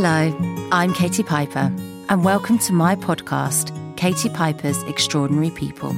Hello, 0.00 0.32
I'm 0.70 0.94
Katie 0.94 1.24
Piper, 1.24 1.72
and 2.08 2.24
welcome 2.24 2.56
to 2.60 2.72
my 2.72 2.94
podcast, 2.94 3.74
Katie 3.96 4.28
Piper's 4.28 4.80
Extraordinary 4.84 5.50
People. 5.50 5.92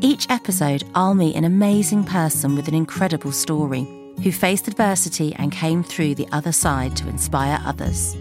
Each 0.00 0.26
episode, 0.30 0.84
I'll 0.94 1.12
meet 1.12 1.36
an 1.36 1.44
amazing 1.44 2.04
person 2.04 2.56
with 2.56 2.66
an 2.66 2.72
incredible 2.72 3.32
story 3.32 3.86
who 4.22 4.32
faced 4.32 4.68
adversity 4.68 5.34
and 5.34 5.52
came 5.52 5.82
through 5.82 6.14
the 6.14 6.26
other 6.32 6.50
side 6.50 6.96
to 6.96 7.10
inspire 7.10 7.60
others. 7.66 8.16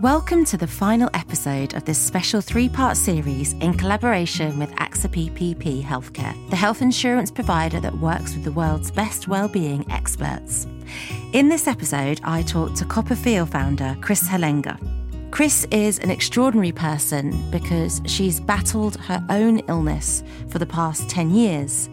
Welcome 0.00 0.44
to 0.46 0.56
the 0.56 0.66
final 0.66 1.08
episode 1.14 1.74
of 1.74 1.84
this 1.84 1.98
special 1.98 2.40
three 2.40 2.68
part 2.68 2.96
series 2.96 3.52
in 3.52 3.74
collaboration 3.74 4.58
with 4.58 4.72
AXA 4.72 5.10
PPP 5.10 5.80
Healthcare, 5.84 6.34
the 6.50 6.56
health 6.56 6.82
insurance 6.82 7.30
provider 7.30 7.78
that 7.78 7.98
works 7.98 8.34
with 8.34 8.42
the 8.42 8.50
world's 8.50 8.90
best 8.90 9.28
well-being 9.28 9.88
experts. 9.92 10.66
In 11.32 11.48
this 11.48 11.66
episode, 11.66 12.20
I 12.24 12.42
talked 12.42 12.76
to 12.76 12.84
CoppaFeel 12.84 13.48
founder 13.48 13.96
Kris 14.00 14.28
Hallenga. 14.28 14.78
Chris 15.34 15.66
is 15.72 15.98
an 15.98 16.10
extraordinary 16.10 16.70
person 16.70 17.50
because 17.50 18.00
she's 18.06 18.38
battled 18.38 18.94
her 18.96 19.20
own 19.30 19.58
illness 19.66 20.22
for 20.48 20.60
the 20.60 20.66
past 20.66 21.10
10 21.10 21.32
years. 21.32 21.88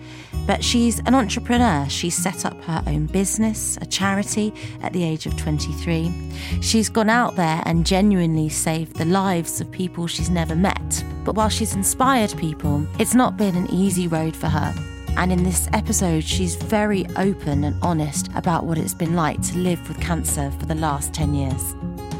But 0.46 0.64
she's 0.64 1.00
an 1.00 1.16
entrepreneur. 1.16 1.88
She 1.90 2.12
set 2.12 2.46
up 2.46 2.62
her 2.66 2.84
own 2.86 3.08
business, 3.08 3.80
a 3.82 3.86
charity, 3.88 4.54
at 4.84 4.94
the 4.94 5.04
age 5.04 5.26
of 5.26 5.36
23. 5.38 6.14
She's 6.62 6.88
gone 6.88 7.10
out 7.10 7.36
there 7.36 7.64
and 7.66 7.84
genuinely 7.84 8.48
saved 8.48 8.98
the 8.98 9.06
lives 9.06 9.60
of 9.60 9.72
people 9.72 10.06
she's 10.06 10.30
never 10.30 10.56
met. 10.56 11.04
But 11.24 11.34
while 11.34 11.50
she's 11.50 11.74
inspired 11.74 12.38
people, 12.38 12.86
it's 13.00 13.16
not 13.16 13.38
been 13.38 13.56
an 13.56 13.72
easy 13.72 14.08
road 14.08 14.36
for 14.36 14.50
her. 14.50 14.91
And 15.18 15.32
in 15.32 15.44
this 15.44 15.68
episode, 15.74 16.24
she's 16.24 16.56
very 16.56 17.06
open 17.16 17.64
and 17.64 17.78
honest 17.82 18.30
about 18.36 18.66
what 18.66 18.78
it's 18.78 18.94
been 18.94 19.16
like 19.16 19.42
to 19.44 19.58
live 19.58 19.88
with 19.88 20.00
cancer 20.00 20.52
for 20.60 20.66
the 20.66 20.76
last 20.76 21.14
10 21.14 21.34
years. 21.34 21.76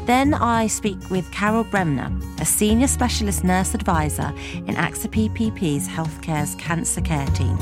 Then 0.06 0.34
I 0.34 0.66
speak 0.66 1.10
with 1.10 1.30
Carol 1.30 1.64
Bremner, 1.64 2.10
a 2.40 2.44
senior 2.44 2.88
specialist 2.88 3.44
nurse 3.44 3.74
advisor 3.74 4.32
in 4.54 4.74
AXA 4.74 5.08
PPP's 5.08 5.88
Healthcare's 5.88 6.54
cancer 6.56 7.00
care 7.00 7.26
team. 7.28 7.56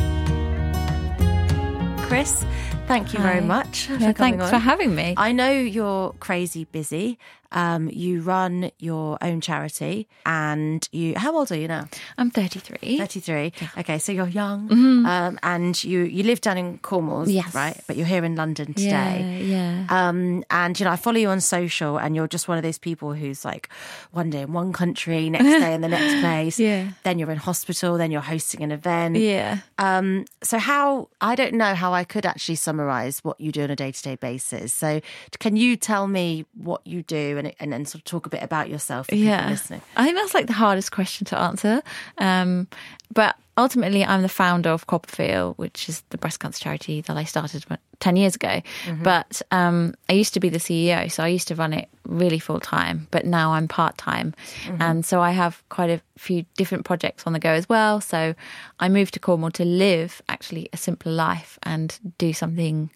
Kris, 2.08 2.44
thank 2.86 3.12
you 3.12 3.20
Hi. 3.20 3.34
very 3.34 3.44
much 3.44 3.69
for 3.76 3.92
yeah, 3.94 4.12
coming 4.12 4.38
Thanks 4.38 4.44
on. 4.44 4.50
for 4.50 4.58
having 4.58 4.94
me. 4.94 5.14
I 5.16 5.32
know 5.32 5.50
you're 5.50 6.12
crazy 6.20 6.64
busy, 6.64 7.18
um, 7.52 7.90
you 7.92 8.20
run 8.20 8.70
your 8.78 9.18
own 9.20 9.40
charity, 9.40 10.08
and 10.24 10.88
you. 10.92 11.14
How 11.16 11.36
old 11.36 11.50
are 11.50 11.56
you 11.56 11.66
now? 11.66 11.88
I'm 12.16 12.30
33. 12.30 12.98
33. 12.98 13.52
Okay, 13.78 13.98
so 13.98 14.12
you're 14.12 14.28
young, 14.28 14.68
mm-hmm. 14.68 15.06
um, 15.06 15.38
and 15.42 15.82
you 15.82 16.02
you 16.02 16.22
live 16.22 16.40
down 16.40 16.58
in 16.58 16.78
Cornwall, 16.78 17.28
yes. 17.28 17.52
right? 17.54 17.80
But 17.86 17.96
you're 17.96 18.06
here 18.06 18.24
in 18.24 18.36
London 18.36 18.74
today. 18.74 19.42
Yeah, 19.42 19.84
yeah. 19.84 19.86
Um, 19.88 20.44
and 20.50 20.78
you 20.78 20.84
know, 20.84 20.92
I 20.92 20.96
follow 20.96 21.18
you 21.18 21.28
on 21.28 21.40
social, 21.40 21.98
and 21.98 22.14
you're 22.14 22.28
just 22.28 22.46
one 22.46 22.56
of 22.56 22.62
those 22.62 22.78
people 22.78 23.14
who's 23.14 23.44
like, 23.44 23.68
one 24.12 24.30
day 24.30 24.42
in 24.42 24.52
one 24.52 24.72
country, 24.72 25.28
next 25.28 25.44
day 25.44 25.74
in 25.74 25.80
the 25.80 25.88
next 25.88 26.20
place. 26.22 26.58
Yeah. 26.58 26.90
Then 27.02 27.18
you're 27.18 27.30
in 27.32 27.38
hospital. 27.38 27.98
Then 27.98 28.12
you're 28.12 28.20
hosting 28.20 28.62
an 28.62 28.70
event. 28.70 29.16
Yeah. 29.16 29.58
Um, 29.78 30.24
so 30.42 30.58
how? 30.58 31.08
I 31.20 31.34
don't 31.34 31.54
know 31.54 31.74
how 31.74 31.92
I 31.92 32.04
could 32.04 32.26
actually 32.26 32.54
summarize 32.54 33.24
what 33.24 33.40
you 33.40 33.50
do 33.50 33.59
on 33.64 33.70
a 33.70 33.76
day 33.76 33.92
to 33.92 34.02
day 34.02 34.16
basis. 34.16 34.72
So 34.72 35.00
can 35.38 35.56
you 35.56 35.76
tell 35.76 36.06
me 36.06 36.46
what 36.54 36.86
you 36.86 37.02
do? 37.02 37.38
and, 37.38 37.54
and 37.60 37.72
then 37.72 37.84
sort 37.84 38.00
of 38.00 38.04
talk 38.04 38.26
a 38.26 38.28
bit 38.28 38.42
about 38.42 38.68
yourself. 38.68 39.12
yeah, 39.12 39.48
listening. 39.48 39.82
I 39.96 40.04
think 40.04 40.16
that's 40.16 40.34
like 40.34 40.46
the 40.46 40.52
hardest 40.52 40.92
question 40.92 41.24
to 41.26 41.38
answer. 41.38 41.82
Um, 42.18 42.68
but 43.12 43.36
ultimately, 43.60 44.04
I'm 44.04 44.22
the 44.22 44.28
founder 44.28 44.70
of 44.70 44.86
CoppaFeel, 44.86 45.56
which 45.56 45.88
is 45.88 46.02
the 46.10 46.18
breast 46.18 46.40
cancer 46.40 46.60
charity 46.60 47.00
that 47.02 47.16
I 47.16 47.24
started 47.24 47.64
10 48.00 48.16
years 48.16 48.34
ago. 48.34 48.62
Mm-hmm. 48.84 49.02
But 49.02 49.42
um, 49.50 49.94
I 50.08 50.14
used 50.14 50.34
to 50.34 50.40
be 50.40 50.48
the 50.48 50.58
CEO, 50.58 51.10
so 51.10 51.22
I 51.22 51.28
used 51.28 51.48
to 51.48 51.54
run 51.54 51.72
it 51.72 51.88
really 52.04 52.38
full 52.38 52.60
time, 52.60 53.06
but 53.10 53.24
now 53.24 53.52
I'm 53.52 53.68
part 53.68 53.96
time. 53.98 54.34
Mm-hmm. 54.64 54.82
And 54.82 55.04
so 55.04 55.20
I 55.20 55.30
have 55.30 55.62
quite 55.68 55.90
a 55.90 56.00
few 56.18 56.44
different 56.56 56.84
projects 56.84 57.24
on 57.26 57.32
the 57.32 57.38
go 57.38 57.50
as 57.50 57.68
well. 57.68 58.00
So 58.00 58.34
I 58.80 58.88
moved 58.88 59.14
to 59.14 59.20
Cornwall 59.20 59.50
to 59.52 59.64
live 59.64 60.22
actually 60.28 60.68
a 60.72 60.76
simpler 60.76 61.12
life 61.12 61.58
and 61.62 61.98
do 62.18 62.32
something 62.32 62.90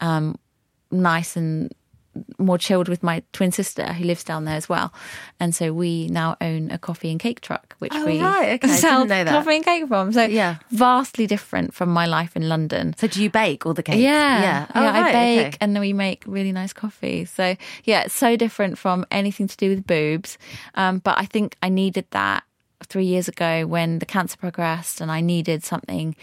um, 0.00 0.38
nice 0.90 1.36
and 1.36 1.72
more 2.38 2.58
chilled 2.58 2.88
with 2.88 3.02
my 3.02 3.22
twin 3.32 3.52
sister 3.52 3.92
who 3.92 4.04
lives 4.04 4.24
down 4.24 4.44
there 4.44 4.56
as 4.56 4.68
well. 4.68 4.92
And 5.38 5.54
so 5.54 5.72
we 5.72 6.08
now 6.08 6.36
own 6.40 6.70
a 6.70 6.78
coffee 6.78 7.10
and 7.10 7.20
cake 7.20 7.40
truck, 7.40 7.74
which 7.78 7.92
oh, 7.94 8.06
we 8.06 8.20
right. 8.20 8.62
okay. 8.62 8.76
sell 8.76 9.06
coffee 9.06 9.56
and 9.56 9.64
cake 9.64 9.88
from. 9.88 10.12
So 10.12 10.24
yeah, 10.24 10.56
vastly 10.70 11.26
different 11.26 11.74
from 11.74 11.90
my 11.90 12.06
life 12.06 12.36
in 12.36 12.48
London. 12.48 12.94
So 12.98 13.06
do 13.06 13.22
you 13.22 13.30
bake 13.30 13.66
all 13.66 13.74
the 13.74 13.82
cake? 13.82 14.00
Yeah. 14.00 14.42
Yeah, 14.42 14.66
oh, 14.74 14.82
yeah 14.82 15.00
right. 15.00 15.08
I 15.08 15.12
bake 15.12 15.46
okay. 15.46 15.56
and 15.60 15.74
then 15.74 15.80
we 15.80 15.92
make 15.92 16.24
really 16.26 16.52
nice 16.52 16.72
coffee. 16.72 17.24
So 17.24 17.56
yeah, 17.84 18.02
it's 18.02 18.14
so 18.14 18.36
different 18.36 18.78
from 18.78 19.06
anything 19.10 19.48
to 19.48 19.56
do 19.56 19.70
with 19.70 19.86
boobs. 19.86 20.38
Um, 20.74 20.98
but 20.98 21.18
I 21.18 21.26
think 21.26 21.56
I 21.62 21.68
needed 21.68 22.06
that 22.10 22.44
three 22.84 23.04
years 23.04 23.28
ago 23.28 23.66
when 23.66 23.98
the 23.98 24.06
cancer 24.06 24.36
progressed 24.36 25.00
and 25.00 25.10
I 25.10 25.20
needed 25.20 25.64
something 25.64 26.16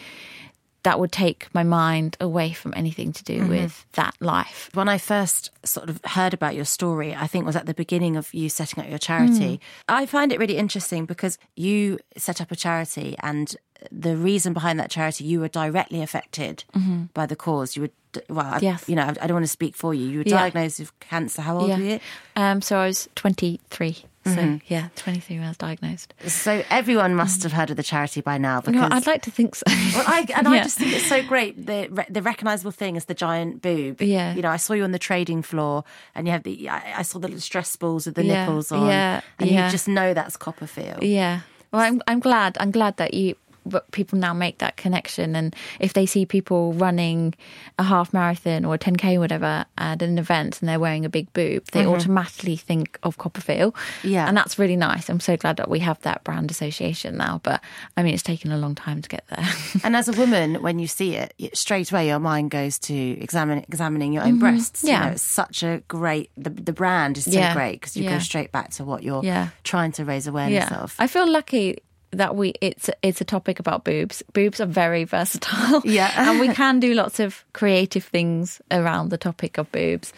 that 0.87 1.01
would 1.01 1.11
take 1.11 1.53
my 1.53 1.63
mind 1.63 2.15
away 2.21 2.53
from 2.53 2.73
anything 2.73 3.11
to 3.11 3.21
do 3.21 3.41
mm-hmm. 3.41 3.49
with 3.49 3.85
that 3.93 4.15
life. 4.21 4.69
When 4.73 4.87
I 4.87 4.97
first 4.97 5.49
sort 5.65 5.89
of 5.89 5.99
heard 6.05 6.33
about 6.33 6.55
your 6.55 6.63
story, 6.63 7.13
I 7.13 7.27
think 7.27 7.45
was 7.45 7.57
at 7.57 7.65
the 7.65 7.73
beginning 7.73 8.15
of 8.15 8.33
you 8.33 8.47
setting 8.47 8.81
up 8.81 8.89
your 8.89 8.97
charity. 8.97 9.57
Mm. 9.57 9.59
I 9.89 10.05
find 10.05 10.31
it 10.31 10.39
really 10.39 10.55
interesting 10.55 11.05
because 11.05 11.37
you 11.57 11.99
set 12.15 12.39
up 12.39 12.53
a 12.53 12.55
charity 12.55 13.17
and 13.21 13.53
the 13.91 14.15
reason 14.15 14.53
behind 14.53 14.79
that 14.79 14.89
charity, 14.89 15.25
you 15.25 15.41
were 15.41 15.49
directly 15.49 16.01
affected 16.01 16.63
mm-hmm. 16.73 17.07
by 17.13 17.25
the 17.25 17.35
cause. 17.35 17.75
You 17.75 17.81
were, 17.81 18.21
well, 18.29 18.57
yes. 18.61 18.87
you 18.87 18.95
know, 18.95 19.03
I 19.03 19.27
don't 19.27 19.33
want 19.33 19.45
to 19.45 19.51
speak 19.51 19.75
for 19.75 19.93
you. 19.93 20.07
You 20.07 20.17
were 20.19 20.23
diagnosed 20.23 20.79
yeah. 20.79 20.83
with 20.83 20.99
cancer. 21.01 21.41
How 21.41 21.57
old 21.57 21.67
yeah. 21.67 21.77
were 21.77 21.83
you? 21.83 21.99
Um, 22.37 22.61
so 22.61 22.77
I 22.77 22.87
was 22.87 23.09
23. 23.15 23.97
So 24.27 24.41
mm-hmm. 24.41 24.57
yeah, 24.67 24.89
23 24.95 25.37
when 25.37 25.45
I 25.45 25.49
was 25.49 25.57
diagnosed. 25.57 26.13
So 26.27 26.63
everyone 26.69 27.15
must 27.15 27.43
have 27.43 27.51
heard 27.51 27.69
of 27.69 27.77
the 27.77 27.83
charity 27.83 28.21
by 28.21 28.37
now. 28.37 28.61
Because, 28.61 28.73
no, 28.73 28.87
I'd 28.91 29.07
like 29.07 29.21
to 29.23 29.31
think 29.31 29.55
so. 29.55 29.63
well, 29.67 30.03
I, 30.07 30.25
and 30.35 30.47
yeah. 30.47 30.51
I 30.53 30.63
just 30.63 30.77
think 30.77 30.93
it's 30.93 31.07
so 31.07 31.23
great. 31.23 31.65
The 31.65 32.05
the 32.09 32.21
recognisable 32.21 32.71
thing 32.71 32.95
is 32.95 33.05
the 33.05 33.13
giant 33.13 33.61
boob. 33.61 34.01
Yeah. 34.01 34.33
You 34.33 34.41
know, 34.41 34.49
I 34.49 34.57
saw 34.57 34.73
you 34.73 34.83
on 34.83 34.91
the 34.91 34.99
trading 34.99 35.41
floor, 35.41 35.83
and 36.15 36.27
you 36.27 36.33
have 36.33 36.43
the. 36.43 36.69
I, 36.69 36.99
I 36.99 37.01
saw 37.01 37.19
the 37.19 37.39
stress 37.41 37.75
balls 37.75 38.05
with 38.05 38.15
the 38.15 38.25
yeah. 38.25 38.45
nipples 38.45 38.71
on. 38.71 38.87
Yeah. 38.87 39.21
And 39.39 39.49
yeah. 39.49 39.65
you 39.65 39.71
just 39.71 39.87
know 39.87 40.13
that's 40.13 40.37
CoppaFeel. 40.37 40.99
Yeah. 41.01 41.41
Well, 41.71 41.81
I'm 41.81 42.01
I'm 42.07 42.19
glad. 42.19 42.57
I'm 42.59 42.71
glad 42.71 42.97
that 42.97 43.13
you 43.13 43.35
but 43.67 43.89
people 43.91 44.17
now 44.17 44.33
make 44.33 44.59
that 44.59 44.77
connection. 44.77 45.35
And 45.35 45.55
if 45.79 45.93
they 45.93 46.05
see 46.05 46.25
people 46.25 46.73
running 46.73 47.35
a 47.77 47.83
half 47.83 48.13
marathon 48.13 48.65
or 48.65 48.75
a 48.75 48.79
10K, 48.79 49.17
or 49.17 49.19
whatever, 49.19 49.65
at 49.77 50.01
an 50.01 50.17
event 50.17 50.61
and 50.61 50.69
they're 50.69 50.79
wearing 50.79 51.05
a 51.05 51.09
big 51.09 51.31
boob, 51.33 51.65
they 51.71 51.81
mm-hmm. 51.81 51.91
automatically 51.91 52.55
think 52.55 52.97
of 53.03 53.17
CoppaFeel. 53.17 53.75
Yeah. 54.03 54.27
And 54.27 54.35
that's 54.35 54.57
really 54.57 54.75
nice. 54.75 55.09
I'm 55.09 55.19
so 55.19 55.37
glad 55.37 55.57
that 55.57 55.69
we 55.69 55.79
have 55.79 56.01
that 56.01 56.23
brand 56.23 56.51
association 56.51 57.17
now. 57.17 57.41
But 57.43 57.61
I 57.95 58.03
mean, 58.03 58.13
it's 58.13 58.23
taken 58.23 58.51
a 58.51 58.57
long 58.57 58.75
time 58.75 59.01
to 59.01 59.09
get 59.09 59.25
there. 59.27 59.45
and 59.83 59.95
as 59.95 60.07
a 60.07 60.13
woman, 60.13 60.61
when 60.61 60.79
you 60.79 60.87
see 60.87 61.15
it, 61.15 61.33
straight 61.53 61.91
away 61.91 62.07
your 62.07 62.19
mind 62.19 62.51
goes 62.51 62.79
to 62.79 62.93
examine, 62.93 63.59
examining 63.59 64.13
your 64.13 64.23
own 64.23 64.33
mm-hmm. 64.33 64.39
breasts. 64.39 64.83
Yeah. 64.83 64.99
You 64.99 65.05
know, 65.05 65.11
it's 65.13 65.21
such 65.21 65.63
a 65.63 65.83
great, 65.87 66.31
the, 66.37 66.49
the 66.49 66.73
brand 66.73 67.17
is 67.17 67.25
so 67.25 67.31
yeah. 67.31 67.53
great 67.53 67.81
because 67.81 67.95
you 67.97 68.03
yeah. 68.03 68.13
go 68.13 68.19
straight 68.19 68.51
back 68.51 68.71
to 68.71 68.85
what 68.85 69.03
you're 69.03 69.23
yeah. 69.23 69.49
trying 69.63 69.91
to 69.93 70.05
raise 70.05 70.27
awareness 70.27 70.69
yeah. 70.69 70.77
of. 70.77 70.95
I 70.99 71.07
feel 71.07 71.29
lucky 71.29 71.77
that 72.11 72.35
we 72.35 72.53
it's 72.61 72.89
it's 73.01 73.21
a 73.21 73.25
topic 73.25 73.59
about 73.59 73.83
boobs. 73.83 74.23
Boobs 74.33 74.59
are 74.59 74.65
very 74.65 75.03
versatile. 75.03 75.81
Yeah. 75.83 76.11
and 76.17 76.39
we 76.39 76.53
can 76.53 76.79
do 76.79 76.93
lots 76.93 77.19
of 77.19 77.43
creative 77.53 78.03
things 78.03 78.61
around 78.71 79.09
the 79.09 79.17
topic 79.17 79.57
of 79.57 79.71
boobs. 79.71 80.13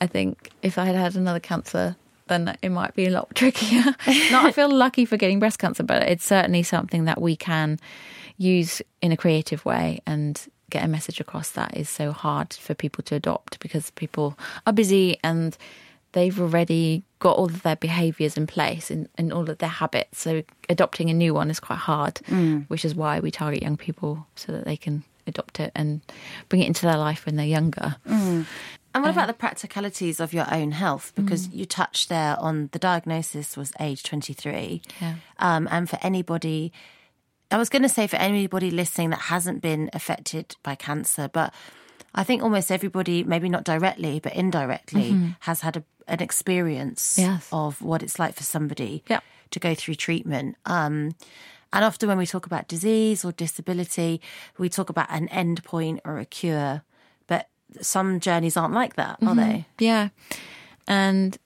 I 0.00 0.06
think 0.06 0.50
if 0.62 0.78
I 0.78 0.86
had 0.86 0.96
had 0.96 1.16
another 1.16 1.40
cancer 1.40 1.96
then 2.26 2.56
it 2.62 2.70
might 2.70 2.94
be 2.94 3.06
a 3.06 3.10
lot 3.10 3.34
trickier. 3.34 3.84
Not 4.30 4.46
I 4.46 4.52
feel 4.52 4.70
lucky 4.70 5.04
for 5.04 5.16
getting 5.16 5.38
breast 5.38 5.58
cancer, 5.58 5.82
but 5.82 6.04
it's 6.04 6.24
certainly 6.24 6.62
something 6.62 7.04
that 7.04 7.20
we 7.20 7.36
can 7.36 7.78
use 8.38 8.82
in 9.02 9.12
a 9.12 9.16
creative 9.16 9.64
way 9.64 10.00
and 10.06 10.40
get 10.70 10.84
a 10.84 10.88
message 10.88 11.20
across 11.20 11.50
that 11.50 11.76
is 11.76 11.88
so 11.88 12.12
hard 12.12 12.52
for 12.52 12.74
people 12.74 13.04
to 13.04 13.14
adopt 13.14 13.60
because 13.60 13.90
people 13.90 14.36
are 14.66 14.72
busy 14.72 15.18
and 15.22 15.56
they've 16.14 16.40
already 16.40 17.04
got 17.18 17.36
all 17.36 17.46
of 17.46 17.62
their 17.62 17.76
behaviours 17.76 18.36
in 18.36 18.46
place 18.46 18.90
and, 18.90 19.08
and, 19.16 19.32
all 19.32 19.48
of 19.50 19.58
their 19.58 19.68
habits. 19.68 20.20
So 20.20 20.42
adopting 20.68 21.10
a 21.10 21.14
new 21.14 21.34
one 21.34 21.50
is 21.50 21.60
quite 21.60 21.80
hard, 21.80 22.14
mm. 22.26 22.64
which 22.68 22.84
is 22.84 22.94
why 22.94 23.20
we 23.20 23.30
target 23.30 23.62
young 23.62 23.76
people 23.76 24.26
so 24.36 24.52
that 24.52 24.64
they 24.64 24.76
can 24.76 25.04
adopt 25.26 25.60
it 25.60 25.72
and 25.74 26.00
bring 26.48 26.62
it 26.62 26.66
into 26.66 26.86
their 26.86 26.96
life 26.96 27.26
when 27.26 27.36
they're 27.36 27.46
younger. 27.46 27.96
Mm. 28.08 28.46
And 28.94 29.02
what 29.02 29.10
about 29.10 29.26
the 29.26 29.34
practicalities 29.34 30.20
of 30.20 30.32
your 30.32 30.46
own 30.54 30.70
health? 30.70 31.12
Because 31.16 31.48
mm. 31.48 31.56
you 31.56 31.66
touched 31.66 32.08
there 32.08 32.38
on 32.38 32.68
the 32.72 32.78
diagnosis 32.78 33.56
was 33.56 33.72
age 33.80 34.04
23. 34.04 34.82
Yeah. 35.00 35.14
Um, 35.40 35.68
and 35.70 35.90
for 35.90 35.98
anybody, 36.00 36.72
I 37.50 37.58
was 37.58 37.68
going 37.68 37.82
to 37.82 37.88
say 37.88 38.06
for 38.06 38.16
anybody 38.16 38.70
listening 38.70 39.10
that 39.10 39.22
hasn't 39.22 39.62
been 39.62 39.90
affected 39.92 40.54
by 40.62 40.76
cancer, 40.76 41.28
but 41.32 41.52
I 42.14 42.24
think 42.24 42.42
almost 42.42 42.70
everybody, 42.70 43.24
maybe 43.24 43.48
not 43.48 43.64
directly, 43.64 44.20
but 44.20 44.34
indirectly, 44.34 45.12
mm-hmm. 45.12 45.28
has 45.40 45.60
had 45.60 45.76
a, 45.78 45.84
an 46.06 46.20
experience 46.20 47.16
yes. 47.18 47.48
of 47.52 47.82
what 47.82 48.02
it's 48.02 48.18
like 48.18 48.34
for 48.34 48.44
somebody 48.44 49.02
yeah. 49.08 49.20
to 49.50 49.58
go 49.58 49.74
through 49.74 49.96
treatment. 49.96 50.56
Um, 50.64 51.16
and 51.72 51.84
often 51.84 52.08
when 52.08 52.18
we 52.18 52.26
talk 52.26 52.46
about 52.46 52.68
disease 52.68 53.24
or 53.24 53.32
disability, 53.32 54.20
we 54.58 54.68
talk 54.68 54.90
about 54.90 55.10
an 55.10 55.28
end 55.28 55.64
point 55.64 56.00
or 56.04 56.18
a 56.18 56.24
cure. 56.24 56.82
But 57.26 57.48
some 57.80 58.20
journeys 58.20 58.56
aren't 58.56 58.74
like 58.74 58.94
that, 58.94 59.18
are 59.22 59.34
mm-hmm. 59.34 59.38
they? 59.38 59.66
Yeah. 59.80 60.10
And 60.86 61.36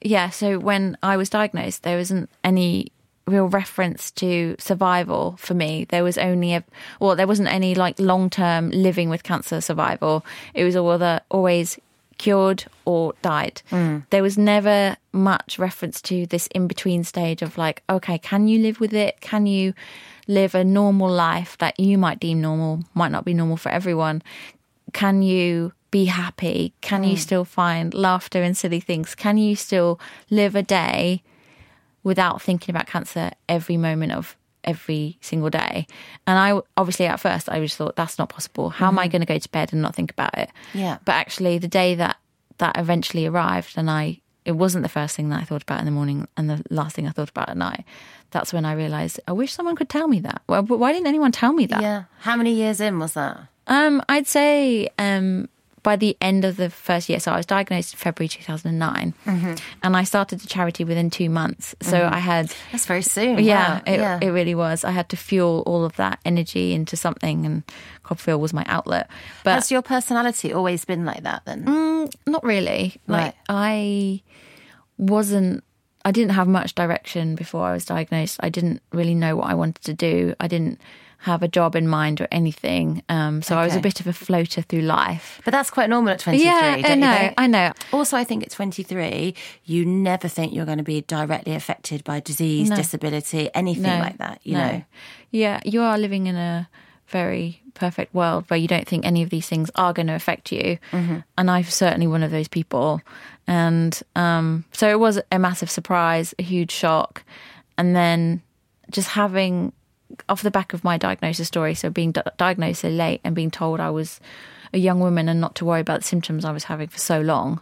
yeah, 0.00 0.30
so 0.30 0.58
when 0.58 0.96
I 1.02 1.18
was 1.18 1.28
diagnosed, 1.28 1.82
there 1.82 1.98
wasn't 1.98 2.30
any 2.42 2.92
real 3.26 3.48
reference 3.48 4.10
to 4.12 4.54
survival 4.58 5.36
for 5.38 5.54
me. 5.54 5.86
There 5.88 6.04
was 6.04 6.18
only 6.18 6.54
a, 6.54 6.64
well, 7.00 7.16
there 7.16 7.26
wasn't 7.26 7.48
any 7.48 7.74
like 7.74 7.98
long 7.98 8.30
term 8.30 8.70
living 8.70 9.08
with 9.08 9.22
cancer 9.22 9.60
survival. 9.60 10.24
It 10.52 10.64
was 10.64 10.76
all 10.76 10.90
either 10.90 11.20
always 11.30 11.78
cured 12.18 12.64
or 12.84 13.14
died. 13.22 13.62
Mm. 13.70 14.04
There 14.10 14.22
was 14.22 14.38
never 14.38 14.96
much 15.12 15.58
reference 15.58 16.00
to 16.02 16.26
this 16.26 16.46
in 16.48 16.66
between 16.66 17.04
stage 17.04 17.42
of 17.42 17.58
like, 17.58 17.82
okay, 17.88 18.18
can 18.18 18.46
you 18.48 18.60
live 18.60 18.80
with 18.80 18.92
it? 18.92 19.20
Can 19.20 19.46
you 19.46 19.74
live 20.26 20.54
a 20.54 20.64
normal 20.64 21.10
life 21.10 21.58
that 21.58 21.78
you 21.78 21.98
might 21.98 22.20
deem 22.20 22.40
normal, 22.40 22.84
might 22.94 23.10
not 23.10 23.24
be 23.24 23.34
normal 23.34 23.56
for 23.56 23.70
everyone? 23.70 24.22
Can 24.92 25.22
you 25.22 25.72
be 25.90 26.06
happy? 26.06 26.72
Can 26.80 27.04
you 27.04 27.16
mm. 27.16 27.20
still 27.20 27.44
find 27.44 27.94
laughter 27.94 28.42
in 28.42 28.54
silly 28.54 28.80
things? 28.80 29.14
Can 29.14 29.38
you 29.38 29.56
still 29.56 29.98
live 30.30 30.54
a 30.54 30.62
day 30.62 31.22
without 32.04 32.40
thinking 32.40 32.74
about 32.74 32.86
cancer 32.86 33.32
every 33.48 33.76
moment 33.76 34.12
of 34.12 34.36
every 34.62 35.18
single 35.20 35.50
day? 35.50 35.86
And 36.26 36.38
I 36.38 36.60
obviously 36.76 37.06
at 37.06 37.18
first 37.18 37.48
I 37.48 37.60
just 37.60 37.76
thought 37.76 37.96
that's 37.96 38.18
not 38.18 38.28
possible. 38.28 38.70
How 38.70 38.88
am 38.88 38.98
I 38.98 39.08
going 39.08 39.20
to 39.20 39.26
go 39.26 39.38
to 39.38 39.48
bed 39.50 39.72
and 39.72 39.82
not 39.82 39.94
think 39.94 40.12
about 40.12 40.38
it? 40.38 40.50
Yeah. 40.72 40.98
But 41.04 41.12
actually, 41.12 41.58
the 41.58 41.68
day 41.68 41.96
that 41.96 42.16
that 42.58 42.78
eventually 42.78 43.26
arrived, 43.26 43.76
and 43.76 43.90
I 43.90 44.20
it 44.44 44.52
wasn't 44.52 44.82
the 44.82 44.88
first 44.88 45.16
thing 45.16 45.30
that 45.30 45.40
I 45.40 45.44
thought 45.44 45.62
about 45.62 45.80
in 45.80 45.86
the 45.86 45.90
morning 45.90 46.28
and 46.36 46.50
the 46.50 46.62
last 46.70 46.94
thing 46.94 47.08
I 47.08 47.10
thought 47.10 47.30
about 47.30 47.48
at 47.48 47.56
night. 47.56 47.84
That's 48.30 48.52
when 48.52 48.64
I 48.64 48.72
realized 48.72 49.20
I 49.26 49.32
wish 49.32 49.52
someone 49.52 49.76
could 49.76 49.88
tell 49.88 50.08
me 50.08 50.20
that. 50.20 50.42
Well, 50.48 50.62
but 50.62 50.78
why 50.78 50.92
didn't 50.92 51.06
anyone 51.06 51.32
tell 51.32 51.52
me 51.52 51.66
that? 51.66 51.82
Yeah. 51.82 52.04
How 52.20 52.36
many 52.36 52.52
years 52.52 52.80
in 52.80 52.98
was 52.98 53.14
that? 53.14 53.48
Um, 53.66 54.02
I'd 54.08 54.26
say 54.26 54.88
um, 54.98 55.48
by 55.84 55.94
the 55.94 56.16
end 56.20 56.44
of 56.44 56.56
the 56.56 56.68
first 56.70 57.08
year, 57.08 57.20
so 57.20 57.30
I 57.30 57.36
was 57.36 57.46
diagnosed 57.46 57.94
in 57.94 57.98
February 57.98 58.28
2009, 58.28 59.14
Mm-hmm. 59.26 59.54
and 59.84 59.96
I 59.96 60.02
started 60.02 60.40
the 60.40 60.48
charity 60.48 60.82
within 60.82 61.10
two 61.10 61.30
months. 61.30 61.76
So 61.82 62.08
I 62.10 62.18
had, 62.18 62.52
That's 62.72 62.86
very 62.86 63.02
soon. 63.02 63.38
yeah, 63.38 63.74
Wow. 63.76 63.82
it, 63.86 64.00
yeah. 64.00 64.18
it 64.20 64.30
really 64.30 64.54
was. 64.56 64.82
I 64.84 64.90
had 64.90 65.08
to 65.10 65.16
fuel 65.16 65.62
all 65.66 65.84
of 65.84 65.94
that 65.96 66.18
energy 66.24 66.72
into 66.74 66.96
something, 66.96 67.46
and 67.46 67.62
CoppaFeel 68.04 68.40
was 68.40 68.52
my 68.52 68.64
outlet. 68.66 69.08
But 69.44 69.54
Has 69.54 69.70
your 69.70 69.82
personality 69.82 70.52
always 70.52 70.84
been 70.84 71.04
like 71.04 71.22
that 71.22 71.42
then? 71.44 71.64
Mm, 71.64 72.14
not 72.26 72.42
really. 72.42 72.96
Like 73.06 73.22
Right. 73.24 73.34
I 73.48 74.22
wasn't 74.98 75.62
I 76.06 76.10
didn't 76.12 76.32
have 76.32 76.46
much 76.48 76.74
direction 76.74 77.34
before 77.34 77.64
I 77.66 77.72
was 77.72 77.86
diagnosed. 77.86 78.36
I 78.42 78.50
didn't 78.50 78.82
really 78.92 79.14
know 79.14 79.36
what 79.36 79.46
I 79.48 79.54
wanted 79.54 79.82
to 79.84 79.94
do. 79.94 80.34
I 80.38 80.48
didn't 80.48 80.78
have 81.24 81.42
a 81.42 81.48
job 81.48 81.74
in 81.74 81.88
mind 81.88 82.20
or 82.20 82.28
anything. 82.30 83.02
Um, 83.08 83.40
so 83.40 83.56
I 83.56 83.64
was 83.64 83.74
a 83.74 83.80
bit 83.80 83.98
of 84.00 84.06
a 84.06 84.12
floater 84.12 84.60
through 84.60 84.82
life. 84.82 85.40
But 85.44 85.52
that's 85.52 85.70
quite 85.70 85.88
normal 85.88 86.12
at 86.12 86.18
23. 86.20 86.44
yeah, 86.44 86.76
don't 86.76 86.84
I 86.84 86.94
you 86.94 86.96
know. 87.00 87.34
I 87.38 87.46
know. 87.46 87.72
Also, 87.92 88.16
I 88.16 88.24
think 88.24 88.42
at 88.42 88.50
23, 88.50 89.34
you 89.64 89.86
never 89.86 90.28
think 90.28 90.52
you're 90.52 90.66
going 90.66 90.78
to 90.78 90.84
be 90.84 91.00
directly 91.00 91.54
affected 91.54 92.04
by 92.04 92.20
disease, 92.20 92.68
No. 92.68 92.76
disability, 92.76 93.48
anything 93.54 93.84
No, 93.84 93.98
like 94.00 94.18
that, 94.18 94.40
you 94.44 94.52
no. 94.52 94.66
know? 94.68 94.84
Yeah, 95.30 95.60
you 95.64 95.80
are 95.80 95.96
living 95.98 96.26
in 96.26 96.36
a 96.36 96.68
very 97.08 97.62
perfect 97.72 98.14
world 98.14 98.44
where 98.48 98.58
you 98.58 98.68
don't 98.68 98.86
think 98.86 99.06
any 99.06 99.22
of 99.22 99.30
these 99.30 99.48
things 99.48 99.70
are 99.76 99.94
going 99.94 100.08
to 100.08 100.14
affect 100.14 100.52
you. 100.52 100.78
Mm-hmm. 100.92 101.18
And 101.38 101.50
I'm 101.50 101.64
certainly 101.64 102.06
one 102.06 102.22
of 102.22 102.30
those 102.32 102.48
people. 102.48 103.00
And 103.46 103.98
um, 104.14 104.66
so 104.72 104.90
it 104.90 105.00
was 105.00 105.20
a 105.32 105.38
massive 105.38 105.70
surprise, 105.70 106.34
a 106.38 106.42
huge 106.42 106.70
shock. 106.70 107.24
And 107.78 107.96
then 107.96 108.42
just 108.90 109.08
having, 109.08 109.72
off 110.28 110.42
the 110.42 110.50
back 110.50 110.72
of 110.72 110.84
my 110.84 110.96
diagnosis 110.98 111.48
story, 111.48 111.74
so 111.74 111.90
being 111.90 112.12
di- 112.12 112.22
diagnosed 112.36 112.80
so 112.82 112.88
late 112.88 113.20
and 113.24 113.34
being 113.34 113.50
told 113.50 113.80
I 113.80 113.90
was 113.90 114.20
a 114.72 114.78
young 114.78 115.00
woman 115.00 115.28
and 115.28 115.40
not 115.40 115.54
to 115.56 115.64
worry 115.64 115.80
about 115.80 116.00
the 116.00 116.06
symptoms 116.06 116.44
I 116.44 116.50
was 116.52 116.64
having 116.64 116.88
for 116.88 116.98
so 116.98 117.20
long, 117.20 117.60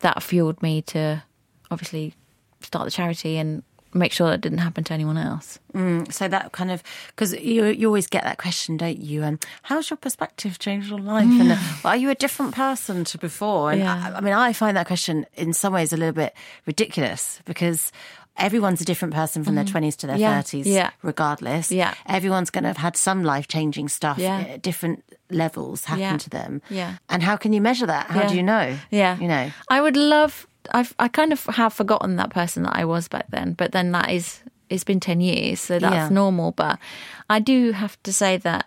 that 0.00 0.22
fueled 0.22 0.62
me 0.62 0.82
to 0.82 1.22
obviously 1.70 2.14
start 2.60 2.84
the 2.84 2.90
charity 2.90 3.36
and 3.38 3.62
make 3.94 4.10
sure 4.12 4.30
that 4.30 4.40
didn't 4.40 4.58
happen 4.58 4.82
to 4.84 4.94
anyone 4.94 5.18
else. 5.18 5.58
So 6.10 6.26
that 6.28 6.52
kind 6.52 6.70
of, 6.70 6.82
because 7.08 7.34
you, 7.34 7.66
you 7.66 7.86
always 7.88 8.06
get 8.06 8.24
that 8.24 8.38
question, 8.38 8.76
don't 8.78 8.98
you? 8.98 9.22
Um, 9.22 9.38
how's 9.62 9.90
your 9.90 9.98
perspective 9.98 10.58
changed 10.58 10.88
your 10.88 10.98
life? 10.98 11.26
And 11.26 11.52
uh, 11.52 11.56
are 11.84 11.96
you 11.96 12.08
a 12.08 12.14
different 12.14 12.54
person 12.54 13.04
to 13.04 13.18
before? 13.18 13.72
And 13.72 13.80
Yeah. 13.80 14.12
I, 14.14 14.18
I 14.18 14.20
mean, 14.22 14.32
I 14.32 14.52
find 14.54 14.76
that 14.78 14.86
question 14.86 15.26
in 15.34 15.52
some 15.52 15.72
ways 15.74 15.92
a 15.92 15.96
little 15.98 16.14
bit 16.14 16.34
ridiculous 16.66 17.40
because 17.44 17.92
everyone's 18.36 18.80
a 18.80 18.84
different 18.84 19.14
person 19.14 19.44
from 19.44 19.54
their 19.54 19.64
20s 19.64 19.96
to 19.96 20.06
their 20.06 20.16
Mm-hmm. 20.16 20.22
Yeah. 20.22 20.42
30s, 20.42 20.64
Yeah. 20.66 20.90
regardless. 21.02 21.70
Yeah. 21.70 21.94
Everyone's 22.06 22.50
going 22.50 22.64
to 22.64 22.68
have 22.68 22.78
had 22.78 22.96
some 22.96 23.22
life 23.24 23.46
changing 23.48 23.88
stuff 23.88 24.18
Yeah. 24.18 24.40
at 24.40 24.62
different 24.62 25.04
levels 25.30 25.84
happen 25.84 26.02
Yeah. 26.02 26.16
to 26.16 26.30
them. 26.30 26.62
Yeah. 26.70 26.96
And 27.08 27.22
how 27.22 27.36
can 27.36 27.52
you 27.52 27.60
measure 27.60 27.86
that? 27.86 28.06
How 28.10 28.28
do 28.28 28.34
you 28.36 28.42
know? 28.42 28.76
Yeah. 28.90 29.18
You 29.18 29.28
know? 29.28 29.50
I 29.70 29.80
would 29.80 29.96
love. 29.96 30.46
I've 30.72 30.94
I 30.98 31.08
kind 31.08 31.32
of 31.32 31.44
have 31.46 31.72
forgotten 31.72 32.16
that 32.16 32.30
person 32.30 32.62
that 32.62 32.76
I 32.76 32.84
was 32.84 33.08
back 33.08 33.26
then, 33.30 33.54
but 33.54 33.72
then 33.72 33.90
that 33.92 34.10
is 34.10 34.42
it's 34.70 34.84
been 34.84 35.00
ten 35.00 35.20
years, 35.20 35.60
so 35.60 35.78
that's 35.78 36.10
normal. 36.10 36.52
But 36.52 36.78
I 37.28 37.40
do 37.40 37.72
have 37.72 38.00
to 38.04 38.12
say 38.12 38.36
that 38.38 38.66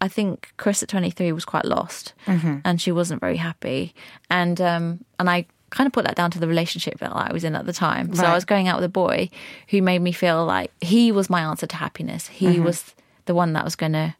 I 0.00 0.08
think 0.08 0.52
Kris 0.58 0.82
at 0.82 0.88
twenty 0.90 1.10
three 1.10 1.32
was 1.32 1.46
quite 1.46 1.64
lost, 1.64 2.12
Mm-hmm. 2.26 2.58
and 2.66 2.80
she 2.82 2.92
wasn't 2.92 3.20
very 3.20 3.38
happy, 3.38 3.94
and 4.28 4.60
um 4.60 5.04
and 5.18 5.30
I 5.30 5.46
kind 5.72 5.86
of 5.86 5.92
put 5.92 6.04
that 6.04 6.14
down 6.14 6.30
to 6.30 6.38
the 6.38 6.46
relationship 6.46 6.98
that 7.00 7.10
I 7.14 7.32
was 7.32 7.42
in 7.44 7.54
at 7.56 7.66
the 7.66 7.72
time. 7.72 8.14
So 8.14 8.24
I 8.24 8.34
was 8.34 8.44
going 8.44 8.68
out 8.68 8.76
with 8.76 8.84
a 8.84 8.88
boy 8.88 9.30
who 9.68 9.82
made 9.82 10.00
me 10.00 10.12
feel 10.12 10.44
like 10.46 10.70
he 10.80 11.10
was 11.12 11.28
my 11.28 11.40
answer 11.40 11.66
to 11.66 11.76
happiness. 11.76 12.28
He 12.28 12.46
Mm-hmm. 12.46 12.64
was 12.64 12.94
the 13.24 13.34
one 13.34 13.52
that 13.54 13.64
was 13.64 13.74
going 13.76 13.92
to 13.92 14.14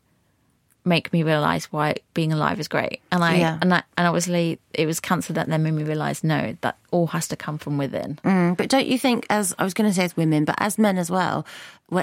make 0.84 1.12
me 1.12 1.22
realize 1.22 1.66
why 1.66 1.94
being 2.12 2.32
alive 2.32 2.58
is 2.58 2.66
great. 2.68 3.00
And 3.12 3.22
I 3.22 3.36
Yeah. 3.36 3.58
and 3.62 3.72
I, 3.72 3.82
and 3.96 4.06
obviously 4.08 4.58
it 4.74 4.86
was 4.86 4.98
cancer 4.98 5.32
that 5.34 5.46
then 5.48 5.62
made 5.62 5.74
me 5.74 5.84
realize 5.84 6.24
no, 6.24 6.56
that 6.62 6.76
all 6.90 7.06
has 7.08 7.28
to 7.28 7.36
come 7.36 7.56
from 7.58 7.78
within. 7.78 8.18
Mm, 8.24 8.56
but 8.56 8.68
don't 8.68 8.86
you 8.86 8.98
think, 8.98 9.24
as 9.30 9.54
I 9.58 9.64
was 9.64 9.74
going 9.74 9.88
to 9.88 9.94
say 9.94 10.04
as 10.04 10.16
women, 10.16 10.44
but 10.44 10.56
as 10.58 10.78
men 10.78 10.98
as 10.98 11.10
well, 11.10 11.46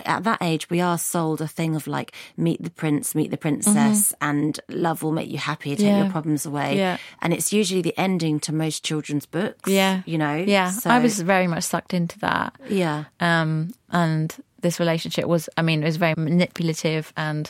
at 0.05 0.23
that 0.23 0.37
age, 0.41 0.69
we 0.69 0.79
are 0.81 0.97
sold 0.97 1.41
a 1.41 1.47
thing 1.47 1.75
of 1.75 1.87
like, 1.87 2.13
meet 2.37 2.63
the 2.63 2.69
prince, 2.69 3.15
meet 3.15 3.31
the 3.31 3.37
princess, 3.37 4.13
and 4.21 4.59
love 4.69 5.03
will 5.03 5.11
make 5.11 5.29
you 5.29 5.39
happy, 5.39 5.71
take 5.71 5.79
Mm-hmm. 5.79 5.87
Yeah. 5.87 6.03
your 6.03 6.11
problems 6.11 6.45
away. 6.45 6.77
Yeah. 6.77 6.97
And 7.21 7.33
it's 7.33 7.51
usually 7.51 7.81
the 7.81 7.97
ending 7.99 8.39
to 8.41 8.53
most 8.53 8.83
children's 8.83 9.25
books. 9.25 9.69
Yeah, 9.69 10.03
You 10.05 10.17
know? 10.19 10.35
Yeah, 10.35 10.69
So- 10.71 10.89
I 10.91 10.99
was 10.99 11.19
very 11.19 11.47
much 11.47 11.63
sucked 11.63 11.93
into 11.93 12.17
that. 12.19 12.53
Yeah. 12.69 13.05
Um, 13.19 13.73
and 13.91 14.33
this 14.61 14.79
relationship 14.79 15.25
was, 15.25 15.49
I 15.57 15.63
mean, 15.63 15.81
it 15.81 15.85
was 15.85 15.97
very 15.97 16.13
manipulative 16.17 17.11
and 17.17 17.49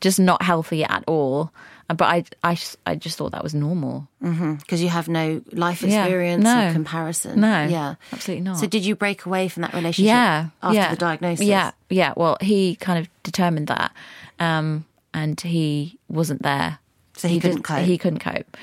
just 0.00 0.18
not 0.20 0.42
healthy 0.42 0.84
at 0.84 1.04
all. 1.06 1.52
But 1.88 2.02
I, 2.02 2.24
I, 2.44 2.54
just- 2.54 2.76
I 2.86 2.94
just 2.94 3.18
thought 3.18 3.32
that 3.32 3.42
was 3.42 3.52
normal. 3.52 4.06
Because 4.20 4.80
you 4.80 4.88
have 4.88 5.08
no 5.08 5.42
life 5.50 5.82
Yeah. 5.82 6.04
experience 6.04 6.44
No. 6.44 6.68
or 6.68 6.72
comparison. 6.72 7.40
No, 7.40 7.64
Yeah. 7.66 7.94
absolutely 8.12 8.44
not. 8.44 8.58
So 8.58 8.66
did 8.68 8.84
you 8.86 8.94
break 8.94 9.26
away 9.26 9.48
from 9.48 9.62
that 9.62 9.74
relationship 9.74 10.06
yeah, 10.06 10.48
after 10.62 10.76
yeah. 10.76 10.90
the 10.90 10.96
diagnosis? 10.96 11.44
Yeah, 11.46 11.72
yeah. 11.88 12.12
Well, 12.16 12.36
he 12.40 12.76
kind 12.76 13.00
of 13.00 13.08
determined 13.24 13.66
that, 13.68 13.90
um, 14.38 14.84
and 15.12 15.40
he 15.40 15.98
wasn't 16.08 16.42
there. 16.42 16.78
So 17.16 17.26
he 17.26 17.40
couldn't 17.40 17.56
didn't- 17.56 17.64
cope. 17.64 17.78
Mm. 17.78 17.84
He 17.84 17.98
couldn't 17.98 18.18
cope, 18.20 18.56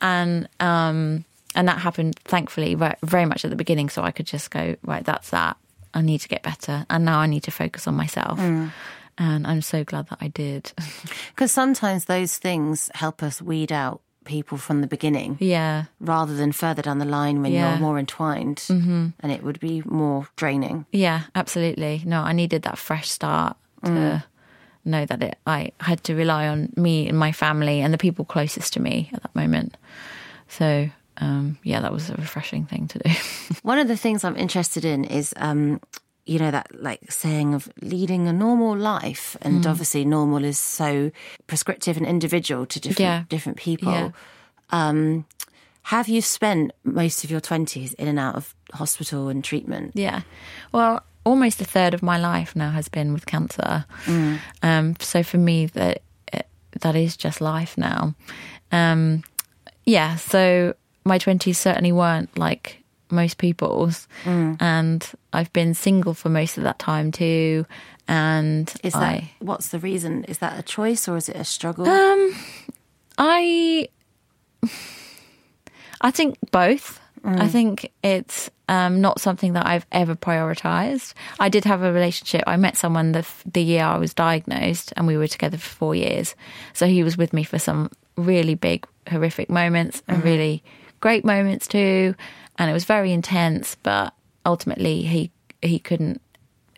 and 0.00 0.48
um, 0.58 1.24
and 1.54 1.68
that 1.68 1.78
happened 1.78 2.18
thankfully 2.24 2.74
very 3.02 3.26
much 3.26 3.44
at 3.44 3.50
the 3.50 3.56
beginning. 3.56 3.88
So 3.90 4.02
I 4.02 4.10
could 4.10 4.26
just 4.26 4.50
go 4.50 4.76
right. 4.84 5.04
That's 5.04 5.30
that. 5.30 5.56
I 5.92 6.00
need 6.02 6.20
to 6.22 6.28
get 6.28 6.42
better, 6.42 6.86
and 6.88 7.04
now 7.04 7.18
I 7.20 7.26
need 7.26 7.42
to 7.44 7.50
focus 7.50 7.86
on 7.86 7.94
myself. 7.94 8.38
Mm. 8.40 8.72
And 9.20 9.46
I'm 9.46 9.60
so 9.62 9.84
glad 9.84 10.08
that 10.08 10.18
I 10.20 10.28
did. 10.28 10.72
Because 11.34 11.52
sometimes 11.52 12.04
those 12.06 12.38
things 12.38 12.90
help 12.94 13.22
us 13.22 13.40
weed 13.42 13.70
out 13.72 14.00
people 14.24 14.58
from 14.58 14.80
the 14.80 14.86
beginning. 14.86 15.36
yeah, 15.40 15.84
rather 16.00 16.34
than 16.36 16.52
further 16.52 16.82
down 16.82 16.98
the 16.98 17.04
line 17.18 17.40
when 17.42 17.52
Yeah. 17.52 17.70
you're 17.70 17.80
more 17.80 17.98
entwined 17.98 18.58
mm-hmm. 18.68 19.08
and 19.20 19.32
it 19.32 19.42
would 19.42 19.58
be 19.60 19.82
more 19.86 20.26
draining. 20.36 20.86
yeah, 20.92 21.22
absolutely. 21.34 22.02
No, 22.04 22.20
I 22.22 22.32
needed 22.32 22.62
that 22.62 22.78
fresh 22.78 23.08
start 23.10 23.56
to 23.84 23.90
Mm. 23.90 24.22
know 24.84 25.06
that 25.06 25.22
it, 25.22 25.36
I 25.46 25.70
had 25.80 26.02
to 26.04 26.14
rely 26.14 26.48
on 26.48 26.72
me 26.76 27.08
and 27.08 27.18
my 27.18 27.32
family 27.32 27.80
and 27.82 27.92
the 27.94 27.98
people 27.98 28.24
closest 28.24 28.72
to 28.74 28.80
me 28.80 29.08
at 29.14 29.22
that 29.22 29.34
moment. 29.34 29.76
So, 30.48 30.90
um, 31.16 31.58
yeah, 31.62 31.80
that 31.80 31.92
was 31.92 32.10
a 32.10 32.14
refreshing 32.14 32.66
thing 32.66 32.88
to 32.88 32.98
do. 32.98 33.10
One 33.62 33.78
of 33.78 33.88
the 33.88 33.96
things 33.96 34.24
I'm 34.24 34.36
interested 34.36 34.84
in 34.84 35.04
is, 35.04 35.32
um, 35.36 35.80
you 36.26 36.38
know, 36.38 36.50
that 36.50 36.68
like 36.82 37.10
saying 37.10 37.54
of 37.54 37.68
leading 37.82 38.28
a 38.28 38.32
normal 38.32 38.76
life. 38.76 39.36
And 39.42 39.64
Mm. 39.64 39.70
obviously, 39.70 40.04
normal 40.04 40.44
is 40.44 40.58
so 40.58 41.10
prescriptive 41.46 41.96
and 41.96 42.06
individual 42.06 42.66
to 42.66 42.78
different, 42.80 43.00
Yeah. 43.00 43.24
different 43.28 43.58
people. 43.58 43.92
Yeah. 43.92 44.10
Um, 44.70 45.24
have 45.84 46.08
you 46.08 46.20
spent 46.22 46.72
most 46.84 47.24
of 47.24 47.30
your 47.30 47.40
20s 47.40 47.94
in 47.94 48.06
and 48.06 48.18
out 48.18 48.36
of 48.36 48.54
hospital 48.74 49.28
and 49.28 49.42
treatment? 49.42 49.92
yeah. 49.94 50.22
Well, 50.72 51.02
almost 51.24 51.60
a 51.60 51.64
third 51.64 51.94
of 51.94 52.02
my 52.02 52.18
life 52.18 52.54
now 52.54 52.70
has 52.70 52.88
been 52.88 53.12
with 53.12 53.26
cancer. 53.26 53.84
Um, 54.62 54.96
so 55.00 55.22
for 55.22 55.38
me, 55.38 55.66
that 55.66 56.02
that 56.82 56.94
is 56.94 57.16
just 57.16 57.40
life 57.40 57.76
now. 57.76 58.14
Um, 58.70 59.24
yeah. 59.84 60.16
So 60.16 60.74
my 61.04 61.18
twenties 61.18 61.58
certainly 61.58 61.92
weren't 61.92 62.38
like 62.38 62.79
most 63.10 63.38
people's, 63.38 64.08
and 64.24 65.06
I've 65.32 65.52
been 65.52 65.74
single 65.74 66.14
for 66.14 66.28
most 66.28 66.58
of 66.58 66.64
that 66.64 66.78
time 66.78 67.12
too. 67.12 67.66
And 68.08 68.72
Is 68.82 68.94
that 68.94 69.02
I, 69.02 69.30
what's 69.38 69.68
the 69.68 69.78
reason? 69.78 70.24
Is 70.24 70.38
that 70.38 70.58
a 70.58 70.62
choice 70.62 71.06
or 71.06 71.16
is 71.16 71.28
it 71.28 71.36
a 71.36 71.44
struggle? 71.44 71.88
Um, 71.88 72.34
I, 73.18 73.88
I 76.00 76.10
think 76.10 76.36
both. 76.50 77.00
I 77.22 77.48
think 77.48 77.92
it's 78.02 78.50
um, 78.68 79.02
not 79.02 79.20
something 79.20 79.52
that 79.52 79.66
I've 79.66 79.84
ever 79.92 80.14
prioritized. 80.14 81.12
I 81.38 81.50
did 81.50 81.64
have 81.66 81.82
a 81.82 81.92
relationship. 81.92 82.42
I 82.46 82.56
met 82.56 82.78
someone 82.78 83.12
the, 83.12 83.28
the 83.44 83.62
year 83.62 83.84
I 83.84 83.98
was 83.98 84.14
diagnosed, 84.14 84.94
and 84.96 85.06
we 85.06 85.18
were 85.18 85.26
together 85.26 85.58
for 85.58 85.68
four 85.68 85.94
years. 85.94 86.34
So 86.72 86.86
he 86.86 87.02
was 87.02 87.18
with 87.18 87.34
me 87.34 87.44
for 87.44 87.58
some 87.58 87.90
really 88.16 88.54
big, 88.54 88.86
horrific 89.10 89.50
moments 89.50 90.02
and 90.08 90.24
really 90.24 90.62
great 91.00 91.24
moments 91.24 91.66
too. 91.66 92.14
And 92.60 92.70
it 92.70 92.74
was 92.74 92.84
very 92.84 93.10
intense, 93.10 93.74
but 93.82 94.12
ultimately 94.44 95.02
he 95.02 95.32
he 95.62 95.78
couldn't 95.78 96.20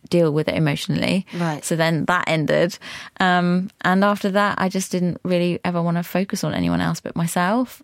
deal 0.09 0.33
with 0.33 0.49
it 0.49 0.55
emotionally. 0.55 1.27
Right. 1.35 1.65
So 1.65 1.75
then 1.77 2.05
that 2.05 2.29
ended. 2.29 2.79
Um, 3.19 3.71
and 3.83 4.05
after 4.05 4.31
that, 4.31 4.59
I 4.59 4.69
just 4.69 4.93
didn't 4.93 5.21
really 5.25 5.59
ever 5.65 5.83
want 5.83 5.97
to 5.97 6.03
focus 6.03 6.45
on 6.45 6.55
anyone 6.55 6.81
else 6.81 7.01
but 7.01 7.17
myself. 7.17 7.83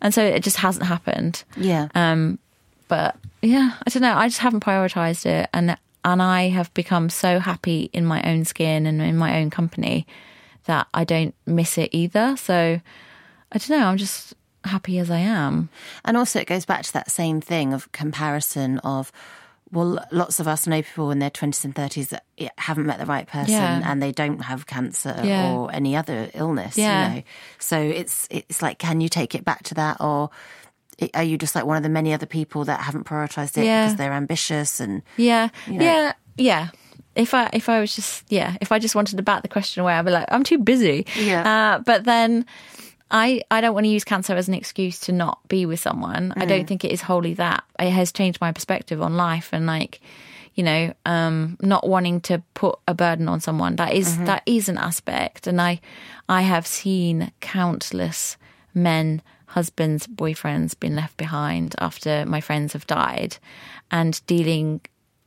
And 0.00 0.14
so 0.14 0.22
it 0.22 0.42
just 0.42 0.58
hasn't 0.58 0.86
happened. 0.86 1.42
Yeah. 1.56 1.88
Um, 1.94 2.38
but 2.88 3.16
yeah, 3.42 3.74
I 3.86 3.90
don't 3.90 4.02
know. 4.02 4.14
I 4.14 4.28
just 4.28 4.40
haven't 4.40 4.64
prioritized 4.64 5.26
it, 5.26 5.48
and 5.52 5.76
and 6.04 6.22
I 6.22 6.48
have 6.48 6.72
become 6.74 7.10
so 7.10 7.38
happy 7.38 7.90
in 7.92 8.04
my 8.04 8.22
own 8.22 8.44
skin 8.44 8.86
and 8.86 9.00
in 9.02 9.16
my 9.16 9.40
own 9.40 9.50
company 9.50 10.06
that 10.66 10.86
I 10.94 11.04
don't 11.04 11.34
miss 11.46 11.78
it 11.78 11.90
either. 11.92 12.36
So 12.36 12.80
I 13.52 13.58
don't 13.58 13.70
know. 13.70 13.86
I'm 13.86 13.96
just 13.96 14.34
happy 14.64 14.98
as 14.98 15.10
I 15.10 15.18
am. 15.18 15.68
And 16.04 16.16
also, 16.16 16.38
it 16.40 16.46
goes 16.46 16.64
back 16.64 16.82
to 16.84 16.92
that 16.94 17.10
same 17.10 17.40
thing 17.40 17.72
of 17.72 17.90
comparison 17.92 18.78
of, 18.80 19.10
well, 19.72 20.04
lots 20.10 20.40
of 20.40 20.48
us 20.48 20.66
know 20.66 20.82
people 20.82 21.10
in 21.12 21.18
their 21.20 21.30
20s 21.30 21.64
and 21.64 21.74
30s 21.74 22.08
that 22.08 22.24
haven't 22.58 22.86
met 22.86 22.98
the 22.98 23.06
right 23.06 23.26
person 23.26 23.54
Yeah. 23.54 23.82
and 23.84 24.02
they 24.02 24.10
don't 24.12 24.40
have 24.42 24.66
cancer 24.66 25.18
Yeah. 25.22 25.52
or 25.52 25.72
any 25.72 25.94
other 25.96 26.28
illness, 26.34 26.76
Yeah. 26.76 27.08
you 27.08 27.14
know. 27.16 27.22
So 27.58 27.78
it's 27.80 28.26
it's 28.30 28.62
like, 28.62 28.78
can 28.78 29.00
you 29.00 29.08
take 29.08 29.34
it 29.34 29.44
back 29.44 29.62
to 29.64 29.74
that? 29.74 29.98
Or 30.00 30.30
are 31.14 31.22
you 31.22 31.38
just 31.38 31.54
like 31.54 31.64
one 31.66 31.76
of 31.76 31.82
the 31.82 31.88
many 31.88 32.12
other 32.12 32.26
people 32.26 32.64
that 32.64 32.80
haven't 32.80 33.04
prioritized 33.06 33.56
it 33.58 33.64
Yeah. 33.64 33.84
because 33.86 33.96
they're 33.96 34.12
ambitious 34.12 34.80
and 34.80 35.02
Yeah, 35.16 35.48
know. 35.68 35.84
yeah, 35.84 36.12
yeah. 36.36 36.68
If 37.14 37.32
I 37.34 37.48
if 37.52 37.68
I 37.68 37.80
was 37.80 37.94
just 37.94 38.24
yeah, 38.28 38.56
if 38.60 38.72
I 38.72 38.78
just 38.78 38.94
wanted 38.94 39.16
to 39.16 39.22
bat 39.22 39.42
the 39.42 39.48
question 39.48 39.82
away, 39.82 39.94
I'd 39.94 40.04
be 40.04 40.10
like, 40.10 40.26
I'm 40.30 40.44
too 40.44 40.58
busy. 40.58 41.06
Yeah. 41.16 41.42
Uh, 41.76 41.78
but 41.78 42.04
then 42.04 42.44
I 43.10 43.42
I 43.50 43.60
don't 43.60 43.74
want 43.74 43.84
to 43.84 43.90
use 43.90 44.04
cancer 44.04 44.34
as 44.36 44.48
an 44.48 44.54
excuse 44.54 45.00
to 45.00 45.12
not 45.12 45.38
be 45.48 45.66
with 45.66 45.80
someone. 45.80 46.32
I 46.36 46.44
don't 46.46 46.66
think 46.66 46.84
it 46.84 46.92
is 46.92 47.02
wholly 47.02 47.34
that. 47.34 47.64
It 47.78 47.90
has 47.90 48.12
changed 48.12 48.40
my 48.40 48.52
perspective 48.52 49.02
on 49.02 49.16
life 49.16 49.48
and 49.52 49.66
like, 49.66 50.00
you 50.54 50.62
know, 50.62 50.92
um, 51.06 51.56
not 51.60 51.86
wanting 51.88 52.20
to 52.22 52.42
put 52.54 52.78
a 52.86 52.94
burden 52.94 53.28
on 53.28 53.40
someone. 53.40 53.76
That 53.76 53.92
is- 53.94 54.16
that 54.26 54.42
is 54.46 54.68
an 54.68 54.78
aspect, 54.78 55.46
and 55.46 55.60
I 55.60 55.80
I 56.28 56.42
have 56.42 56.66
seen 56.66 57.32
countless 57.40 58.36
men 58.74 59.22
husbands 59.46 60.06
boyfriends 60.06 60.78
been 60.78 60.94
left 60.94 61.16
behind 61.16 61.74
after 61.80 62.24
my 62.24 62.40
friends 62.40 62.72
have 62.74 62.86
died 62.86 63.36
and 63.90 64.20
dealing 64.28 64.80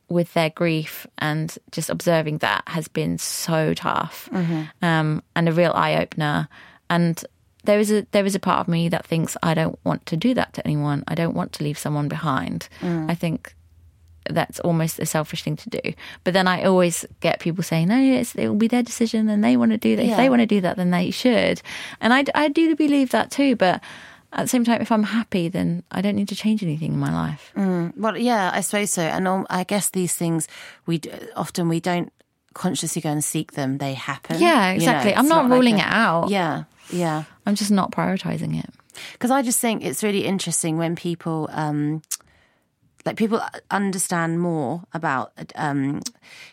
with 0.08 0.32
their 0.32 0.48
grief 0.48 1.06
and 1.18 1.58
just 1.70 1.90
observing 1.90 2.38
that 2.38 2.62
has 2.68 2.88
been 2.88 3.18
so 3.18 3.74
tough 3.74 4.30
um, 4.80 5.22
and 5.36 5.48
a 5.48 5.52
real 5.52 5.72
eye 5.74 5.96
opener. 5.96 6.48
And 6.88 7.22
there 7.64 7.78
is 7.78 7.90
a 7.90 8.06
there 8.12 8.24
is 8.24 8.34
a 8.34 8.40
part 8.40 8.60
of 8.60 8.68
me 8.68 8.88
that 8.88 9.06
thinks 9.06 9.36
I 9.42 9.54
don't 9.54 9.78
want 9.84 10.06
to 10.06 10.16
do 10.16 10.34
that 10.34 10.52
to 10.54 10.66
anyone. 10.66 11.04
I 11.08 11.14
don't 11.14 11.34
want 11.34 11.52
to 11.54 11.64
leave 11.64 11.78
someone 11.78 12.08
behind. 12.08 12.68
Mm. 12.80 13.10
I 13.10 13.14
think 13.14 13.54
that's 14.30 14.58
almost 14.60 14.98
a 14.98 15.06
selfish 15.06 15.42
thing 15.42 15.56
to 15.56 15.70
do. 15.70 15.92
But 16.24 16.32
then 16.32 16.48
I 16.48 16.64
always 16.64 17.04
get 17.20 17.40
people 17.40 17.62
saying, 17.62 17.88
"No, 17.88 17.98
it's, 17.98 18.34
it 18.34 18.48
will 18.48 18.56
be 18.56 18.68
their 18.68 18.82
decision, 18.82 19.28
and 19.28 19.42
they 19.44 19.56
want 19.56 19.72
to 19.72 19.78
do 19.78 19.96
that. 19.96 20.04
If 20.04 20.16
they 20.16 20.30
want 20.30 20.40
to 20.40 20.46
do 20.46 20.60
that, 20.62 20.76
then 20.76 20.90
they 20.90 21.10
should." 21.10 21.60
And 22.00 22.12
I, 22.14 22.24
I 22.34 22.48
do 22.48 22.74
believe 22.76 23.10
that 23.10 23.30
too. 23.30 23.56
But 23.56 23.82
at 24.32 24.42
the 24.42 24.48
same 24.48 24.64
time, 24.64 24.80
if 24.80 24.90
I'm 24.90 25.04
happy, 25.04 25.48
then 25.48 25.82
I 25.90 26.00
don't 26.00 26.16
need 26.16 26.28
to 26.28 26.36
change 26.36 26.62
anything 26.62 26.92
in 26.92 26.98
my 26.98 27.12
life. 27.12 27.52
Mm. 27.56 27.96
Well, 27.96 28.16
yeah, 28.16 28.50
I 28.52 28.60
suppose 28.62 28.90
so. 28.90 29.02
And 29.02 29.46
I 29.50 29.64
guess 29.64 29.90
these 29.90 30.14
things 30.14 30.48
we 30.86 31.00
often 31.36 31.68
we 31.68 31.80
don't 31.80 32.12
consciously 32.54 33.02
go 33.02 33.10
and 33.10 33.22
seek 33.22 33.52
them; 33.52 33.78
they 33.78 33.94
happen. 33.94 34.40
Yeah, 34.40 34.72
you 34.72 34.78
know, 34.78 34.84
exactly. 34.84 35.14
I'm 35.14 35.28
not, 35.28 35.44
like 35.44 35.52
ruling 35.52 35.76
a- 35.76 35.78
it 35.78 35.86
out. 35.86 36.30
Yeah, 36.30 36.64
yeah. 36.90 37.24
I'm 37.46 37.54
just 37.54 37.70
not 37.70 37.90
prioritizing 37.90 38.58
it. 38.58 38.70
Because 39.12 39.30
I 39.30 39.42
just 39.42 39.60
think 39.60 39.84
it's 39.84 40.02
really 40.02 40.24
interesting 40.24 40.78
when 40.78 40.96
people, 40.96 41.48
um, 41.52 42.02
like 43.04 43.16
people 43.16 43.40
understand 43.70 44.40
more 44.40 44.84
about 44.94 45.32
um, 45.56 46.00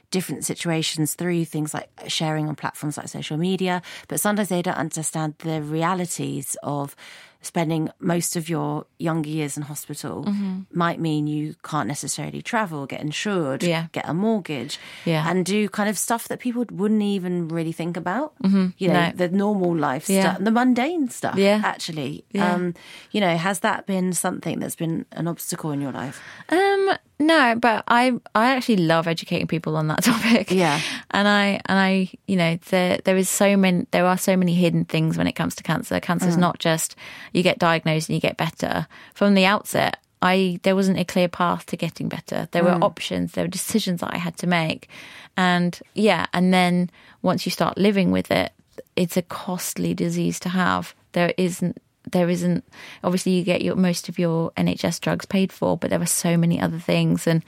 different 0.09 0.43
situations 0.43 1.13
through 1.13 1.45
things 1.45 1.73
like 1.73 1.89
sharing 2.07 2.49
on 2.49 2.55
platforms 2.55 2.97
like 2.97 3.07
social 3.07 3.37
media, 3.37 3.81
but 4.07 4.19
sometimes 4.19 4.49
they 4.49 4.61
don't 4.61 4.77
understand 4.77 5.35
the 5.39 5.61
realities 5.61 6.57
of 6.61 6.95
spending 7.41 7.89
most 7.99 8.35
of 8.35 8.47
your 8.49 8.85
younger 8.99 9.29
years 9.29 9.57
in 9.57 9.63
hospital 9.63 10.23
Mm-hmm. 10.25 10.59
might 10.73 10.99
mean 10.99 11.25
you 11.27 11.55
can't 11.63 11.87
necessarily 11.87 12.41
travel, 12.41 12.85
get 12.85 13.01
insured, 13.01 13.63
Yeah. 13.63 13.87
get 13.91 14.07
a 14.07 14.13
mortgage, 14.13 14.79
Yeah. 15.05 15.27
and 15.29 15.43
do 15.45 15.67
kind 15.69 15.89
of 15.89 15.97
stuff 15.97 16.27
that 16.27 16.39
people 16.39 16.65
wouldn't 16.71 17.01
even 17.01 17.47
really 17.47 17.71
think 17.71 17.97
about. 17.97 18.33
Mm-hmm. 18.43 18.67
You 18.77 18.87
know, 18.89 19.07
No. 19.09 19.11
the 19.15 19.29
normal 19.29 19.75
life 19.75 20.07
Yeah. 20.09 20.21
stuff, 20.35 20.43
the 20.43 20.51
mundane 20.51 21.09
stuff. 21.09 21.35
Yeah. 21.35 21.61
actually. 21.63 22.23
Um, 22.37 22.73
you 23.11 23.19
know, 23.21 23.35
has 23.37 23.59
that 23.61 23.85
been 23.87 24.13
something 24.13 24.59
that's 24.59 24.75
been 24.75 25.05
an 25.11 25.27
obstacle 25.27 25.71
in 25.71 25.81
your 25.81 25.91
life? 25.91 26.21
Um, 26.49 26.91
no, 27.21 27.55
but 27.55 27.83
I 27.87 28.13
I 28.33 28.55
actually 28.55 28.77
love 28.77 29.07
educating 29.07 29.47
people 29.47 29.77
on 29.77 29.87
that 29.87 30.03
topic. 30.03 30.51
Yeah. 30.51 30.81
and 31.11 31.27
I 31.27 31.61
and 31.65 31.79
I 31.79 32.09
you 32.27 32.35
know 32.35 32.57
there 32.69 32.99
there 33.05 33.15
is 33.15 33.29
so 33.29 33.55
many 33.55 33.85
there 33.91 34.05
are 34.05 34.17
so 34.17 34.35
many 34.35 34.53
hidden 34.53 34.85
things 34.85 35.17
when 35.17 35.27
it 35.27 35.33
comes 35.33 35.55
to 35.55 35.63
cancer. 35.63 35.99
Cancer 35.99 36.27
is 36.27 36.35
mm. 36.35 36.41
not 36.41 36.59
just 36.59 36.95
you 37.31 37.43
get 37.43 37.59
diagnosed 37.59 38.09
and 38.09 38.15
you 38.15 38.21
get 38.21 38.37
better. 38.37 38.87
From 39.13 39.35
the 39.35 39.45
outset, 39.45 39.97
I 40.21 40.59
there 40.63 40.75
wasn't 40.75 40.99
a 40.99 41.05
clear 41.05 41.27
path 41.27 41.67
to 41.67 41.77
getting 41.77 42.09
better. 42.09 42.47
There 42.51 42.63
were 42.63 42.71
mm. 42.71 42.83
options, 42.83 43.33
there 43.33 43.43
were 43.43 43.49
decisions 43.49 44.01
that 44.01 44.13
I 44.13 44.17
had 44.17 44.37
to 44.37 44.47
make, 44.47 44.89
and 45.37 45.79
yeah, 45.93 46.25
and 46.33 46.53
then 46.53 46.89
once 47.21 47.45
you 47.45 47.51
start 47.51 47.77
living 47.77 48.11
with 48.11 48.31
it, 48.31 48.51
it's 48.95 49.15
a 49.15 49.21
costly 49.21 49.93
disease 49.93 50.39
to 50.41 50.49
have. 50.49 50.95
There 51.13 51.33
isn't 51.37 51.81
there 52.09 52.29
isn't 52.29 52.63
obviously 53.03 53.33
you 53.33 53.43
get 53.43 53.61
your 53.61 53.75
most 53.75 54.09
of 54.09 54.17
your 54.17 54.51
NHS 54.57 54.99
drugs 55.01 55.25
paid 55.25 55.51
for, 55.51 55.77
but 55.77 55.89
there 55.91 56.01
are 56.01 56.05
so 56.07 56.35
many 56.35 56.59
other 56.59 56.79
things 56.79 57.27
and 57.27 57.43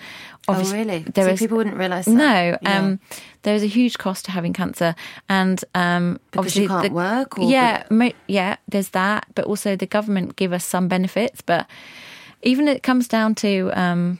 obviously 0.48 0.80
oh, 0.82 0.84
really? 0.86 1.00
there 1.00 1.26
so 1.26 1.32
is- 1.32 1.40
people 1.40 1.58
wouldn't 1.58 1.76
realise 1.78 2.06
that. 2.06 2.12
no, 2.12 2.58
Yeah. 2.62 2.80
um, 2.80 3.00
there 3.42 3.56
is 3.56 3.64
a 3.64 3.68
huge 3.68 3.98
cost 3.98 4.26
to 4.26 4.32
having 4.32 4.54
cancer, 4.54 4.94
and 5.28 5.64
um, 5.74 6.20
Because 6.32 6.40
obviously 6.40 6.62
you 6.64 6.68
can't 6.70 6.84
the- 6.90 6.94
work 6.94 7.40
or 7.40 7.50
yeah, 7.50 7.84
mo- 7.90 8.12
yeah, 8.28 8.58
there's 8.70 8.90
that, 8.90 9.26
but 9.36 9.46
also 9.46 9.76
the 9.76 9.88
government 9.88 10.36
give 10.36 10.54
us 10.54 10.64
some 10.66 10.88
benefits, 10.88 11.42
but 11.42 11.68
even 12.44 12.68
it 12.68 12.84
comes 12.84 13.08
down 13.08 13.34
to 13.36 13.72
um, 13.74 14.20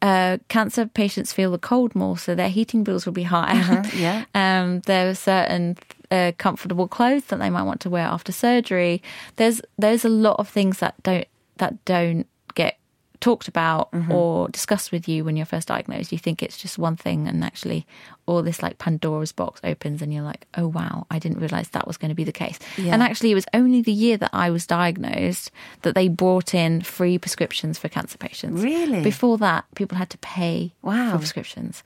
uh, 0.00 0.38
cancer 0.48 0.86
patients 0.86 1.32
feel 1.32 1.50
the 1.50 1.58
cold 1.58 1.94
more, 1.94 2.16
so 2.16 2.34
their 2.34 2.48
heating 2.48 2.84
bills 2.84 3.04
will 3.06 3.12
be 3.12 3.24
higher. 3.24 3.56
Uh-huh, 3.60 3.82
yeah. 3.96 4.24
um, 4.34 4.80
there 4.86 5.08
are 5.08 5.14
certain 5.14 5.76
uh, 6.12 6.32
comfortable 6.38 6.86
clothes 6.88 7.24
that 7.26 7.38
they 7.38 7.50
might 7.50 7.62
want 7.70 7.80
to 7.80 7.90
wear 7.90 8.06
after 8.06 8.32
surgery. 8.32 9.00
There's 9.36 9.60
there's 9.78 10.04
a 10.04 10.08
lot 10.26 10.36
of 10.38 10.48
things 10.48 10.78
that 10.78 10.94
don't 11.02 11.26
that 11.56 11.72
don't 11.84 12.26
get 12.54 12.78
talked 13.20 13.48
about 13.48 13.90
Mm-hmm. 13.92 14.10
or 14.12 14.48
discussed 14.48 14.90
with 14.92 15.08
you 15.08 15.24
when 15.24 15.36
you're 15.36 15.46
first 15.54 15.68
diagnosed. 15.68 16.10
You 16.12 16.18
think 16.18 16.42
it's 16.42 16.58
just 16.58 16.76
one 16.78 16.96
thing, 16.96 17.28
and 17.28 17.44
actually, 17.44 17.86
all 18.26 18.42
this 18.42 18.62
like 18.62 18.78
Pandora's 18.78 19.32
box 19.32 19.60
opens, 19.62 20.02
and 20.02 20.12
you're 20.12 20.24
like, 20.32 20.46
oh 20.58 20.66
wow, 20.66 21.06
I 21.10 21.18
didn't 21.20 21.38
realize 21.40 21.68
that 21.70 21.86
was 21.86 21.96
going 21.98 22.08
to 22.10 22.14
be 22.22 22.24
the 22.24 22.32
case. 22.44 22.58
Yeah. 22.76 22.92
And 22.92 23.02
actually, 23.02 23.30
it 23.30 23.36
was 23.36 23.46
only 23.54 23.80
the 23.82 23.92
year 23.92 24.16
that 24.18 24.30
I 24.32 24.50
was 24.50 24.66
diagnosed 24.66 25.50
that 25.82 25.94
they 25.94 26.08
brought 26.08 26.52
in 26.54 26.80
free 26.82 27.16
prescriptions 27.18 27.78
for 27.78 27.88
cancer 27.88 28.18
patients. 28.18 28.60
Really? 28.62 29.02
Before 29.02 29.38
that, 29.38 29.64
people 29.76 29.96
had 29.98 30.10
to 30.10 30.18
pay 30.18 30.72
Wow. 30.82 31.12
for 31.12 31.18
prescriptions. 31.18 31.82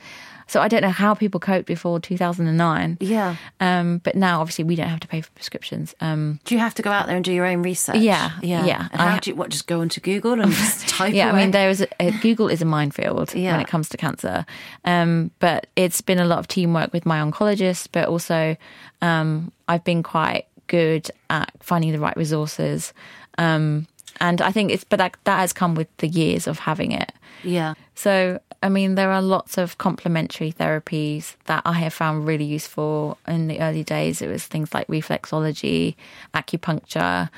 So 0.49 0.61
I 0.61 0.69
don't 0.69 0.83
know 0.83 0.91
how 0.91 1.13
people 1.15 1.41
coped 1.41 1.67
before 1.67 1.99
2009. 1.99 2.99
Yeah. 3.01 3.35
Um, 3.59 3.99
but 4.05 4.15
now, 4.15 4.41
obviously, 4.41 4.65
we 4.65 4.77
don't 4.77 4.89
have 4.89 5.01
to 5.01 5.09
pay 5.09 5.21
for 5.21 5.31
prescriptions. 5.33 5.95
Um, 6.01 6.39
Do 6.45 6.55
you 6.55 6.61
have 6.61 6.75
to 6.75 6.83
go 6.83 6.91
out 6.93 7.07
there 7.07 7.17
and 7.17 7.25
do 7.25 7.33
your 7.33 7.47
own 7.47 7.63
research? 7.63 7.97
Yeah, 7.97 8.31
yeah, 8.43 8.65
yeah. 8.65 8.89
And 8.93 9.01
how 9.01 9.17
I- 9.17 9.19
do 9.19 9.31
you 9.31 9.37
what? 9.37 9.51
Just 9.51 9.67
go 9.67 9.81
onto 9.81 10.01
Google 10.01 10.41
and 10.41 10.53
just 10.53 10.89
type. 10.89 11.13
yeah, 11.15 11.33
I 11.33 11.37
mean, 11.37 11.51
there 11.51 11.69
is 11.69 11.81
a, 11.81 11.89
a, 12.01 12.11
Google 12.21 12.49
is 12.49 12.63
a 12.63 12.65
minefield 12.65 13.35
Yeah. 13.35 13.53
when 13.53 13.61
it 13.61 13.67
comes 13.67 13.89
to 13.89 13.97
cancer. 13.97 14.47
Um, 14.85 15.33
but 15.41 15.67
it's 15.75 16.01
been 16.01 16.19
a 16.21 16.25
lot 16.27 16.39
of 16.39 16.47
teamwork 16.49 16.93
with 16.93 17.07
my 17.07 17.19
oncologist, 17.19 17.89
but 17.91 18.07
also 18.09 18.57
um, 19.03 19.51
I've 19.67 19.83
been 19.85 20.03
quite 20.05 20.47
good 20.69 21.11
at 21.29 21.51
finding 21.61 21.91
the 21.93 21.99
right 21.99 22.17
resources. 22.17 22.93
Um, 23.39 23.87
and 24.21 24.41
I 24.41 24.53
think 24.53 24.71
it's, 24.71 24.85
but 24.85 24.99
that, 24.99 25.17
that 25.25 25.39
has 25.39 25.53
come 25.53 25.75
with 25.75 25.89
the 25.99 26.09
years 26.09 26.47
of 26.47 26.61
having 26.61 26.93
it. 26.93 27.13
yeah, 27.43 27.75
So, 27.95 28.41
I 28.63 28.69
mean, 28.69 28.95
there 28.95 29.11
are 29.11 29.23
lots 29.23 29.59
of 29.59 29.79
complementary 29.79 30.53
therapies 30.53 31.35
that 31.45 31.63
I 31.65 31.75
have 31.75 31.93
found 31.93 32.27
really 32.27 32.45
useful. 32.45 33.19
In 33.27 33.49
the 33.49 33.61
early 33.61 33.85
days, 33.85 34.23
it 34.23 34.29
was 34.29 34.45
things 34.45 34.73
like 34.73 34.87
reflexology, 34.89 35.95
acupuncture, 36.35 37.29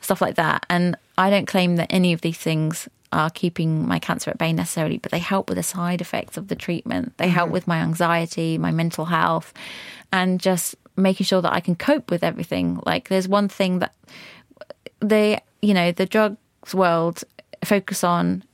stuff 0.00 0.20
like 0.20 0.36
that. 0.36 0.66
And 0.68 0.96
I 1.18 1.30
don't 1.30 1.46
claim 1.46 1.76
that 1.76 1.88
any 1.90 2.12
of 2.12 2.20
these 2.20 2.38
things 2.38 2.88
are 3.12 3.30
keeping 3.30 3.86
my 3.86 3.98
cancer 3.98 4.30
at 4.30 4.38
bay 4.38 4.52
necessarily, 4.52 4.98
but 4.98 5.12
they 5.12 5.18
help 5.18 5.48
with 5.48 5.56
the 5.56 5.62
side 5.62 6.00
effects 6.00 6.36
of 6.36 6.48
the 6.48 6.56
treatment. 6.56 7.16
They 7.16 7.28
help 7.28 7.46
mm-hmm. 7.46 7.54
with 7.54 7.66
my 7.66 7.78
anxiety, 7.78 8.58
my 8.58 8.70
mental 8.70 9.06
health, 9.06 9.52
and 10.12 10.40
just 10.40 10.74
making 10.96 11.24
sure 11.24 11.42
that 11.42 11.52
I 11.52 11.60
can 11.60 11.76
cope 11.76 12.10
with 12.10 12.24
everything. 12.24 12.80
Like, 12.84 13.08
there's 13.08 13.28
one 13.28 13.48
thing 13.48 13.78
that 13.80 13.94
they, 15.00 15.40
you 15.66 15.74
know, 15.74 15.90
the 15.90 16.06
drugs 16.06 16.72
world 16.72 17.24
focus 17.64 18.04
on 18.04 18.44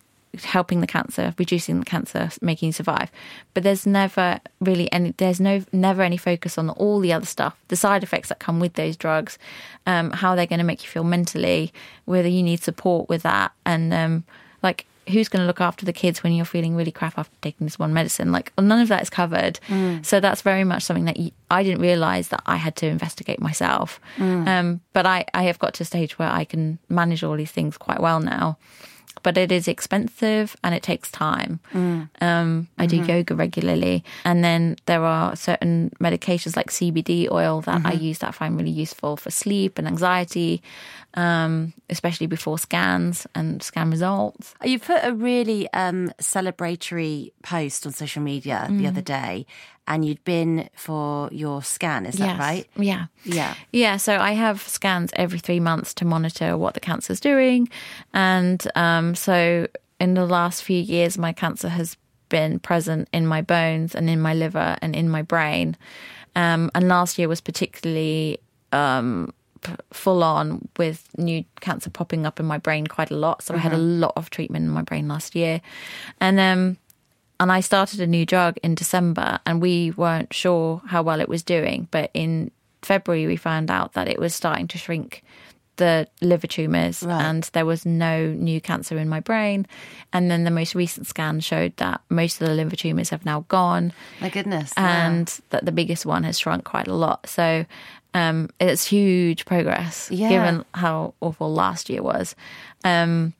helping 0.44 0.80
the 0.80 0.86
cancer, 0.86 1.34
reducing 1.36 1.78
the 1.78 1.84
cancer, 1.84 2.30
making 2.40 2.68
you 2.68 2.72
survive. 2.72 3.12
But 3.52 3.64
there's 3.64 3.86
never 3.86 4.40
really 4.60 4.90
any, 4.90 5.12
there's 5.18 5.38
no, 5.38 5.62
never 5.72 6.00
any 6.00 6.16
focus 6.16 6.56
on 6.56 6.70
all 6.70 7.00
the 7.00 7.12
other 7.12 7.26
stuff, 7.26 7.54
the 7.68 7.76
side 7.76 8.02
effects 8.02 8.30
that 8.30 8.38
come 8.38 8.60
with 8.60 8.72
those 8.74 8.96
drugs, 8.96 9.38
um, 9.86 10.10
how 10.10 10.34
they're 10.34 10.46
going 10.46 10.58
to 10.58 10.64
make 10.64 10.82
you 10.82 10.88
feel 10.88 11.04
mentally, 11.04 11.70
whether 12.06 12.28
you 12.28 12.42
need 12.42 12.62
support 12.62 13.10
with 13.10 13.22
that. 13.24 13.52
And, 13.66 13.92
um, 13.92 14.24
like, 14.62 14.86
who's 15.08 15.28
going 15.28 15.40
to 15.42 15.46
look 15.46 15.60
after 15.60 15.84
the 15.84 15.92
kids 15.92 16.22
when 16.22 16.32
you're 16.32 16.44
feeling 16.44 16.76
really 16.76 16.92
crap 16.92 17.18
after 17.18 17.34
taking 17.42 17.66
this 17.66 17.78
one 17.78 17.92
medicine? 17.92 18.30
Like, 18.32 18.52
none 18.58 18.80
of 18.80 18.88
that 18.88 19.02
is 19.02 19.10
covered. 19.10 19.58
Mm. 19.68 20.04
So 20.04 20.20
that's 20.20 20.42
very 20.42 20.64
much 20.64 20.82
something 20.84 21.04
that 21.06 21.18
I 21.50 21.62
didn't 21.62 21.80
realize 21.80 22.28
that 22.28 22.42
I 22.46 22.56
had 22.56 22.76
to 22.76 22.86
investigate 22.86 23.40
myself. 23.40 24.00
Mm. 24.16 24.46
Um, 24.48 24.80
but 24.92 25.06
I, 25.06 25.24
I 25.34 25.44
have 25.44 25.58
got 25.58 25.74
to 25.74 25.82
a 25.82 25.86
stage 25.86 26.18
where 26.18 26.30
I 26.30 26.44
can 26.44 26.78
manage 26.88 27.22
all 27.24 27.36
these 27.36 27.50
things 27.52 27.76
quite 27.76 28.00
well 28.00 28.20
now 28.20 28.58
but 29.22 29.36
it 29.38 29.52
is 29.52 29.68
expensive 29.68 30.56
and 30.64 30.74
it 30.74 30.82
takes 30.82 31.08
time. 31.10 31.60
Mm. 31.72 32.08
Um, 32.20 32.68
I 32.78 32.86
do 32.86 32.96
Mm-hmm. 32.98 33.10
yoga 33.10 33.34
regularly, 33.36 34.02
and 34.24 34.42
then 34.42 34.76
there 34.86 35.04
are 35.04 35.36
certain 35.36 35.92
medications 36.00 36.56
like 36.56 36.70
CBD 36.70 37.30
oil 37.30 37.60
that 37.60 37.82
I 37.86 37.92
Mm-hmm. 37.92 38.04
use 38.04 38.18
that 38.18 38.28
I 38.28 38.32
find 38.32 38.56
really 38.56 38.70
useful 38.70 39.16
for 39.16 39.30
sleep 39.30 39.78
and 39.78 39.86
anxiety, 39.86 40.60
um, 41.14 41.72
especially 41.90 42.26
before 42.26 42.58
scans 42.58 43.26
and 43.34 43.62
scan 43.62 43.90
results. 43.90 44.54
You 44.64 44.78
put 44.78 45.00
a 45.02 45.12
really 45.12 45.70
um, 45.72 46.10
celebratory 46.20 47.32
post 47.42 47.86
on 47.86 47.92
social 47.92 48.22
media 48.22 48.66
the 48.68 48.74
Mm. 48.84 48.88
other 48.88 49.00
day, 49.02 49.46
and 49.86 50.04
you'd 50.04 50.22
been 50.24 50.68
for 50.74 51.28
your 51.32 51.62
scan. 51.62 52.06
Is 52.06 52.16
that 52.16 52.38
right? 52.38 52.66
Yeah. 52.76 53.06
Yeah. 53.24 53.54
Yeah, 53.72 53.96
so 53.96 54.16
I 54.16 54.32
have 54.32 54.62
scans 54.62 55.10
every 55.16 55.38
three 55.38 55.60
months 55.60 55.92
to 55.94 56.04
monitor 56.04 56.56
what 56.56 56.74
the 56.74 56.80
cancer's 56.80 57.20
doing. 57.20 57.68
And 58.14 58.66
um, 58.74 59.14
so 59.14 59.66
in 60.00 60.14
the 60.14 60.26
last 60.26 60.62
few 60.62 60.80
years, 60.80 61.18
my 61.18 61.32
cancer 61.32 61.68
has 61.68 61.96
been 62.28 62.58
present 62.58 63.08
in 63.12 63.26
my 63.26 63.42
bones 63.42 63.94
and 63.94 64.08
in 64.08 64.20
my 64.20 64.34
liver 64.34 64.76
and 64.80 64.96
in 64.96 65.08
my 65.08 65.22
brain. 65.22 65.76
Um, 66.34 66.70
and 66.74 66.88
last 66.88 67.18
year 67.18 67.28
was 67.28 67.40
particularly 67.42 68.38
um, 68.72 69.34
full 69.92 70.22
on 70.22 70.68
with 70.76 71.08
new 71.16 71.44
cancer 71.60 71.90
popping 71.90 72.26
up 72.26 72.40
in 72.40 72.46
my 72.46 72.58
brain 72.58 72.86
quite 72.86 73.10
a 73.10 73.16
lot. 73.16 73.42
So 73.42 73.54
I 73.54 73.58
had 73.58 73.72
a 73.72 73.78
lot 73.78 74.12
of 74.16 74.30
treatment 74.30 74.64
in 74.64 74.70
my 74.70 74.82
brain 74.82 75.08
last 75.08 75.34
year. 75.34 75.60
And 76.20 76.38
um, 76.40 76.76
and 77.40 77.50
I 77.50 77.60
started 77.60 78.00
a 78.00 78.06
new 78.06 78.24
drug 78.24 78.56
in 78.62 78.74
December, 78.74 79.40
and 79.46 79.60
we 79.60 79.90
weren't 79.92 80.32
sure 80.32 80.80
how 80.86 81.02
well 81.02 81.20
it 81.20 81.28
was 81.28 81.42
doing. 81.42 81.88
But 81.90 82.10
in 82.14 82.50
February, 82.82 83.26
we 83.26 83.36
found 83.36 83.70
out 83.70 83.94
that 83.94 84.08
it 84.08 84.18
was 84.18 84.34
starting 84.34 84.68
to 84.68 84.78
shrink 84.78 85.24
the 85.76 86.06
liver 86.20 86.46
tumors, 86.46 87.02
Right. 87.02 87.22
and 87.24 87.42
there 87.54 87.64
was 87.64 87.86
no 87.86 88.26
new 88.28 88.60
cancer 88.60 88.98
in 88.98 89.08
my 89.08 89.20
brain. 89.20 89.66
And 90.12 90.30
then 90.30 90.44
the 90.44 90.50
most 90.50 90.74
recent 90.74 91.06
scan 91.06 91.40
showed 91.40 91.74
that 91.78 92.02
most 92.10 92.40
of 92.40 92.46
the 92.46 92.54
liver 92.54 92.76
tumors 92.76 93.08
have 93.08 93.24
now 93.24 93.46
gone, 93.48 93.92
My 94.20 94.28
goodness. 94.28 94.72
yeah. 94.76 95.06
and 95.08 95.40
that 95.50 95.64
the 95.64 95.72
biggest 95.72 96.04
one 96.04 96.24
has 96.24 96.38
shrunk 96.38 96.64
quite 96.64 96.88
a 96.88 96.94
lot. 96.94 97.26
So 97.28 97.64
um, 98.14 98.48
it's 98.60 98.84
huge 98.86 99.44
progress 99.44 100.10
Yeah. 100.10 100.28
given 100.28 100.64
how 100.74 101.14
awful 101.20 101.52
last 101.52 101.88
year 101.90 102.02
was. 102.02 102.34
Um, 102.84 103.32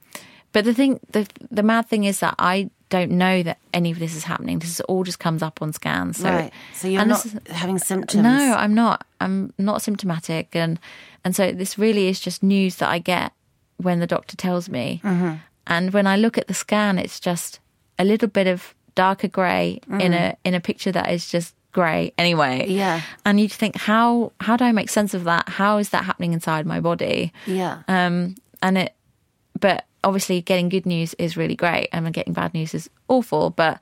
but 0.52 0.64
the 0.64 0.74
thing, 0.74 1.00
the 1.12 1.26
the 1.50 1.62
mad 1.62 1.86
thing 1.88 2.04
is 2.04 2.20
that 2.20 2.34
I 2.38 2.70
don't 2.90 3.12
know 3.12 3.42
that 3.42 3.58
any 3.72 3.90
of 3.90 3.98
this 3.98 4.14
is 4.14 4.24
happening. 4.24 4.58
This 4.58 4.80
all 4.80 5.02
just 5.02 5.18
comes 5.18 5.42
up 5.42 5.62
on 5.62 5.72
scans. 5.72 6.18
So, 6.18 6.28
right. 6.28 6.52
So 6.74 6.88
you're 6.88 7.04
not 7.06 7.24
is- 7.24 7.38
having 7.48 7.78
symptoms. 7.78 8.22
no, 8.22 8.54
I'm 8.58 8.74
not. 8.74 9.06
I'm 9.20 9.52
not 9.56 9.80
symptomatic, 9.82 10.54
and 10.54 10.78
and 11.24 11.34
so 11.34 11.52
this 11.52 11.78
really 11.78 12.08
is 12.08 12.20
just 12.20 12.42
news 12.42 12.76
that 12.76 12.90
I 12.90 12.98
get 12.98 13.32
when 13.78 14.00
the 14.00 14.06
doctor 14.06 14.36
tells 14.36 14.68
me. 14.68 15.00
Mm-hmm. 15.02 15.36
And 15.66 15.92
when 15.92 16.06
I 16.06 16.16
look 16.16 16.36
at 16.38 16.48
the 16.48 16.54
scan, 16.54 16.98
it's 16.98 17.18
just 17.20 17.60
a 17.98 18.04
little 18.04 18.28
bit 18.28 18.46
of 18.46 18.74
darker 18.94 19.28
grey 19.28 19.80
in 19.88 20.12
a 20.12 20.36
in 20.44 20.54
a 20.54 20.60
picture 20.60 20.92
that 20.92 21.10
is 21.10 21.30
just 21.30 21.54
grey 21.72 22.12
anyway. 22.18 22.66
Yeah. 22.68 23.00
And 23.24 23.40
you 23.40 23.48
think 23.48 23.76
how 23.76 24.32
how 24.40 24.56
do 24.56 24.64
I 24.64 24.72
make 24.72 24.90
sense 24.90 25.14
of 25.14 25.24
that? 25.24 25.48
How 25.48 25.78
is 25.78 25.90
that 25.90 26.04
happening 26.04 26.32
inside 26.32 26.66
my 26.66 26.80
body? 26.80 27.32
Yeah. 27.46 27.82
Um, 27.88 28.36
and 28.62 28.78
it, 28.78 28.94
but 29.58 29.86
obviously, 30.04 30.40
getting 30.42 30.68
good 30.68 30.86
news 30.86 31.14
is 31.14 31.36
really 31.36 31.56
great, 31.56 31.88
and 31.92 32.12
getting 32.12 32.32
bad 32.32 32.54
news 32.54 32.74
is 32.74 32.88
awful. 33.08 33.50
But 33.50 33.80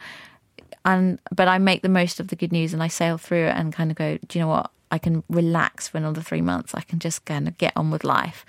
and 0.85 1.19
but 1.31 1.49
I 1.49 1.59
make 1.59 1.83
the 1.83 1.89
most 1.89 2.21
of 2.21 2.29
the 2.29 2.37
good 2.37 2.53
news, 2.53 2.73
and 2.73 2.83
I 2.83 2.89
sail 2.89 3.19
through 3.19 3.47
it, 3.47 3.57
and 3.57 3.73
kind 3.73 3.91
of 3.91 3.97
go, 3.97 4.19
do 4.27 4.39
you 4.39 4.45
know 4.45 4.49
what? 4.51 4.71
I 4.93 4.99
can 4.99 5.23
relax 5.29 5.87
for 5.87 5.99
another 5.99 6.21
three 6.21 6.41
months. 6.41 6.75
I 6.75 6.81
can 6.81 6.99
just 6.99 7.25
kind 7.25 7.47
of 7.47 7.59
get 7.59 7.73
on 7.77 7.91
with 7.91 8.05
life 8.05 8.45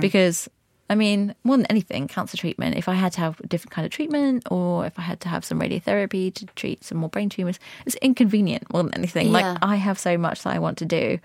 because. 0.00 0.48
I 0.90 0.94
mean, 0.94 1.34
more 1.44 1.56
than 1.56 1.66
anything, 1.66 2.08
cancer 2.08 2.36
treatment. 2.36 2.76
If 2.76 2.88
I 2.88 2.94
had 2.94 3.12
to 3.12 3.20
have 3.20 3.38
a 3.40 3.46
different 3.46 3.72
kind 3.72 3.84
of 3.84 3.92
treatment, 3.92 4.44
or 4.50 4.86
if 4.86 4.98
I 4.98 5.02
had 5.02 5.20
to 5.20 5.28
have 5.28 5.44
some 5.44 5.60
radiotherapy 5.60 6.32
to 6.34 6.46
treat 6.56 6.82
some 6.84 6.98
more 6.98 7.10
brain 7.10 7.28
tumors, 7.28 7.58
it's 7.84 7.94
inconvenient 7.96 8.72
more 8.72 8.82
than 8.82 8.94
anything. 8.94 9.26
Yeah. 9.26 9.32
Like 9.32 9.58
I 9.62 9.76
have 9.76 9.98
so 9.98 10.16
much 10.16 10.42
that 10.44 10.54
I 10.54 10.58
want 10.58 10.78
to 10.78 10.86
do, 10.86 11.18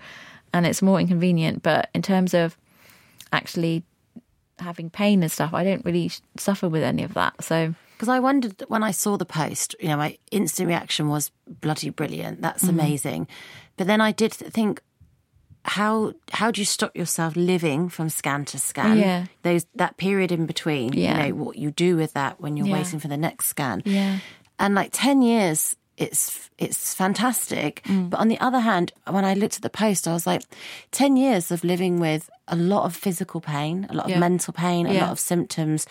and 0.52 0.66
it's 0.66 0.82
more 0.82 1.00
inconvenient. 1.00 1.62
But 1.62 1.88
in 1.94 2.02
terms 2.02 2.34
of 2.34 2.56
actually 3.32 3.84
having 4.58 4.90
pain 4.90 5.22
and 5.22 5.32
stuff, 5.32 5.54
I 5.54 5.64
don't 5.64 5.84
really 5.84 6.10
suffer 6.36 6.68
with 6.68 6.82
any 6.82 7.02
of 7.02 7.14
that. 7.14 7.42
So 7.42 7.74
Because 7.96 8.08
I 8.08 8.20
wondered 8.20 8.62
when 8.68 8.82
I 8.82 8.90
saw 8.92 9.16
the 9.16 9.24
post, 9.24 9.74
you 9.80 9.88
know, 9.88 9.96
my 9.96 10.18
instant 10.30 10.68
reaction 10.68 11.08
was 11.08 11.30
bloody 11.60 11.90
brilliant. 11.90 12.42
That's 12.42 12.62
Mm-hmm. 12.64 12.78
amazing. 12.80 13.28
But 13.76 13.86
then 13.88 14.00
I 14.00 14.12
did 14.12 14.32
think, 14.32 14.80
how 15.64 16.12
how 16.30 16.50
do 16.50 16.60
you 16.60 16.64
stop 16.66 16.94
yourself 16.96 17.36
living 17.36 17.88
from 17.88 18.08
scan 18.10 18.44
to 18.46 18.58
scan? 18.58 18.98
Yeah. 18.98 19.26
Those 19.42 19.66
that 19.76 19.96
period 19.96 20.30
in 20.30 20.46
between. 20.46 20.92
Yeah. 20.92 21.24
You 21.26 21.32
know 21.32 21.44
what 21.44 21.56
you 21.56 21.70
do 21.70 21.96
with 21.96 22.12
that 22.12 22.40
when 22.40 22.56
you're 22.56 22.66
Yeah. 22.68 22.74
waiting 22.74 23.00
for 23.00 23.08
the 23.08 23.16
next 23.16 23.46
scan. 23.46 23.82
Yeah. 23.84 24.18
And 24.58 24.74
like 24.74 24.90
ten 24.92 25.22
years, 25.22 25.74
it's 25.96 26.50
it's 26.58 26.94
fantastic. 26.94 27.82
Mm. 27.86 28.10
But 28.10 28.20
on 28.20 28.28
the 28.28 28.38
other 28.40 28.60
hand, 28.60 28.92
when 29.08 29.24
I 29.24 29.34
looked 29.34 29.56
at 29.56 29.62
the 29.62 29.70
post, 29.70 30.06
I 30.06 30.12
was 30.12 30.26
like, 30.26 30.42
ten 30.90 31.16
years 31.16 31.50
of 31.50 31.64
living 31.64 31.98
with 32.00 32.28
a 32.46 32.56
lot 32.56 32.84
of 32.84 32.94
physical 32.94 33.40
pain, 33.40 33.86
a 33.90 33.94
lot 33.94 34.10
of 34.10 34.18
mental 34.18 34.52
pain, 34.52 34.86
a 34.86 34.92
Yeah. 34.92 35.00
lot 35.04 35.12
of 35.12 35.18
symptoms. 35.18 35.86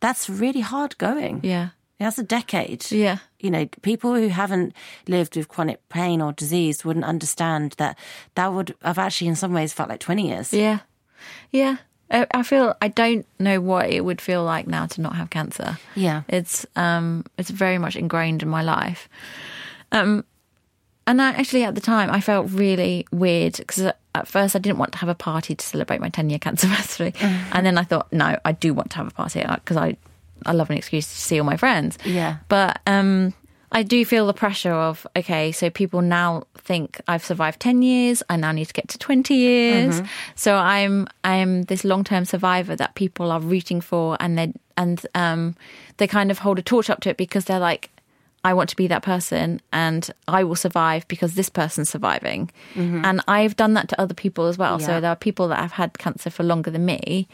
That's 0.00 0.28
really 0.28 0.60
hard 0.60 0.98
going. 0.98 1.40
yeah, 1.42 1.68
That's 1.98 2.18
a 2.18 2.22
decade. 2.24 2.90
yeah, 2.90 3.18
You 3.38 3.50
know, 3.50 3.66
people 3.82 4.14
who 4.14 4.28
haven't 4.28 4.74
lived 5.08 5.36
with 5.36 5.48
chronic 5.48 5.86
pain 5.88 6.20
or 6.20 6.32
disease 6.32 6.84
wouldn't 6.84 7.04
understand 7.04 7.72
that 7.78 7.96
that 8.34 8.52
would 8.52 8.74
have 8.82 8.98
actually, 8.98 9.28
in 9.28 9.36
some 9.36 9.52
ways, 9.54 9.72
felt 9.72 9.88
like 9.88 10.00
20 10.00 10.28
years. 10.28 10.52
yeah, 10.52 10.80
yeah. 11.50 11.76
I, 12.10 12.26
I 12.34 12.42
feel 12.42 12.74
I 12.82 12.88
don't 12.88 13.26
know 13.38 13.60
what 13.60 13.88
it 13.88 14.04
would 14.04 14.20
feel 14.20 14.44
like 14.44 14.66
now 14.66 14.86
to 14.86 15.00
not 15.00 15.16
have 15.16 15.30
cancer. 15.30 15.78
Yeah. 15.94 16.22
It's 16.28 16.66
um, 16.76 17.24
it's 17.38 17.48
very 17.50 17.78
much 17.78 17.96
ingrained 17.96 18.42
in 18.42 18.48
my 18.48 18.62
life. 18.62 19.08
Um, 19.90 20.24
and 21.06 21.20
I, 21.22 21.30
actually, 21.30 21.64
at 21.64 21.74
the 21.74 21.80
time, 21.80 22.10
I 22.10 22.20
felt 22.20 22.50
really 22.50 23.06
weird 23.10 23.56
because 23.56 23.90
at 24.14 24.28
first 24.28 24.54
I 24.54 24.58
didn't 24.58 24.78
want 24.78 24.92
to 24.92 24.98
have 24.98 25.08
a 25.08 25.14
party 25.14 25.54
to 25.54 25.64
celebrate 25.66 26.00
my 26.00 26.08
10 26.08 26.28
year 26.30 26.38
cancer 26.38 26.66
anniversary. 26.68 27.14
And 27.20 27.64
then 27.64 27.78
I 27.78 27.84
thought, 27.84 28.12
no, 28.12 28.38
I 28.44 28.52
do 28.52 28.74
want 28.74 28.90
to 28.92 28.96
have 28.98 29.06
a 29.08 29.10
party 29.10 29.42
because 29.54 29.76
I, 29.76 29.96
I 30.46 30.52
love 30.52 30.70
an 30.70 30.76
excuse 30.76 31.06
to 31.06 31.16
see 31.16 31.38
all 31.38 31.46
my 31.46 31.56
friends. 31.56 31.98
Yeah. 32.04 32.38
But 32.48 32.80
um, 32.86 33.34
I 33.72 33.82
do 33.82 34.04
feel 34.04 34.26
the 34.26 34.34
pressure 34.34 34.72
of, 34.72 35.06
okay, 35.16 35.50
so 35.50 35.68
people 35.68 36.00
now 36.00 36.44
think 36.56 37.00
I've 37.08 37.24
survived 37.24 37.58
10 37.60 37.82
years. 37.82 38.22
I 38.30 38.36
now 38.36 38.52
need 38.52 38.66
to 38.66 38.72
get 38.72 38.88
to 38.88 38.98
20 38.98 39.34
years. 39.34 40.00
So 40.36 40.54
I'm, 40.54 41.08
I'm 41.24 41.62
this 41.64 41.84
long 41.84 42.04
term 42.04 42.24
survivor 42.24 42.76
that 42.76 42.94
people 42.94 43.32
are 43.32 43.40
rooting 43.40 43.80
for 43.80 44.16
and 44.20 44.38
they, 44.38 44.52
and 44.76 45.04
um, 45.16 45.56
they 45.96 46.06
kind 46.06 46.30
of 46.30 46.38
hold 46.38 46.58
a 46.60 46.62
torch 46.62 46.88
up 46.88 47.00
to 47.00 47.10
it 47.10 47.16
because 47.16 47.46
they're 47.46 47.58
like, 47.58 47.90
I 48.44 48.52
want 48.52 48.68
to 48.70 48.76
be 48.76 48.86
that 48.88 49.02
person 49.02 49.60
and 49.72 50.08
I 50.28 50.44
will 50.44 50.54
survive 50.54 51.08
because 51.08 51.34
this 51.34 51.48
person's 51.48 51.88
surviving. 51.88 52.50
And 53.04 53.22
I've 53.26 53.56
done 53.56 53.72
that 53.74 53.88
to 53.88 54.00
other 54.00 54.14
people 54.14 54.46
as 54.46 54.58
well. 54.58 54.78
Yeah. 54.80 54.86
So 54.86 55.00
there 55.00 55.10
are 55.10 55.16
people 55.16 55.48
that 55.48 55.58
have 55.58 55.72
had 55.72 55.98
cancer 55.98 56.28
for 56.28 56.42
longer 56.42 56.70
than 56.70 56.84
me. 56.84 57.26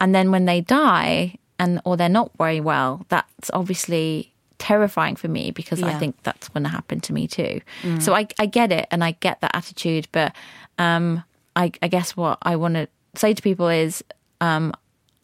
And 0.00 0.14
then 0.14 0.30
when 0.30 0.46
they 0.46 0.62
die 0.62 1.36
and 1.58 1.80
or 1.84 1.96
they're 1.96 2.08
not 2.08 2.30
very 2.38 2.60
well, 2.60 3.04
that's 3.08 3.50
obviously 3.52 4.32
terrifying 4.58 5.16
for 5.16 5.28
me 5.28 5.50
because 5.50 5.82
I 5.82 5.98
think 5.98 6.16
that's 6.22 6.48
going 6.48 6.62
to 6.64 6.70
happen 6.70 7.00
to 7.00 7.12
me 7.12 7.26
too. 7.28 7.60
So 8.00 8.14
I, 8.14 8.26
I 8.38 8.46
get 8.46 8.72
it 8.72 8.86
and 8.90 9.04
I 9.04 9.12
get 9.12 9.40
that 9.40 9.50
attitude. 9.54 10.08
But 10.12 10.34
um, 10.78 11.22
I, 11.56 11.70
I 11.82 11.88
guess 11.88 12.16
what 12.16 12.38
I 12.42 12.56
want 12.56 12.74
to 12.74 12.88
say 13.14 13.34
to 13.34 13.42
people 13.42 13.68
is 13.68 14.02
um, 14.40 14.72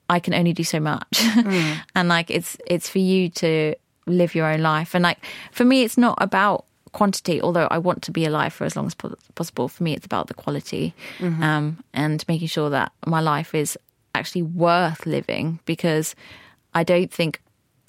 I 0.09 0.21
can 0.21 0.35
only 0.35 0.53
do 0.53 0.65
so 0.65 0.81
much, 0.81 1.21
and 1.95 2.09
like 2.09 2.31
it's 2.31 2.57
it's 2.67 2.89
for 2.89 2.99
you 2.99 3.29
to 3.31 3.75
live 4.07 4.35
your 4.35 4.47
own 4.47 4.61
life. 4.61 4.95
And 4.95 5.03
like 5.03 5.19
for 5.53 5.65
me, 5.65 5.83
it's 5.85 5.97
not 5.99 6.19
about 6.21 6.65
quantity. 6.93 7.41
Although 7.41 7.69
I 7.71 7.79
want 7.79 8.03
to 8.03 8.11
be 8.11 8.25
alive 8.27 8.53
for 8.53 8.65
as 8.65 8.77
long 8.77 8.87
as 8.87 8.95
possible, 9.35 9.69
for 9.69 9.83
me, 9.83 9.95
it's 9.95 10.07
about 10.07 10.27
the 10.27 10.35
quality 10.35 10.95
um, 11.21 11.83
and 11.95 12.25
making 12.29 12.49
sure 12.49 12.71
that 12.71 12.93
my 13.07 13.21
life 13.21 13.55
is 13.55 13.79
actually 14.15 14.43
worth 14.43 15.07
living. 15.07 15.61
Because 15.65 16.15
I 16.75 16.85
don't 16.85 17.13
think 17.13 17.41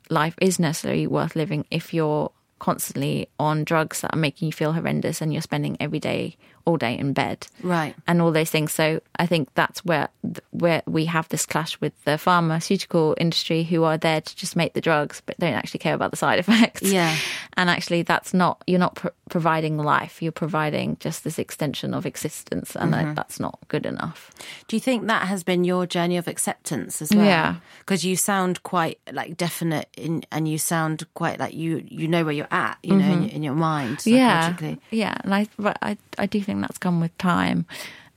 life 0.10 0.36
is 0.42 0.60
necessarily 0.60 1.08
worth 1.08 1.36
living 1.36 1.66
if 1.72 1.94
you're 1.94 2.32
constantly 2.60 3.28
on 3.40 3.64
drugs 3.64 4.02
that 4.02 4.14
are 4.14 4.20
making 4.20 4.46
you 4.46 4.52
feel 4.52 4.74
horrendous 4.74 5.20
and 5.20 5.34
you're 5.34 5.42
spending 5.42 5.76
every 5.80 6.00
day 6.00 6.38
all 6.66 6.78
day 6.78 6.98
in 6.98 7.14
bed, 7.14 7.48
Right. 7.64 7.96
and 8.08 8.22
all 8.22 8.32
those 8.32 8.50
things. 8.50 8.72
So 8.74 9.02
I 9.18 9.26
think 9.26 9.50
that's 9.56 9.84
where 9.86 10.10
where 10.52 10.82
we 10.86 11.06
have 11.06 11.28
this 11.30 11.46
clash 11.46 11.80
with 11.82 11.94
the 12.06 12.18
pharmaceutical 12.18 13.16
industry, 13.20 13.64
who 13.64 13.84
are 13.84 13.98
there 13.98 14.22
to 14.22 14.36
just 14.36 14.56
make 14.56 14.74
the 14.74 14.82
drugs, 14.82 15.22
but 15.26 15.38
don't 15.40 15.54
actually 15.54 15.80
care 15.80 15.94
about 15.96 16.12
the 16.12 16.18
side 16.18 16.40
effects. 16.44 16.82
Yeah. 16.84 17.16
and 17.58 17.70
actually, 17.70 18.02
that's 18.04 18.34
not 18.34 18.64
you're 18.68 18.80
not 18.80 18.96
pro- 18.96 19.12
providing 19.30 19.78
life; 19.78 20.22
you're 20.22 20.32
providing 20.32 20.98
just 21.00 21.24
this 21.24 21.40
extension 21.40 21.94
of 21.94 22.06
existence, 22.06 22.76
and 22.76 22.92
Mm-hmm. 22.94 23.08
that, 23.10 23.16
that's 23.16 23.40
not 23.40 23.60
good 23.70 23.86
enough. 23.86 24.32
Do 24.68 24.76
you 24.76 24.80
think 24.82 25.08
that 25.08 25.28
has 25.28 25.44
been 25.44 25.64
your 25.64 25.86
journey 25.86 26.18
of 26.18 26.28
acceptance 26.28 27.02
as 27.02 27.12
well? 27.16 27.26
Yeah. 27.26 27.56
Because 27.80 28.04
you 28.04 28.16
sound 28.16 28.62
quite 28.64 29.00
like 29.12 29.38
definite 29.38 29.88
in, 29.98 30.24
and 30.32 30.48
you 30.48 30.58
sound 30.58 31.06
quite 31.14 31.40
like 31.40 31.54
you 31.54 31.84
you 31.88 32.08
know 32.08 32.24
where 32.24 32.34
you're 32.34 32.48
at, 32.52 32.78
you 32.84 32.96
know, 32.96 33.06
in, 33.12 33.30
in 33.30 33.44
your 33.44 33.56
mind 33.56 33.72
Mm-hmm. 33.82 34.10
yeah 34.16 34.76
yeah 34.92 35.16
and 35.24 35.34
i 35.34 35.48
but 35.58 35.78
i 35.82 35.98
i 36.18 36.26
do 36.26 36.42
think 36.42 36.51
that's 36.60 36.78
come 36.78 37.00
with 37.00 37.18
time. 37.18 37.66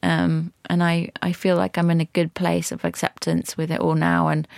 Um 0.02 0.52
and 0.68 0.82
i 0.82 1.10
i 1.22 1.32
feel 1.32 1.56
like 1.56 1.78
i'm 1.78 1.90
in 1.90 2.00
a 2.00 2.04
good 2.12 2.34
place 2.34 2.72
of 2.72 2.84
acceptance 2.84 3.56
with 3.56 3.70
it 3.70 3.80
all 3.80 3.94
now. 3.94 4.28
And 4.28 4.48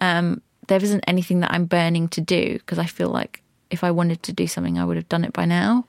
um 0.00 0.42
there 0.68 0.82
isn't 0.82 1.04
anything 1.06 1.40
that 1.40 1.52
i'm 1.52 1.64
burning 1.64 2.08
to 2.08 2.20
do 2.20 2.54
because 2.54 2.78
i 2.78 2.86
feel 2.86 3.08
like 3.08 3.42
if 3.70 3.82
i 3.82 3.90
wanted 3.90 4.22
to 4.24 4.32
do 4.32 4.46
something 4.46 4.78
i 4.78 4.84
would 4.84 4.96
have 4.96 5.08
done 5.08 5.24
it 5.24 5.32
by 5.32 5.44
now. 5.46 5.86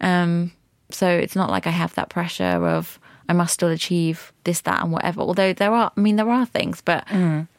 Um 0.00 0.52
so 0.90 1.06
it's 1.08 1.36
not 1.36 1.50
like 1.50 1.66
i 1.66 1.70
have 1.70 1.94
that 1.96 2.08
pressure 2.08 2.64
of 2.66 2.98
i 3.28 3.34
must 3.34 3.52
still 3.52 3.68
achieve 3.68 4.32
this 4.44 4.62
that 4.62 4.82
and 4.82 4.92
whatever. 4.92 5.20
Although 5.20 5.52
there 5.52 5.72
are 5.72 5.92
i 5.94 6.00
mean 6.00 6.16
there 6.16 6.30
are 6.30 6.46
things 6.46 6.80
but 6.80 7.04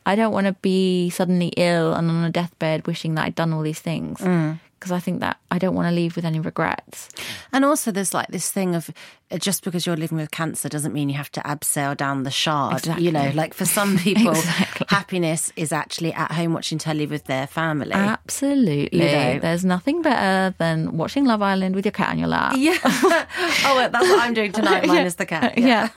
i 0.07 0.15
don't 0.15 0.33
want 0.33 0.47
to 0.47 0.53
be 0.61 1.11
suddenly 1.11 1.49
ill 1.57 1.93
and 1.93 2.09
on 2.09 2.23
a 2.23 2.31
deathbed 2.31 2.87
wishing 2.87 3.13
that 3.15 3.25
i'd 3.25 3.35
done 3.35 3.53
all 3.53 3.61
these 3.61 3.81
things. 3.81 4.17
Because 4.19 4.59
I 4.91 4.99
think 4.99 5.19
that 5.19 5.37
I 5.51 5.57
don't 5.59 5.75
want 5.75 5.87
to 5.87 5.91
leave 5.93 6.15
with 6.15 6.25
any 6.25 6.39
regrets. 6.39 7.09
And 7.51 7.65
also, 7.65 7.91
there's 7.91 8.13
like 8.13 8.27
this 8.29 8.51
thing 8.51 8.75
of 8.75 8.89
uh, 9.31 9.37
just 9.37 9.63
because 9.63 9.85
you're 9.85 9.97
living 9.97 10.17
with 10.17 10.31
cancer 10.31 10.69
doesn't 10.69 10.93
mean 10.93 11.09
you 11.09 11.15
have 11.15 11.31
to 11.33 11.41
abseil 11.41 11.95
down 11.97 12.23
the 12.23 12.31
shard. 12.31 12.85
You 12.99 13.11
know, 13.11 13.31
like 13.35 13.53
for 13.53 13.65
some 13.65 13.97
people, 13.97 14.29
Exactly. 14.39 14.87
happiness 14.89 15.51
is 15.55 15.71
actually 15.71 16.13
at 16.13 16.31
home 16.31 16.53
watching 16.53 16.77
telly 16.77 17.05
with 17.05 17.25
their 17.25 17.45
family. 17.47 17.91
Absolutely. 17.91 18.99
You 18.99 19.11
know. 19.11 19.39
There's 19.39 19.65
nothing 19.65 20.01
better 20.01 20.55
than 20.57 20.97
watching 20.97 21.25
Love 21.25 21.41
Island 21.41 21.75
with 21.75 21.85
your 21.85 21.91
cat 21.91 22.09
on 22.09 22.19
your 22.19 22.27
lap. 22.29 22.53
yeah. 22.57 22.77
oh, 22.83 23.87
that's 23.91 24.09
what 24.09 24.19
I'm 24.21 24.33
doing 24.33 24.51
tonight, 24.51 24.85
minus 24.87 25.15
the 25.21 25.25
cat. 25.25 25.57
Yeah. 25.57 25.89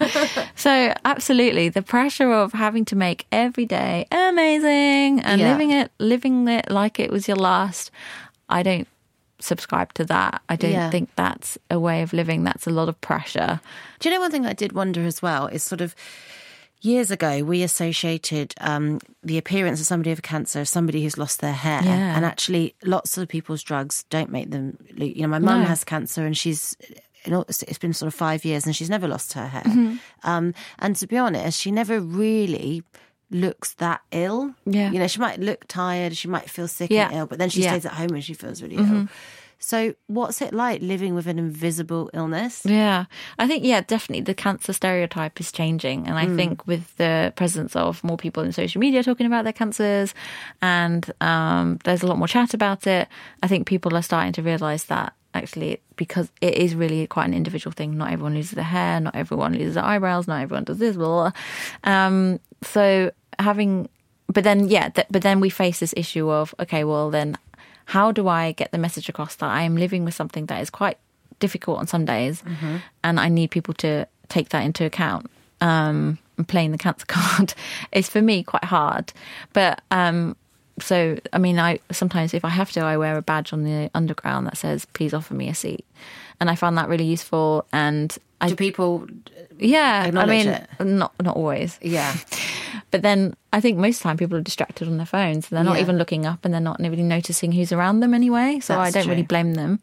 so 0.56 0.92
absolutely, 1.04 1.68
the 1.68 1.82
pressure 1.82 2.32
of 2.32 2.52
having 2.52 2.84
to 2.86 2.96
make 2.96 3.26
every 3.32 3.66
day 3.66 4.06
amazing 4.10 5.20
and 5.20 5.40
Yeah. 5.40 5.52
living 5.52 5.70
it, 5.70 5.90
living 5.98 6.48
it 6.48 6.70
like 6.70 6.98
it 7.00 7.10
was 7.10 7.28
your 7.28 7.36
last. 7.36 7.90
I 8.58 8.62
don't 8.62 8.86
subscribe 9.40 9.92
to 9.94 10.04
that. 10.04 10.40
I 10.48 10.56
don't 10.56 10.70
Yeah. 10.72 10.90
think 10.90 11.08
that's 11.16 11.58
a 11.70 11.78
way 11.80 12.02
of 12.02 12.12
living. 12.12 12.44
That's 12.44 12.66
a 12.66 12.70
lot 12.70 12.88
of 12.88 13.00
pressure. 13.00 13.60
Do 13.98 14.08
you 14.08 14.14
know 14.14 14.20
one 14.20 14.30
thing 14.30 14.46
I 14.46 14.52
did 14.52 14.72
wonder 14.72 15.02
as 15.04 15.20
well 15.20 15.46
is 15.48 15.62
sort 15.64 15.80
of 15.80 15.94
years 16.80 17.10
ago 17.10 17.42
we 17.44 17.62
associated 17.62 18.54
um, 18.60 18.98
the 19.22 19.38
appearance 19.38 19.80
of 19.80 19.86
somebody 19.86 20.10
with 20.10 20.22
cancer 20.22 20.64
somebody 20.64 21.02
who's 21.02 21.16
lost 21.18 21.40
their 21.40 21.52
hair, 21.66 21.80
Yeah. 21.82 22.16
and 22.16 22.24
actually 22.24 22.74
lots 22.84 23.16
of 23.18 23.28
people's 23.28 23.62
drugs 23.62 24.04
don't 24.10 24.30
make 24.30 24.50
them. 24.50 24.76
You 24.96 25.22
know, 25.22 25.28
my 25.28 25.38
mum 25.38 25.60
No. 25.62 25.66
has 25.66 25.84
cancer 25.84 26.24
and 26.26 26.36
she's. 26.36 26.76
you 27.24 27.30
know, 27.30 27.44
It's 27.48 27.78
been 27.78 27.92
sort 27.92 28.08
of 28.08 28.14
five 28.14 28.44
years 28.44 28.66
and 28.66 28.74
she's 28.74 28.90
never 28.90 29.06
lost 29.06 29.32
her 29.34 29.46
hair. 29.46 29.62
Mm-hmm. 29.62 29.96
Um, 30.24 30.54
and 30.80 30.96
to 30.96 31.06
be 31.06 31.16
honest, 31.16 31.60
she 31.60 31.70
never 31.70 32.00
really 32.00 32.82
looks 33.34 33.74
that 33.74 34.00
ill. 34.12 34.54
Yeah. 34.66 34.90
You 34.90 34.98
know, 34.98 35.06
she 35.06 35.20
might 35.20 35.40
look 35.40 35.64
tired, 35.68 36.16
she 36.16 36.28
might 36.28 36.48
feel 36.50 36.68
sick 36.68 36.90
Yeah. 36.90 37.08
and 37.08 37.16
ill, 37.16 37.26
but 37.26 37.38
then 37.38 37.48
she 37.50 37.62
Yeah. 37.62 37.70
Mm-hmm. 37.72 37.80
stays 37.80 37.86
at 37.86 37.92
home 37.94 38.10
and 38.14 38.24
she 38.24 38.34
feels 38.34 38.62
really 38.62 38.76
ill. 38.76 39.08
So, 39.64 39.94
what's 40.08 40.42
it 40.42 40.52
like 40.52 40.82
living 40.82 41.14
with 41.14 41.28
an 41.28 41.38
invisible 41.38 42.10
illness? 42.12 42.62
Yeah, 42.64 43.04
I 43.38 43.46
think 43.46 43.62
yeah, 43.64 43.80
definitely 43.80 44.22
the 44.24 44.34
cancer 44.34 44.72
stereotype 44.72 45.38
is 45.38 45.52
changing, 45.52 46.08
and 46.08 46.18
I 46.18 46.26
think 46.26 46.66
with 46.66 46.96
the 46.96 47.32
presence 47.36 47.76
of 47.76 48.02
more 48.02 48.16
people 48.16 48.42
in 48.42 48.50
social 48.50 48.80
media 48.80 49.04
talking 49.04 49.24
about 49.24 49.44
their 49.44 49.52
cancers, 49.52 50.14
and 50.60 51.08
um, 51.20 51.78
there's 51.84 52.02
a 52.02 52.08
lot 52.08 52.18
more 52.18 52.26
chat 52.26 52.54
about 52.54 52.88
it. 52.88 53.06
I 53.40 53.46
think 53.46 53.68
people 53.68 53.96
are 53.96 54.02
starting 54.02 54.32
to 54.32 54.42
realise 54.42 54.82
that 54.84 55.12
actually 55.32 55.80
because 55.94 56.28
it 56.40 56.54
is 56.54 56.74
really 56.74 57.06
quite 57.06 57.26
an 57.26 57.32
individual 57.34 57.70
thing. 57.72 57.96
Not 57.96 58.10
everyone 58.10 58.34
loses 58.34 58.50
their 58.52 58.64
hair, 58.64 58.98
not 58.98 59.14
everyone 59.14 59.52
loses 59.54 59.74
their 59.76 59.84
eyebrows, 59.84 60.26
not 60.26 60.42
everyone 60.42 60.64
does 60.64 60.78
this. 60.78 60.96
Blah, 60.96 61.30
blah. 61.84 61.92
Um, 62.06 62.40
so 62.62 63.12
having, 63.42 63.88
but 64.26 64.44
then 64.44 64.68
yeah, 64.68 64.88
th- 64.88 65.06
but 65.10 65.22
then 65.22 65.40
we 65.40 65.50
face 65.50 65.80
this 65.80 65.94
issue 65.96 66.30
of 66.30 66.54
okay, 66.60 66.84
well 66.84 67.10
then 67.10 67.36
how 67.86 68.12
do 68.12 68.28
I 68.28 68.52
get 68.52 68.72
the 68.72 68.78
message 68.78 69.08
across 69.08 69.34
that 69.36 69.50
I 69.50 69.62
am 69.62 69.76
living 69.76 70.04
with 70.04 70.14
something 70.14 70.46
that 70.46 70.60
is 70.60 70.70
quite 70.70 70.98
difficult 71.40 71.78
on 71.78 71.86
some 71.86 72.04
days, 72.04 72.42
and 73.02 73.20
I 73.20 73.28
need 73.28 73.50
people 73.50 73.74
to 73.74 74.06
take 74.28 74.48
that 74.50 74.62
into 74.64 74.84
account. 74.84 75.30
Um, 75.60 76.18
playing 76.48 76.72
the 76.72 76.78
cancer 76.78 77.06
card 77.08 77.54
is 77.92 78.08
for 78.08 78.22
me 78.22 78.42
quite 78.42 78.64
hard, 78.64 79.12
but 79.52 79.80
um, 79.90 80.36
so 80.80 81.18
I 81.32 81.38
mean, 81.38 81.58
I 81.58 81.78
sometimes 81.90 82.34
if 82.34 82.44
I 82.44 82.48
have 82.48 82.72
to, 82.72 82.80
I 82.80 82.96
wear 82.96 83.16
a 83.16 83.22
badge 83.22 83.52
on 83.52 83.64
the 83.64 83.90
underground 83.94 84.46
that 84.46 84.56
says 84.56 84.86
"Please 84.86 85.14
offer 85.14 85.34
me 85.34 85.48
a 85.48 85.54
seat," 85.54 85.84
and 86.40 86.50
I 86.50 86.54
found 86.54 86.78
that 86.78 86.88
really 86.88 87.04
useful. 87.04 87.66
And 87.72 88.16
I, 88.42 88.48
Do 88.48 88.56
people 88.56 89.06
yeah, 89.58 90.10
I 90.14 90.26
mean, 90.26 90.48
it? 90.48 90.68
not 90.80 91.12
not 91.22 91.36
always, 91.36 91.78
Yeah. 91.80 92.14
but 92.90 93.02
then 93.02 93.34
I 93.52 93.60
think 93.60 93.78
most 93.78 93.96
of 93.96 94.02
the 94.02 94.08
time 94.08 94.16
people 94.16 94.36
are 94.36 94.42
distracted 94.42 94.88
on 94.88 94.96
their 94.96 95.06
phones. 95.06 95.48
They're 95.48 95.62
not 95.64 95.76
Yeah. 95.76 95.82
even 95.82 95.96
looking 95.98 96.26
up 96.26 96.44
and 96.44 96.52
they're 96.52 96.60
not 96.60 96.80
really 96.80 97.02
noticing 97.02 97.52
who's 97.52 97.72
around 97.72 98.00
them 98.00 98.12
anyway. 98.14 98.58
So 98.60 98.74
That's 98.74 98.96
I 98.96 99.00
don't 99.00 99.08
really 99.08 99.22
blame 99.22 99.54
them. 99.54 99.78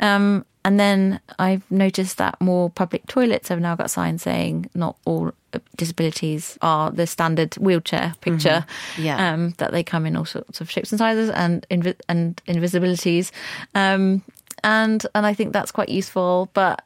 Um, 0.00 0.44
and 0.64 0.78
then 0.78 1.20
I've 1.38 1.62
noticed 1.70 2.18
that 2.18 2.40
more 2.40 2.70
public 2.70 3.06
toilets 3.06 3.48
have 3.48 3.60
now 3.60 3.74
got 3.76 3.90
signs 3.90 4.22
saying 4.22 4.70
not 4.74 4.96
all 5.04 5.32
disabilities 5.76 6.56
are 6.62 6.90
the 6.90 7.06
standard 7.06 7.54
wheelchair 7.56 8.14
picture. 8.20 8.64
Mm-hmm. 8.96 9.02
Yeah. 9.02 9.32
Um, 9.32 9.50
that 9.58 9.72
they 9.72 9.82
come 9.82 10.06
in 10.06 10.16
all 10.16 10.24
sorts 10.24 10.60
of 10.60 10.70
shapes 10.70 10.92
and 10.92 10.98
sizes 10.98 11.30
and 11.30 11.66
invi- 11.70 12.00
and 12.08 12.40
invisibilities. 12.46 13.30
Um, 13.74 14.22
and 14.64 15.04
and 15.14 15.26
I 15.26 15.34
think 15.34 15.52
that's 15.52 15.72
quite 15.72 15.88
useful. 15.88 16.48
But 16.54 16.84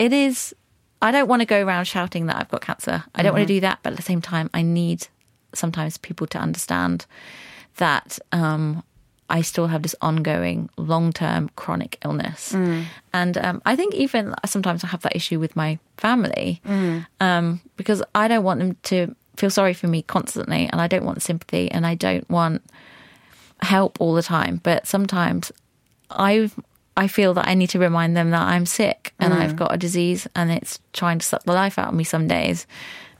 it 0.00 0.12
is. 0.12 0.54
I 1.02 1.10
don't 1.12 1.28
want 1.28 1.40
to 1.40 1.46
go 1.46 1.64
around 1.64 1.84
shouting 1.84 2.26
that 2.26 2.36
I've 2.36 2.48
got 2.48 2.60
cancer. 2.60 3.04
I 3.14 3.22
don't 3.22 3.32
want 3.32 3.46
to 3.48 3.54
do 3.54 3.60
that. 3.60 3.78
But 3.82 3.92
at 3.92 3.96
the 3.96 4.02
same 4.02 4.20
time, 4.20 4.50
I 4.52 4.62
need 4.62 5.06
sometimes 5.54 5.96
people 5.98 6.26
to 6.28 6.38
understand 6.38 7.06
that 7.76 8.18
um, 8.32 8.82
I 9.30 9.40
still 9.42 9.68
have 9.68 9.82
this 9.82 9.94
ongoing 10.02 10.68
long 10.76 11.12
term 11.12 11.50
chronic 11.56 11.98
illness. 12.04 12.52
And 13.12 13.38
um, 13.38 13.62
I 13.64 13.76
think 13.76 13.94
even 13.94 14.34
sometimes 14.44 14.84
I 14.84 14.88
have 14.88 15.02
that 15.02 15.16
issue 15.16 15.38
with 15.40 15.54
my 15.56 15.78
family 15.96 16.60
um, 17.20 17.60
because 17.76 18.02
I 18.14 18.28
don't 18.28 18.44
want 18.44 18.60
them 18.60 18.76
to 18.84 19.14
feel 19.36 19.50
sorry 19.50 19.72
for 19.74 19.86
me 19.86 20.02
constantly 20.02 20.68
and 20.70 20.80
I 20.82 20.86
don't 20.86 21.04
want 21.04 21.22
sympathy 21.22 21.70
and 21.70 21.86
I 21.86 21.94
don't 21.94 22.28
want 22.28 22.62
help 23.62 23.98
all 24.00 24.12
the 24.14 24.22
time. 24.22 24.60
But 24.62 24.86
sometimes 24.86 25.50
I 26.10 26.50
I 27.04 27.08
feel 27.08 27.32
that 27.34 27.46
I 27.48 27.54
need 27.54 27.70
to 27.70 27.78
remind 27.78 28.16
them 28.16 28.30
that 28.30 28.42
I'm 28.54 28.66
sick 28.66 29.12
and 29.18 29.32
I've 29.34 29.56
got 29.56 29.74
a 29.74 29.78
disease 29.78 30.28
and 30.34 30.50
it's 30.58 30.78
trying 30.92 31.18
to 31.20 31.26
suck 31.26 31.42
the 31.44 31.52
life 31.62 31.78
out 31.78 31.88
of 31.88 31.94
me 31.94 32.04
some 32.04 32.26
days. 32.28 32.66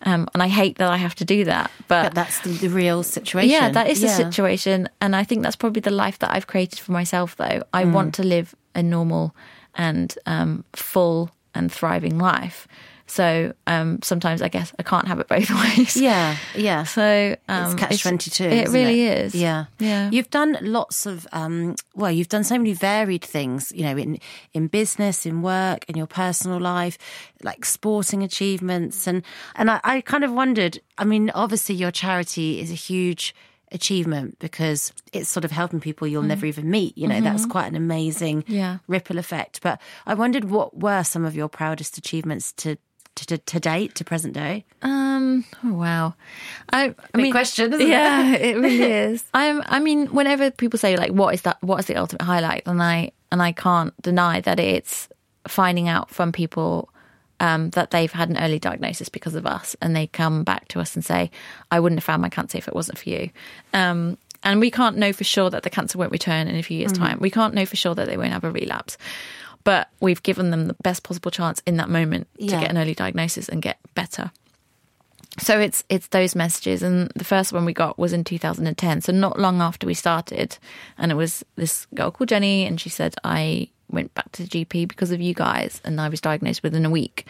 Um, 0.03 0.29
and 0.35 0.43
I 0.43 0.49
hate 0.49 0.77
that 0.79 0.91
I 0.91 0.99
have 0.99 1.15
to 1.17 1.25
do 1.25 1.45
that. 1.45 1.71
But 1.89 2.15
that's 2.15 2.41
the, 2.41 2.51
the 2.51 2.69
real 2.69 3.03
situation. 3.03 3.51
Yeah, 3.51 3.71
that 3.71 3.89
is 3.89 4.01
the 4.01 4.09
situation. 4.09 4.89
And 5.01 5.15
I 5.21 5.25
think 5.25 5.43
that's 5.43 5.57
probably 5.57 5.81
the 5.81 5.91
life 6.05 6.19
that 6.21 6.31
I've 6.35 6.47
created 6.47 6.79
for 6.79 6.93
myself, 6.93 7.37
though. 7.37 7.63
I 7.73 7.85
Mm. 7.85 7.93
want 7.93 8.15
to 8.15 8.23
live 8.23 8.55
a 8.75 8.83
normal 8.83 9.35
and 9.75 10.15
um, 10.27 10.65
full 10.75 11.31
and 11.55 11.71
thriving 11.73 12.19
life. 12.19 12.67
So 13.11 13.53
um, 13.67 13.99
sometimes 14.03 14.41
I 14.41 14.49
guess 14.49 14.73
I 14.79 14.85
can't 14.85 15.09
have 15.09 15.19
it 15.19 15.27
both 15.27 15.51
ways. 15.79 15.97
Yeah, 15.97 16.37
yeah. 16.55 16.85
So 17.01 17.37
um, 17.49 17.65
it's 17.73 17.75
catch 17.75 18.03
twenty 18.03 18.31
two. 18.31 18.45
It 18.45 18.69
really 18.69 19.03
is. 19.07 19.35
Yeah, 19.35 19.65
Yeah. 19.79 20.11
You've 20.11 20.31
done 20.31 20.57
lots 20.63 21.07
of 21.07 21.27
um, 21.33 21.75
well, 21.95 22.11
you've 22.11 22.29
done 22.29 22.45
so 22.45 22.57
many 22.57 22.73
varied 22.73 23.25
things. 23.25 23.73
You 23.75 23.85
know, 23.85 23.97
in 23.97 24.19
in 24.55 24.69
business, 24.69 25.27
in 25.27 25.43
work, 25.43 25.85
in 25.89 25.97
your 25.97 26.07
personal 26.07 26.61
life, 26.61 26.97
like 27.43 27.65
sporting 27.65 28.23
achievements, 28.23 29.07
and 29.07 29.23
and 29.57 29.71
I, 29.71 29.81
I 29.83 30.01
kind 30.03 30.23
of 30.25 30.33
wondered. 30.33 30.81
I 30.97 31.05
mean, 31.05 31.31
obviously, 31.35 31.75
your 31.75 31.91
charity 31.91 32.61
is 32.61 32.71
a 32.71 32.75
huge 32.75 33.35
achievement 33.73 34.37
because 34.41 34.93
it's 35.13 35.29
sort 35.29 35.45
of 35.45 35.51
helping 35.53 35.81
people 35.81 36.07
you'll 36.07 36.23
never 36.23 36.45
even 36.47 36.69
meet. 36.71 36.97
You 36.99 37.07
know, 37.09 37.21
that's 37.21 37.47
quite 37.47 37.67
an 37.67 37.77
amazing 37.77 38.45
Yeah. 38.49 38.79
ripple 38.89 39.17
effect. 39.19 39.61
But 39.63 39.81
I 40.07 40.15
wondered 40.15 40.45
what 40.45 40.77
were 40.77 41.05
some 41.05 41.25
of 41.25 41.35
your 41.37 41.49
proudest 41.49 41.97
achievements 41.99 42.53
to. 42.59 42.77
To, 43.17 43.37
to 43.37 43.61
date, 43.61 43.95
to 43.97 44.05
present 44.05 44.33
day. 44.35 44.65
Um. 44.83 45.45
Oh 45.63 45.75
wow. 45.75 46.15
I, 46.73 46.85
I 46.85 46.95
Big 47.13 47.23
mean, 47.25 47.33
question, 47.33 47.73
isn't 47.75 47.87
it? 47.87 47.91
yeah, 47.91 48.33
it 48.35 48.57
really 48.61 48.83
is. 48.83 49.23
I'm. 49.35 49.63
I 49.67 49.79
mean, 49.79 50.07
whenever 50.07 50.51
people 50.51 50.79
say 50.79 50.97
like, 50.97 51.11
"What 51.11 51.35
is 51.35 51.43
that? 51.43 51.59
What 51.63 51.81
is 51.81 51.87
the 51.87 51.97
ultimate 51.97 52.23
highlight?" 52.23 52.63
and 52.67 52.83
I 52.83 53.13
and 53.31 53.43
I 53.43 53.53
can't 53.53 53.93
deny 54.01 54.41
that 54.41 54.59
it's 54.59 55.09
finding 55.47 55.87
out 55.89 56.11
from 56.11 56.33
people 56.33 56.89
um, 57.41 57.71
that 57.71 57.91
they've 57.91 58.11
had 58.11 58.31
an 58.31 58.39
early 58.39 58.59
diagnosis 58.59 59.09
because 59.11 59.35
of 59.35 59.45
us, 59.45 59.77
and 59.83 59.95
they 59.95 60.07
come 60.07 60.43
back 60.43 60.69
to 60.69 60.81
us 60.81 60.95
and 60.95 61.05
say, 61.05 61.31
"I 61.71 61.79
wouldn't 61.79 61.99
have 61.99 62.05
found 62.05 62.23
my 62.23 62.31
cancer 62.31 62.57
if 62.59 62.69
it 62.69 62.75
wasn't 62.75 62.99
for 62.99 63.11
you." 63.11 63.29
Um, 63.75 64.17
and 64.43 64.61
we 64.61 64.71
can't 64.71 64.97
know 64.97 65.13
for 65.13 65.25
sure 65.25 65.51
that 65.51 65.63
the 65.65 65.71
cancer 65.71 65.99
won't 65.99 66.13
return 66.13 66.49
in 66.49 66.57
a 66.57 66.63
few 66.63 66.79
years' 66.79 66.93
time. 66.93 67.19
We 67.21 67.29
can't 67.31 67.53
know 67.53 67.67
for 67.67 67.77
sure 67.77 67.95
that 67.95 68.07
they 68.09 68.17
won't 68.17 68.33
have 68.33 68.45
a 68.45 68.51
relapse. 68.51 68.97
But 69.65 69.89
we've 70.01 70.23
given 70.23 70.51
them 70.51 70.67
the 70.67 70.75
best 70.83 71.03
possible 71.03 71.31
chance 71.31 71.63
in 71.67 71.77
that 71.77 71.89
moment 71.89 72.27
Yeah. 72.39 72.55
to 72.57 72.61
get 72.63 72.71
an 72.71 72.79
early 72.79 72.95
diagnosis 72.95 73.49
and 73.49 73.61
get 73.63 73.79
better. 73.95 74.31
So 75.39 75.61
it's 75.61 75.85
it's 75.89 76.09
those 76.09 76.35
messages, 76.35 76.83
and 76.83 77.11
the 77.15 77.25
first 77.25 77.53
one 77.53 77.65
we 77.65 77.73
got 77.73 77.99
was 77.99 78.13
in 78.13 78.25
2010, 78.25 79.01
so 79.03 79.13
not 79.13 79.39
long 79.39 79.61
after 79.63 79.87
we 79.87 79.95
started, 79.95 80.59
and 80.99 81.13
it 81.13 81.15
was 81.15 81.45
this 81.55 81.87
girl 81.95 82.11
called 82.11 82.29
Jenny, 82.31 82.67
and 82.67 82.81
she 82.81 82.89
said 82.89 83.15
I 83.23 83.69
went 83.89 84.13
back 84.15 84.31
to 84.33 84.43
the 84.43 84.49
GP 84.49 84.89
because 84.89 85.13
of 85.13 85.21
you 85.21 85.33
guys, 85.35 85.81
and 85.85 86.01
I 86.01 86.09
was 86.09 86.21
diagnosed 86.21 86.63
within 86.65 86.85
a 86.85 86.91
week, 86.91 87.27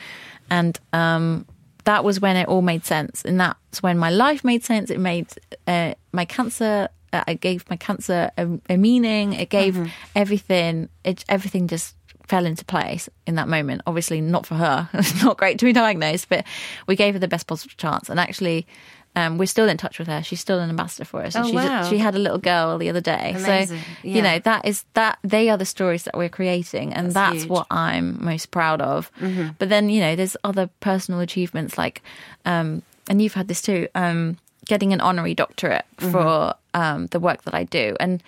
and 0.48 0.78
um, 0.94 1.46
that 1.84 2.02
was 2.02 2.20
when 2.20 2.36
it 2.36 2.48
all 2.48 2.62
made 2.62 2.86
sense, 2.86 3.22
and 3.22 3.38
that's 3.38 3.82
when 3.82 3.98
my 3.98 4.10
life 4.10 4.44
made 4.44 4.64
sense. 4.64 4.90
It 4.90 4.98
made 4.98 5.26
uh, 5.66 5.92
my 6.12 6.24
cancer. 6.24 6.88
Uh, 7.12 7.24
I 7.26 7.34
gave 7.34 7.68
my 7.68 7.76
cancer 7.76 8.30
a, 8.38 8.48
a 8.70 8.76
meaning. 8.78 9.34
It 9.34 9.50
gave 9.50 9.92
everything. 10.16 10.88
It 11.04 11.22
everything 11.28 11.68
just 11.68 11.94
fell 12.30 12.46
into 12.46 12.64
place 12.64 13.08
in 13.26 13.34
that 13.34 13.48
moment. 13.48 13.82
Obviously, 13.86 14.20
not 14.20 14.46
for 14.46 14.54
her. 14.54 14.88
It's 14.94 15.22
not 15.24 15.36
great 15.36 15.58
to 15.58 15.64
be 15.64 15.72
diagnosed, 15.72 16.28
but 16.28 16.44
we 16.86 16.94
gave 16.96 17.14
her 17.14 17.20
the 17.20 17.28
best 17.34 17.46
possible 17.46 17.74
chance. 17.76 18.08
And 18.10 18.18
actually, 18.20 18.66
um, 19.16 19.38
we're 19.38 19.46
still 19.56 19.68
in 19.68 19.76
touch 19.76 19.98
with 19.98 20.06
her. 20.08 20.22
She's 20.22 20.38
still 20.40 20.60
an 20.60 20.70
ambassador 20.70 21.04
for 21.04 21.20
us. 21.26 21.34
And 21.34 21.44
Oh, 21.46 21.52
wow. 21.52 21.88
she 21.90 21.98
had 21.98 22.14
a 22.14 22.18
little 22.18 22.38
girl 22.38 22.78
the 22.78 22.88
other 22.88 23.00
day. 23.00 23.32
Amazing. 23.36 23.78
So 23.80 23.84
Yeah. 24.04 24.14
you 24.16 24.22
know 24.22 24.38
that 24.50 24.62
is 24.64 24.84
that 24.94 25.18
they 25.24 25.50
are 25.50 25.58
the 25.58 25.64
stories 25.76 26.02
that 26.04 26.16
we're 26.16 26.28
creating, 26.40 26.94
and 26.94 27.06
That's 27.08 27.14
that's. 27.14 27.42
Mm-hmm. 27.44 27.52
what 27.54 27.66
I'm 27.70 28.06
most 28.24 28.50
proud 28.52 28.80
of. 28.80 29.10
But 29.58 29.68
then 29.68 29.90
you 29.90 30.00
know, 30.00 30.14
there's 30.16 30.36
other 30.44 30.68
personal 30.80 31.20
achievements 31.20 31.76
like, 31.76 32.00
um, 32.44 32.82
and 33.08 33.20
you've 33.20 33.34
had 33.34 33.48
this 33.48 33.60
too. 33.62 33.88
Um, 33.94 34.36
getting 34.66 34.92
an 34.92 35.00
honorary 35.00 35.34
doctorate 35.34 35.84
Mm-hmm. 35.98 36.12
for 36.12 36.54
um, 36.74 37.06
the 37.08 37.18
work 37.18 37.42
that 37.42 37.54
I 37.54 37.64
do, 37.64 37.96
and 37.98 38.22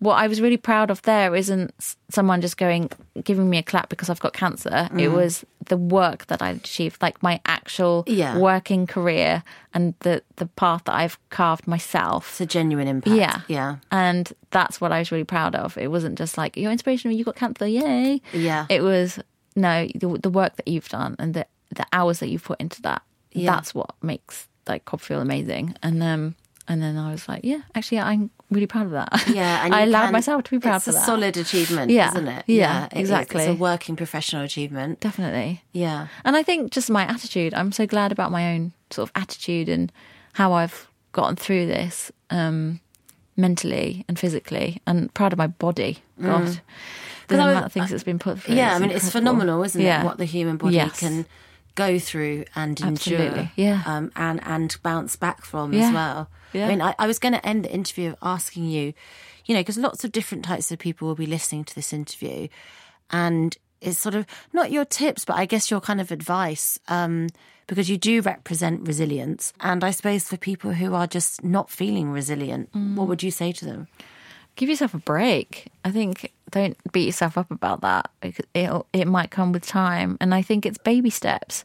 what 0.00 0.14
I 0.14 0.26
was 0.26 0.40
really 0.40 0.56
proud 0.56 0.90
of 0.90 1.02
there 1.02 1.34
isn't 1.34 1.72
someone 2.10 2.40
just 2.40 2.56
going 2.56 2.90
giving 3.22 3.48
me 3.48 3.58
a 3.58 3.62
clap 3.62 3.88
because 3.88 4.10
I've 4.10 4.20
got 4.20 4.32
cancer. 4.32 4.88
It 4.98 5.08
was 5.08 5.44
the 5.66 5.76
work 5.76 6.26
that 6.26 6.42
I 6.42 6.50
achieved, 6.50 7.00
like 7.00 7.22
my 7.22 7.40
actual 7.46 8.04
Yeah. 8.06 8.36
working 8.38 8.86
career 8.86 9.42
and 9.72 9.94
the 10.00 10.22
the 10.36 10.46
path 10.46 10.84
that 10.84 10.94
I've 10.94 11.18
carved 11.30 11.66
myself. 11.66 12.28
It's 12.30 12.40
a 12.40 12.46
genuine 12.46 12.88
impact. 12.88 13.16
Yeah. 13.16 13.40
Yeah. 13.48 13.76
And 13.90 14.30
that's 14.50 14.80
what 14.80 14.92
I 14.92 14.98
was 14.98 15.10
really 15.10 15.24
proud 15.24 15.54
of. 15.54 15.78
It 15.78 15.88
wasn't 15.90 16.18
just 16.18 16.36
like, 16.36 16.56
you're 16.56 16.72
inspirational, 16.72 17.16
you 17.16 17.24
got 17.24 17.36
cancer, 17.36 17.66
yay. 17.66 18.20
Yeah. 18.32 18.66
It 18.68 18.82
was, 18.82 19.18
no, 19.56 19.86
the, 19.94 20.18
the 20.22 20.30
work 20.30 20.56
that 20.56 20.68
you've 20.68 20.88
done 20.88 21.16
and 21.18 21.34
the, 21.34 21.46
the 21.74 21.86
hours 21.92 22.18
that 22.18 22.28
you've 22.28 22.44
put 22.44 22.60
into 22.60 22.82
that. 22.82 23.02
Yeah. 23.32 23.50
That's 23.52 23.74
what 23.74 23.94
makes 24.02 24.48
like 24.68 24.84
CoppaFeel 24.84 25.20
amazing. 25.22 25.76
And 25.82 26.02
um, 26.02 26.34
and 26.68 26.82
then 26.82 26.96
I 26.96 27.10
was 27.10 27.28
like, 27.28 27.40
yeah, 27.44 27.60
actually, 27.74 27.98
I'm 28.00 28.30
really 28.54 28.66
proud 28.66 28.86
of 28.86 28.92
that. 28.92 29.24
Yeah, 29.28 29.64
and 29.64 29.74
I 29.78 29.82
allowed 29.82 30.04
can- 30.04 30.12
myself 30.12 30.44
to 30.44 30.50
be 30.52 30.58
proud 30.58 30.76
of 30.76 30.84
that. 30.84 30.90
it's 30.94 31.02
a 31.02 31.04
solid 31.04 31.36
achievement, 31.36 31.90
Yeah. 31.90 32.08
isn't 32.10 32.28
it? 32.28 32.44
Yeah, 32.46 32.86
is. 32.92 33.00
exactly. 33.00 33.42
It's 33.44 33.50
a 33.50 33.54
working 33.60 33.96
professional 33.96 34.42
achievement. 34.42 35.00
Definitely. 35.00 35.62
Yeah. 35.72 36.06
And 36.24 36.36
I 36.36 36.42
think 36.42 36.70
just 36.72 36.88
my 36.90 37.02
attitude, 37.02 37.52
I'm 37.54 37.72
so 37.72 37.86
glad 37.86 38.12
about 38.12 38.30
my 38.30 38.54
own 38.54 38.72
sort 38.90 39.08
of 39.08 39.12
attitude 39.20 39.68
and 39.68 39.92
how 40.34 40.52
I've 40.52 40.88
gotten 41.12 41.36
through 41.36 41.66
this 41.66 42.10
um, 42.30 42.80
mentally 43.36 44.04
and 44.08 44.18
physically 44.18 44.80
and 44.86 45.12
proud 45.14 45.32
of 45.32 45.38
my 45.38 45.46
body. 45.48 45.98
God. 46.20 46.60
The 47.28 47.36
Mm. 47.36 47.38
Was- 47.38 47.38
amount 47.38 47.66
of 47.66 47.72
things 47.72 47.90
that's 47.90 48.04
been 48.04 48.18
put 48.18 48.40
through. 48.40 48.54
Yeah, 48.56 48.74
I 48.74 48.78
mean, 48.78 48.90
it's 48.90 49.10
phenomenal, 49.10 49.62
isn't 49.64 49.80
Yeah. 49.80 50.02
it? 50.02 50.04
What 50.04 50.18
the 50.18 50.24
human 50.26 50.56
body 50.58 50.74
Yes. 50.76 51.00
can 51.00 51.24
go 51.74 51.98
through 51.98 52.44
and 52.54 52.78
endure, 52.80 52.92
Absolutely, 53.20 53.50
yeah. 53.56 53.82
um, 53.86 54.12
and 54.16 54.40
and 54.44 54.76
bounce 54.82 55.16
back 55.16 55.44
from 55.44 55.72
Yeah. 55.72 55.88
as 55.88 55.94
well. 55.94 56.30
Yeah. 56.52 56.66
I 56.66 56.68
mean, 56.68 56.82
I, 56.82 56.94
I 56.98 57.06
was 57.06 57.18
going 57.18 57.34
to 57.34 57.44
end 57.46 57.64
the 57.64 57.72
interview 57.72 58.10
of 58.10 58.16
asking 58.22 58.66
you, 58.66 58.92
you 59.46 59.54
know, 59.54 59.60
because 59.60 59.76
lots 59.78 60.04
of 60.04 60.12
different 60.12 60.44
types 60.44 60.70
of 60.70 60.78
people 60.78 61.08
will 61.08 61.14
be 61.16 61.26
listening 61.26 61.64
to 61.64 61.74
this 61.74 61.92
interview, 61.92 62.48
and 63.10 63.56
it's 63.80 63.98
sort 63.98 64.14
of 64.14 64.24
not 64.52 64.70
your 64.70 64.84
tips, 64.84 65.24
but 65.24 65.36
I 65.36 65.46
guess 65.46 65.70
your 65.70 65.80
kind 65.80 66.00
of 66.00 66.10
advice. 66.10 66.78
Um, 66.88 67.28
because 67.66 67.88
you 67.88 67.96
do 67.96 68.20
represent 68.20 68.86
resilience. 68.86 69.54
And 69.58 69.82
I 69.82 69.90
suppose 69.90 70.28
for 70.28 70.36
people 70.36 70.74
who 70.74 70.92
are 70.94 71.06
just 71.06 71.42
not 71.42 71.70
feeling 71.70 72.10
resilient, 72.10 72.70
Mm. 72.74 72.94
what 72.94 73.08
would 73.08 73.22
you 73.22 73.30
say 73.30 73.52
to 73.52 73.64
them? 73.64 73.88
Give 74.54 74.68
yourself 74.68 74.92
a 74.92 74.98
break. 74.98 75.68
I 75.82 75.90
think 75.90 76.30
don't 76.54 76.76
beat 76.92 77.06
yourself 77.06 77.36
up 77.36 77.50
about 77.50 77.80
that. 77.80 78.10
It'll, 78.54 78.86
it 78.92 79.06
might 79.06 79.32
come 79.32 79.50
with 79.50 79.66
time. 79.66 80.16
And 80.20 80.32
I 80.32 80.40
think 80.40 80.64
it's 80.64 80.78
baby 80.78 81.10
steps. 81.10 81.64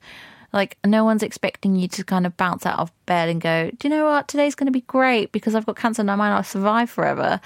Like, 0.52 0.78
no 0.84 1.04
one's 1.04 1.22
expecting 1.22 1.76
you 1.76 1.88
to 1.90 2.04
kind 2.04 2.26
of 2.26 2.36
bounce 2.36 2.66
out 2.66 2.80
of 2.80 2.92
bed 3.06 3.30
and 3.30 3.40
go, 3.40 3.70
Do 3.70 3.88
you 3.88 3.94
know 3.94 4.06
what? 4.06 4.28
Today's 4.28 4.56
going 4.56 4.66
to 4.66 4.72
be 4.72 4.82
great 4.82 5.32
because 5.32 5.54
I've 5.54 5.68
got 5.68 5.76
cancer 5.76 6.02
and 6.02 6.10
I 6.10 6.16
might 6.16 6.32
not 6.32 6.48
survive 6.48 6.90
forever. 6.90 7.40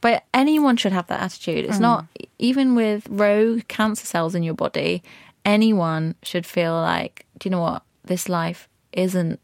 But 0.00 0.24
anyone 0.34 0.76
should 0.76 0.92
have 0.92 1.06
that 1.06 1.20
attitude. 1.20 1.66
It's 1.66 1.78
mm. 1.78 1.82
not, 1.82 2.06
even 2.40 2.74
with 2.74 3.06
rogue 3.08 3.68
cancer 3.68 4.04
cells 4.04 4.34
in 4.34 4.42
your 4.42 4.54
body, 4.54 5.04
anyone 5.44 6.16
should 6.24 6.46
feel 6.46 6.74
like, 6.74 7.26
Do 7.38 7.48
you 7.48 7.52
know 7.52 7.60
what? 7.60 7.84
This 8.04 8.28
life 8.28 8.68
isn't 8.92 9.38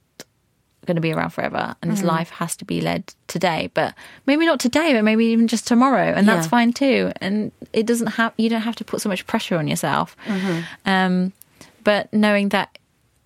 going 0.86 0.96
to 0.96 1.00
be 1.00 1.12
around 1.12 1.30
forever 1.30 1.74
and 1.80 1.90
this 1.90 1.98
Mm-hmm. 2.00 2.08
life 2.08 2.30
has 2.30 2.56
to 2.56 2.64
be 2.64 2.80
led 2.80 3.12
today 3.26 3.70
but 3.74 3.94
maybe 4.26 4.46
not 4.46 4.60
today 4.60 4.92
but 4.94 5.02
maybe 5.04 5.24
even 5.26 5.48
just 5.48 5.66
tomorrow 5.66 6.12
and 6.16 6.28
that's 6.28 6.46
Yeah. 6.46 6.50
fine 6.50 6.72
too 6.72 7.12
and 7.20 7.52
it 7.72 7.86
doesn't 7.86 8.08
have 8.18 8.32
you 8.36 8.48
don't 8.48 8.62
have 8.62 8.76
to 8.76 8.84
put 8.84 9.00
so 9.00 9.08
much 9.08 9.26
pressure 9.26 9.56
on 9.56 9.66
yourself 9.68 10.16
Mm-hmm. 10.26 10.60
um 10.86 11.32
but 11.84 12.12
knowing 12.12 12.48
that 12.50 12.78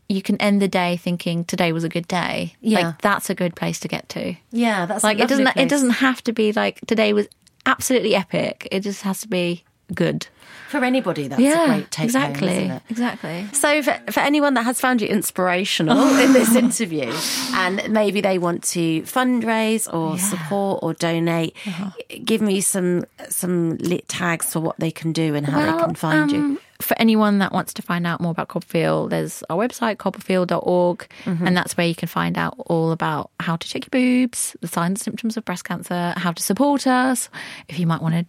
you 0.09 0.23
can 0.23 0.37
end 0.41 0.61
the 0.63 0.69
day 0.69 0.97
thinking 0.97 1.45
today 1.45 1.71
was 1.73 1.85
a 1.85 1.89
good 1.89 2.09
day 2.09 2.55
Yeah. 2.61 2.79
like 2.81 3.03
that's 3.03 3.29
a 3.31 3.35
good 3.35 3.55
place 3.55 3.79
to 3.81 3.89
get 3.89 4.09
to 4.11 4.35
Yeah, 4.51 4.87
that's 4.87 5.05
like 5.05 5.19
it 5.19 5.29
doesn't 5.29 5.45
lovely 5.45 5.63
it 5.63 5.69
doesn't 5.69 5.91
have 5.91 6.23
to 6.25 6.33
be 6.33 6.53
like 6.53 6.81
today 6.87 7.13
was 7.13 7.29
absolutely 7.67 8.15
epic 8.15 8.67
it 8.73 8.81
just 8.81 9.03
has 9.03 9.21
to 9.21 9.29
be 9.29 9.65
good 9.95 10.27
for 10.69 10.85
anybody. 10.85 11.29
That's 11.29 11.41
yeah 11.41 11.65
a 11.65 11.67
great 11.67 11.91
take 11.91 12.05
exactly 12.05 12.49
home, 12.49 12.57
isn't 12.59 12.71
it? 12.77 12.83
exactly 12.91 13.47
So, 13.53 13.83
for, 13.83 13.99
for 14.13 14.21
anyone 14.21 14.53
that 14.55 14.65
has 14.65 14.81
found 14.81 15.01
you 15.01 15.09
inspirational 15.09 15.99
in 16.19 16.33
this 16.35 16.55
interview, 16.55 17.11
and 17.55 17.89
maybe 17.91 18.21
they 18.21 18.39
want 18.39 18.65
to 18.65 19.03
fundraise 19.03 19.93
or 19.93 20.19
support 20.19 20.81
or 20.83 20.93
donate, 20.95 21.57
Uh-huh. 21.67 21.91
give 22.25 22.43
me 22.43 22.61
some 22.61 23.05
some 23.31 23.77
lit 23.79 24.07
tags 24.09 24.53
for 24.53 24.61
what 24.61 24.79
they 24.79 24.91
can 24.91 25.13
do 25.13 25.35
and 25.35 25.47
how 25.47 25.61
they 25.73 25.79
can 25.85 25.95
find 25.95 26.31
you. 26.33 26.39
um, 26.39 26.59
For 26.81 26.95
anyone 27.01 27.39
that 27.39 27.51
wants 27.53 27.73
to 27.75 27.83
find 27.83 28.07
out 28.07 28.21
more 28.21 28.31
about 28.31 28.49
CoppaFeel, 28.49 29.09
there's 29.11 29.43
our 29.51 29.57
website, 29.57 29.97
coppafeel.org, 29.97 31.09
Mm-hmm. 31.25 31.47
and 31.47 31.57
that's 31.57 31.77
where 31.77 31.87
you 31.87 31.95
can 31.95 32.09
find 32.09 32.37
out 32.39 32.55
all 32.67 32.93
about 32.93 33.31
how 33.41 33.57
to 33.57 33.67
check 33.69 33.85
your 33.87 33.91
boobs, 33.91 34.55
the 34.61 34.69
signs 34.69 34.91
and 34.91 34.99
symptoms 35.01 35.37
of 35.37 35.45
breast 35.45 35.65
cancer, 35.65 36.13
how 36.17 36.33
to 36.33 36.43
support 36.43 36.87
us, 36.87 37.29
if 37.69 37.79
you 37.79 37.87
might 37.87 38.03
want 38.03 38.15
to 38.15 38.27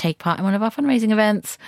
take 0.00 0.18
part 0.18 0.38
in 0.38 0.44
one 0.44 0.54
of 0.54 0.62
our 0.62 0.70
fundraising 0.70 1.12
events. 1.12 1.58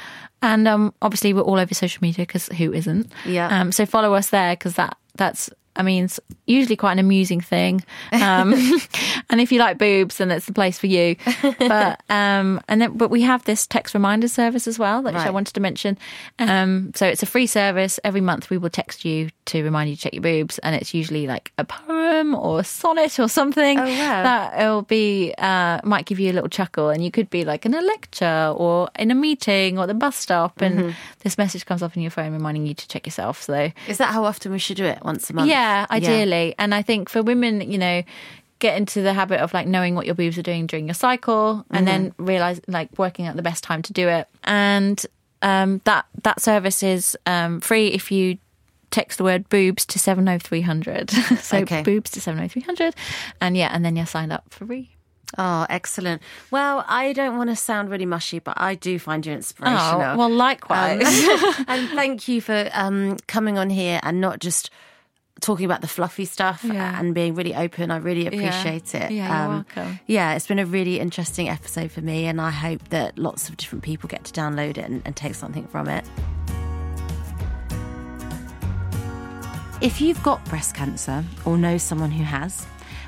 And 0.41 0.67
um, 0.67 0.93
obviously, 1.03 1.33
we're 1.33 1.43
all 1.43 1.61
over 1.61 1.75
social 1.75 2.01
media 2.03 2.27
because 2.27 2.49
who 2.49 2.73
isn't? 2.73 3.13
Yeah. 3.25 3.49
Um, 3.49 3.71
so 3.71 3.87
follow 3.87 4.15
us 4.15 4.31
there 4.31 4.55
because 4.55 4.75
that 4.75 4.97
that's 5.17 5.51
I 5.75 5.83
mean, 5.83 6.05
it's 6.05 6.21
usually 6.47 6.77
quite 6.77 6.93
an 6.93 6.99
amusing 6.99 7.41
thing. 7.41 7.83
Um, 8.13 8.53
and 9.31 9.41
if 9.41 9.51
you 9.53 9.59
like 9.59 9.79
boobs, 9.79 10.19
then 10.19 10.31
it's 10.31 10.47
the 10.47 10.53
place 10.53 10.79
for 10.79 10.87
you. 10.87 11.17
But 11.59 12.01
um, 12.11 12.61
and 12.69 12.81
then, 12.83 12.97
but 12.97 13.09
we 13.11 13.23
have 13.23 13.45
this 13.45 13.67
text 13.67 13.95
reminder 13.95 14.29
service 14.29 14.67
as 14.67 14.79
well, 14.79 15.03
which 15.03 15.15
I 15.15 15.31
wanted 15.31 15.55
to 15.55 15.61
mention. 15.61 15.97
Um, 16.39 16.93
so 16.95 17.07
it's 17.07 17.23
a 17.23 17.27
free 17.27 17.47
service. 17.47 17.99
Every 18.05 18.21
month 18.21 18.51
we 18.51 18.59
will 18.59 18.71
text 18.71 19.05
you 19.05 19.31
to 19.47 19.63
remind 19.65 19.89
you 19.91 19.97
to 19.97 20.03
check 20.03 20.13
your 20.15 20.23
boobs, 20.23 20.59
and 20.59 20.75
it's 20.77 20.93
usually 20.95 21.27
like 21.27 21.53
a 21.59 21.65
poem 21.65 22.35
or 22.35 22.61
a 22.61 22.65
sonnet 22.65 23.19
or 23.19 23.29
something 23.29 23.79
Oh, 23.79 23.85
wow. 23.85 24.23
that 24.23 24.57
will 24.59 24.83
be 24.83 25.35
uh, 25.39 25.81
might 25.85 26.05
give 26.07 26.21
you 26.21 26.31
a 26.31 26.35
little 26.35 26.49
chuckle, 26.51 26.91
and 26.91 27.03
you 27.05 27.11
could 27.11 27.31
be 27.31 27.45
like 27.45 27.65
in 27.67 27.75
a 27.75 27.81
lecture 27.81 28.53
or 28.57 28.89
in 28.99 29.11
a 29.11 29.15
meeting 29.15 29.79
or 29.79 29.87
the 29.87 29.95
bus 29.95 30.17
stop, 30.17 30.61
and 30.61 30.73
Mm-hmm. 30.73 30.91
this 31.21 31.37
message 31.39 31.65
comes 31.67 31.83
up 31.83 31.97
on 31.97 32.03
your 32.03 32.11
phone 32.11 32.33
reminding 32.33 32.67
you 32.67 32.75
to 32.75 32.89
check 32.89 33.07
yourself. 33.07 33.43
So 33.43 33.71
Is 33.89 33.99
that 33.99 34.13
how 34.13 34.25
often 34.25 34.53
we 34.53 34.59
should 34.59 34.77
do 34.79 34.85
it? 34.85 34.99
Once 35.05 35.29
a 35.31 35.35
month? 35.35 35.49
yeah, 35.49 35.62
ideally. 35.91 36.55
And 36.59 36.75
I 36.75 36.83
think 36.83 37.09
for 37.09 37.23
women, 37.23 37.61
you 37.71 37.79
know, 37.79 38.03
get 38.59 38.77
into 38.77 39.03
the 39.03 39.13
habit 39.13 39.41
of 39.41 39.53
like 39.53 39.67
knowing 39.67 39.95
what 39.95 40.07
your 40.07 40.15
boobs 40.15 40.39
are 40.39 40.43
doing 40.43 40.67
during 40.67 40.87
your 40.87 40.95
cycle 40.95 41.65
and 41.71 41.87
then 41.87 42.15
realize 42.17 42.61
like 42.69 42.89
working 42.97 43.27
out 43.27 43.35
the 43.37 43.43
best 43.43 43.65
time 43.65 43.83
to 43.83 43.93
do 43.93 44.09
it. 44.09 44.29
And 44.45 45.05
um, 45.43 45.81
that 45.85 46.07
that 46.23 46.41
service 46.41 46.83
is 46.83 47.17
um, 47.27 47.61
free 47.61 47.89
if 47.89 48.13
you 48.13 48.39
text 48.93 49.19
the 49.19 49.25
word 49.25 49.49
boobs 49.49 49.85
to 49.87 49.99
70300. 49.99 51.11
so 51.41 51.59
Okay. 51.59 51.83
boobs 51.83 52.11
to 52.13 52.21
70300. 52.21 52.95
And 53.41 53.57
yeah, 53.57 53.71
and 53.73 53.85
then 53.85 53.97
you're 53.97 54.07
signed 54.07 54.33
up 54.33 54.45
for 54.51 54.67
free. 54.67 54.91
Oh, 55.39 55.67
excellent. 55.71 56.21
Well, 56.51 56.85
I 56.87 57.15
don't 57.15 57.39
want 57.39 57.49
to 57.49 57.57
sound 57.57 57.91
really 57.91 58.05
mushy, 58.05 58.39
but 58.39 58.55
I 58.61 58.75
do 58.75 58.99
find 58.99 59.25
you 59.25 59.33
inspirational. 59.33 60.03
Oh, 60.13 60.17
well, 60.19 60.29
likewise. 60.31 61.03
Um, 61.27 61.55
and 61.69 61.89
thank 61.89 62.29
you 62.29 62.41
for 62.43 62.69
um, 62.75 63.17
coming 63.27 63.57
on 63.59 63.71
here 63.71 63.99
and 64.03 64.21
not 64.21 64.41
just 64.41 64.71
talking 65.43 65.67
about 65.67 65.81
the 65.83 65.89
fluffy 65.89 66.25
stuff 66.25 66.65
Yeah. 66.65 66.99
and 66.99 67.15
being 67.15 67.35
really 67.35 67.55
open. 67.55 67.91
I 67.91 67.99
really 67.99 68.27
appreciate 68.27 68.95
it. 68.95 69.07
Um, 69.11 69.13
Yeah, 69.13 69.39
you're 69.45 69.49
welcome. 69.57 70.01
Yeah, 70.07 70.35
it's 70.35 70.47
been 70.47 70.59
a 70.59 70.65
really 70.67 70.99
interesting 71.01 71.49
episode 71.51 71.91
for 71.93 72.01
me, 72.01 72.25
and 72.27 72.41
I 72.41 72.51
hope 72.51 72.89
that 72.89 73.19
lots 73.19 73.49
of 73.49 73.57
different 73.59 73.85
people 73.85 74.09
get 74.09 74.25
to 74.25 74.33
download 74.33 74.71
it 74.79 74.87
and, 74.89 75.03
and 75.05 75.15
take 75.15 75.35
something 75.35 75.67
from 75.67 75.89
it. 75.89 76.05
If 79.81 80.01
you've 80.01 80.23
got 80.23 80.45
breast 80.45 80.75
cancer 80.77 81.25
or 81.45 81.59
know 81.59 81.77
someone 81.77 82.13
who 82.13 82.23
has, 82.23 82.65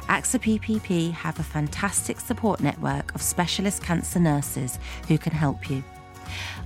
AXA 0.08 0.40
PPP 0.58 1.12
have 1.12 1.38
a 1.38 1.42
fantastic 1.44 2.18
support 2.18 2.60
network 2.60 3.14
of 3.14 3.22
specialist 3.22 3.82
cancer 3.82 4.18
nurses 4.18 4.78
who 5.06 5.16
can 5.16 5.32
help 5.32 5.70
you. 5.70 5.84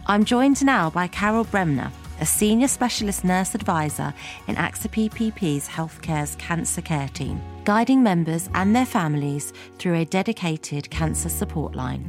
I'm 0.06 0.24
joined 0.24 0.64
now 0.64 0.88
by 0.88 1.08
Carol 1.08 1.44
Bremner, 1.44 1.92
a 2.20 2.26
senior 2.26 2.68
specialist 2.68 3.24
nurse 3.24 3.54
advisor 3.54 4.12
in 4.46 4.56
AXA 4.56 4.88
PPP's 5.10 5.68
Healthcare's 5.68 6.36
cancer 6.36 6.82
care 6.82 7.08
team, 7.08 7.40
guiding 7.64 8.02
members 8.02 8.48
and 8.54 8.74
their 8.74 8.86
families 8.86 9.52
through 9.78 9.94
a 9.94 10.04
dedicated 10.04 10.90
cancer 10.90 11.28
support 11.28 11.74
line. 11.74 12.04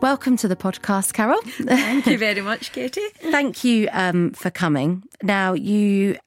Welcome 0.00 0.36
to 0.38 0.48
the 0.48 0.56
podcast, 0.56 1.14
Carol. 1.14 1.40
Thank 1.42 2.06
you 2.06 2.18
very 2.18 2.40
much, 2.50 2.72
Katie. 2.72 3.00
Thank 3.18 3.64
you 3.64 3.88
um, 3.92 4.32
for 4.32 4.50
coming. 4.50 5.02
Now, 5.22 5.54
you 5.54 6.18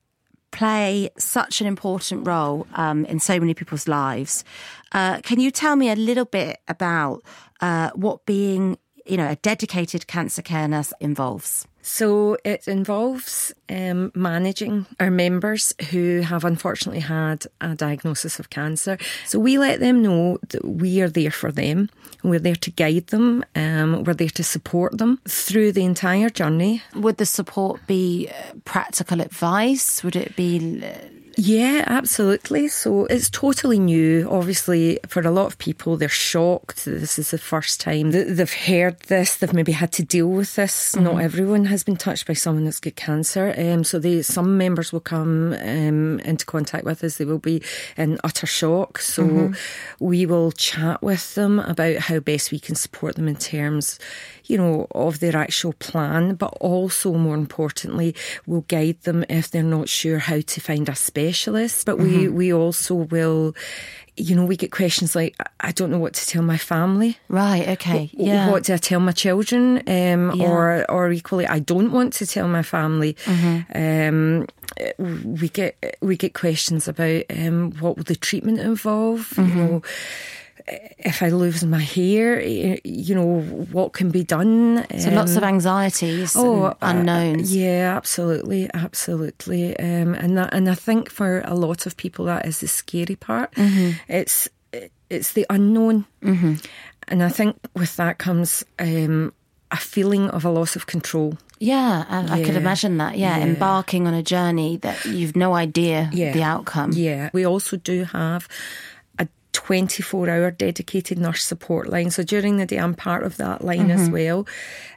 play 0.51 1.09
such 1.17 1.61
an 1.61 1.67
important 1.67 2.25
role 2.25 2.67
um, 2.73 3.05
in 3.05 3.19
so 3.19 3.39
many 3.39 3.53
people's 3.53 3.87
lives. 3.87 4.43
Uh, 4.91 5.19
can 5.21 5.39
you 5.39 5.51
tell 5.51 5.75
me 5.75 5.89
a 5.89 5.95
little 5.95 6.25
bit 6.25 6.57
about 6.67 7.23
uh, 7.61 7.91
what 7.93 8.25
being, 8.25 8.77
you 9.09 9.17
know, 9.17 9.29
a 9.29 9.35
dedicated 9.37 10.07
cancer 10.07 10.41
care 10.41 10.67
nurse 10.67 10.93
involves? 10.99 11.67
So 11.81 12.37
it 12.43 12.67
involves 12.67 13.53
um, 13.69 14.11
managing 14.13 14.85
our 14.99 15.09
members 15.09 15.73
who 15.89 16.21
have 16.21 16.43
unfortunately 16.43 16.99
had 16.99 17.45
a 17.61 17.73
diagnosis 17.73 18.37
of 18.39 18.49
cancer. 18.49 18.97
So 19.25 19.39
we 19.39 19.57
let 19.57 19.79
them 19.79 20.01
know 20.01 20.37
that 20.49 20.65
we 20.65 21.01
are 21.01 21.09
there 21.09 21.31
for 21.31 21.51
them. 21.51 21.89
We're 22.21 22.39
there 22.39 22.55
to 22.55 22.71
guide 22.71 23.07
them. 23.07 23.45
Um, 23.55 24.03
we're 24.03 24.13
there 24.13 24.29
to 24.29 24.43
support 24.43 24.97
them 24.97 25.19
through 25.27 25.71
the 25.71 25.85
entire 25.85 26.29
journey. 26.29 26.83
Would 26.95 27.17
the 27.17 27.25
support 27.25 27.87
be 27.87 28.29
uh, 28.29 28.53
practical 28.65 29.21
advice? 29.21 30.03
Would 30.03 30.17
it 30.17 30.35
be 30.35 30.83
uh, 30.83 30.91
yeah, 31.35 31.83
absolutely. 31.87 32.67
So 32.67 33.05
it's 33.05 33.29
totally 33.29 33.79
new. 33.79 34.27
Obviously, 34.29 34.99
for 35.07 35.21
a 35.21 35.31
lot 35.31 35.47
of 35.47 35.57
people, 35.57 35.97
they're 35.97 36.09
shocked. 36.09 36.85
This 36.85 37.17
is 37.17 37.31
the 37.31 37.37
first 37.37 37.79
time 37.79 38.11
that 38.11 38.25
they've 38.35 38.51
heard 38.51 38.99
this. 39.01 39.35
They've 39.35 39.53
maybe 39.53 39.71
had 39.71 39.91
to 39.93 40.03
deal 40.03 40.27
with 40.27 40.55
this. 40.55 40.95
Mm-hmm. 40.95 41.03
Not 41.03 41.21
everyone 41.21 41.65
has 41.65 41.83
been 41.83 41.97
touched 41.97 42.27
by 42.27 42.33
someone 42.33 42.65
that's 42.65 42.79
got 42.79 42.95
cancer. 42.95 43.53
Um, 43.57 43.83
so 43.83 43.99
they, 43.99 44.21
some 44.21 44.57
members 44.57 44.91
will 44.91 44.99
come 44.99 45.53
um, 45.53 46.19
into 46.21 46.45
contact 46.45 46.85
with 46.85 47.03
us. 47.03 47.17
They 47.17 47.25
will 47.25 47.39
be 47.39 47.61
in 47.95 48.19
utter 48.23 48.47
shock. 48.47 48.99
So 48.99 49.23
mm-hmm. 49.23 50.05
we 50.05 50.25
will 50.25 50.51
chat 50.51 51.01
with 51.01 51.35
them 51.35 51.59
about 51.59 51.97
how 51.97 52.19
best 52.19 52.51
we 52.51 52.59
can 52.59 52.75
support 52.75 53.15
them 53.15 53.27
in 53.27 53.35
terms 53.35 53.99
you 54.49 54.57
know, 54.57 54.87
of 54.95 55.19
their 55.19 55.37
actual 55.37 55.73
plan, 55.73 56.33
but 56.33 56.51
also 56.59 57.13
more 57.13 57.35
importantly, 57.35 58.15
will 58.47 58.61
guide 58.61 58.99
them 59.03 59.23
if 59.29 59.51
they're 59.51 59.61
not 59.61 59.87
sure 59.87 60.17
how 60.17 60.41
to 60.41 60.59
find 60.59 60.89
a 60.89 60.95
specialist. 60.95 61.85
But 61.85 61.97
mm-hmm. 61.97 62.17
we, 62.17 62.27
we 62.27 62.53
also 62.53 62.95
will, 62.95 63.55
you 64.17 64.35
know, 64.35 64.45
we 64.45 64.57
get 64.57 64.71
questions 64.71 65.15
like, 65.15 65.35
I 65.59 65.71
don't 65.71 65.91
know 65.91 65.99
what 65.99 66.15
to 66.15 66.25
tell 66.25 66.41
my 66.41 66.57
family. 66.57 67.15
Right. 67.29 67.67
Okay. 67.69 68.09
Yeah. 68.11 68.49
What 68.49 68.63
do 68.63 68.73
I 68.73 68.77
tell 68.77 68.99
my 68.99 69.11
children? 69.11 69.83
Um, 69.87 70.33
yeah. 70.35 70.49
Or, 70.49 70.91
or 70.91 71.11
equally, 71.11 71.45
I 71.45 71.59
don't 71.59 71.91
want 71.91 72.13
to 72.13 72.25
tell 72.25 72.47
my 72.47 72.63
family. 72.63 73.13
Mm-hmm. 73.25 73.77
Um, 73.77 74.47
we 74.97 75.49
get 75.49 75.97
we 76.01 76.15
get 76.15 76.33
questions 76.33 76.87
about 76.87 77.23
um, 77.29 77.71
what 77.79 77.97
will 77.97 78.03
the 78.03 78.15
treatment 78.15 78.59
involve. 78.59 79.29
Mm-hmm. 79.31 79.49
You 79.49 79.63
know 79.63 79.81
if 80.97 81.21
I 81.21 81.29
lose 81.29 81.63
my 81.63 81.81
hair, 81.81 82.41
you 82.41 83.15
know, 83.15 83.41
what 83.71 83.93
can 83.93 84.11
be 84.11 84.23
done? 84.23 84.85
So 84.97 85.09
um, 85.09 85.15
lots 85.15 85.35
of 85.35 85.43
um, 85.43 85.49
anxieties, 85.49 86.35
oh, 86.35 86.73
unknowns. 86.81 87.51
Uh, 87.51 87.59
yeah, 87.59 87.93
absolutely, 87.95 88.69
absolutely. 88.73 89.77
Um, 89.79 90.13
and 90.15 90.37
that, 90.37 90.53
and 90.53 90.69
I 90.69 90.75
think 90.75 91.09
for 91.09 91.41
a 91.45 91.55
lot 91.55 91.85
of 91.85 91.97
people 91.97 92.25
that 92.25 92.45
is 92.45 92.59
the 92.59 92.67
scary 92.67 93.15
part. 93.15 93.51
Mm-hmm. 93.53 93.91
It's 94.07 94.49
it's 95.09 95.33
the 95.33 95.45
unknown, 95.49 96.05
mm-hmm. 96.21 96.55
and 97.07 97.23
I 97.23 97.29
think 97.29 97.57
with 97.73 97.95
that 97.95 98.19
comes 98.19 98.63
um, 98.77 99.33
a 99.71 99.77
feeling 99.77 100.29
of 100.29 100.45
a 100.45 100.49
loss 100.49 100.75
of 100.75 100.85
control. 100.85 101.37
Yeah, 101.59 102.05
I, 102.07 102.21
yeah. 102.21 102.33
I 102.33 102.43
could 102.43 102.55
imagine 102.55 102.97
that. 102.97 103.17
Yeah, 103.17 103.37
yeah, 103.37 103.43
embarking 103.43 104.07
on 104.07 104.13
a 104.13 104.23
journey 104.23 104.77
that 104.77 105.03
you've 105.05 105.35
no 105.35 105.55
idea 105.55 106.09
yeah. 106.13 106.31
the 106.31 106.43
outcome. 106.43 106.91
Yeah, 106.93 107.29
we 107.33 107.45
also 107.45 107.77
do 107.77 108.05
have 108.05 108.47
24 109.69 110.31
hour 110.31 110.49
dedicated 110.49 111.19
nurse 111.19 111.43
support 111.43 111.89
line. 111.89 112.09
So 112.09 112.23
during 112.23 112.57
the 112.57 112.65
day, 112.65 112.77
I'm 112.77 112.95
part 112.95 113.21
of 113.21 113.37
that 113.37 113.63
line 113.63 113.89
mm-hmm. 113.89 114.01
as 114.01 114.09
well. 114.09 114.47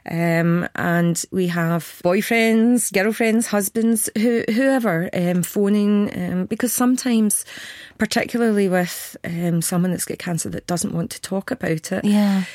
Um, 0.09 0.67
and 0.73 1.23
we 1.31 1.45
have 1.49 1.83
boyfriends, 2.03 2.91
girlfriends, 2.91 3.45
husbands, 3.45 4.09
who, 4.17 4.43
whoever 4.49 5.11
um, 5.13 5.43
phoning, 5.43 6.09
um, 6.17 6.45
because 6.47 6.73
sometimes, 6.73 7.45
particularly 7.99 8.67
with 8.67 9.15
um, 9.23 9.61
someone 9.61 9.91
that's 9.91 10.05
got 10.05 10.17
cancer 10.17 10.49
that 10.49 10.65
doesn't 10.65 10.95
want 10.95 11.11
to 11.11 11.21
talk 11.21 11.51
about 11.51 11.91
it. 11.91 12.03
Yeah. 12.03 12.45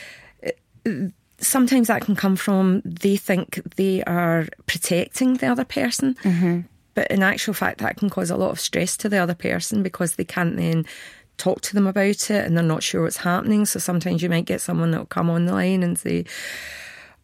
Sometimes 1.38 1.86
that 1.86 2.02
can 2.02 2.16
come 2.16 2.34
from 2.34 2.82
they 2.84 3.16
think 3.16 3.60
they 3.76 4.02
are 4.02 4.48
protecting 4.66 5.34
the 5.34 5.46
other 5.46 5.64
person. 5.64 6.16
Mm-hmm. 6.24 6.62
But 6.98 7.12
in 7.12 7.22
actual 7.22 7.54
fact, 7.54 7.78
that 7.78 7.96
can 7.96 8.10
cause 8.10 8.28
a 8.28 8.36
lot 8.36 8.50
of 8.50 8.58
stress 8.58 8.96
to 8.96 9.08
the 9.08 9.18
other 9.18 9.36
person 9.36 9.84
because 9.84 10.16
they 10.16 10.24
can't 10.24 10.56
then 10.56 10.84
talk 11.38 11.60
to 11.62 11.74
them 11.74 11.86
about 11.86 12.30
it 12.30 12.44
and 12.44 12.56
they're 12.56 12.64
not 12.64 12.82
sure 12.82 13.02
what's 13.02 13.16
happening. 13.18 13.64
So 13.64 13.78
sometimes 13.78 14.22
you 14.22 14.28
might 14.28 14.44
get 14.44 14.60
someone 14.60 14.90
that'll 14.90 15.06
come 15.06 15.30
on 15.30 15.46
the 15.46 15.52
line 15.52 15.82
and 15.82 15.98
say, 15.98 16.24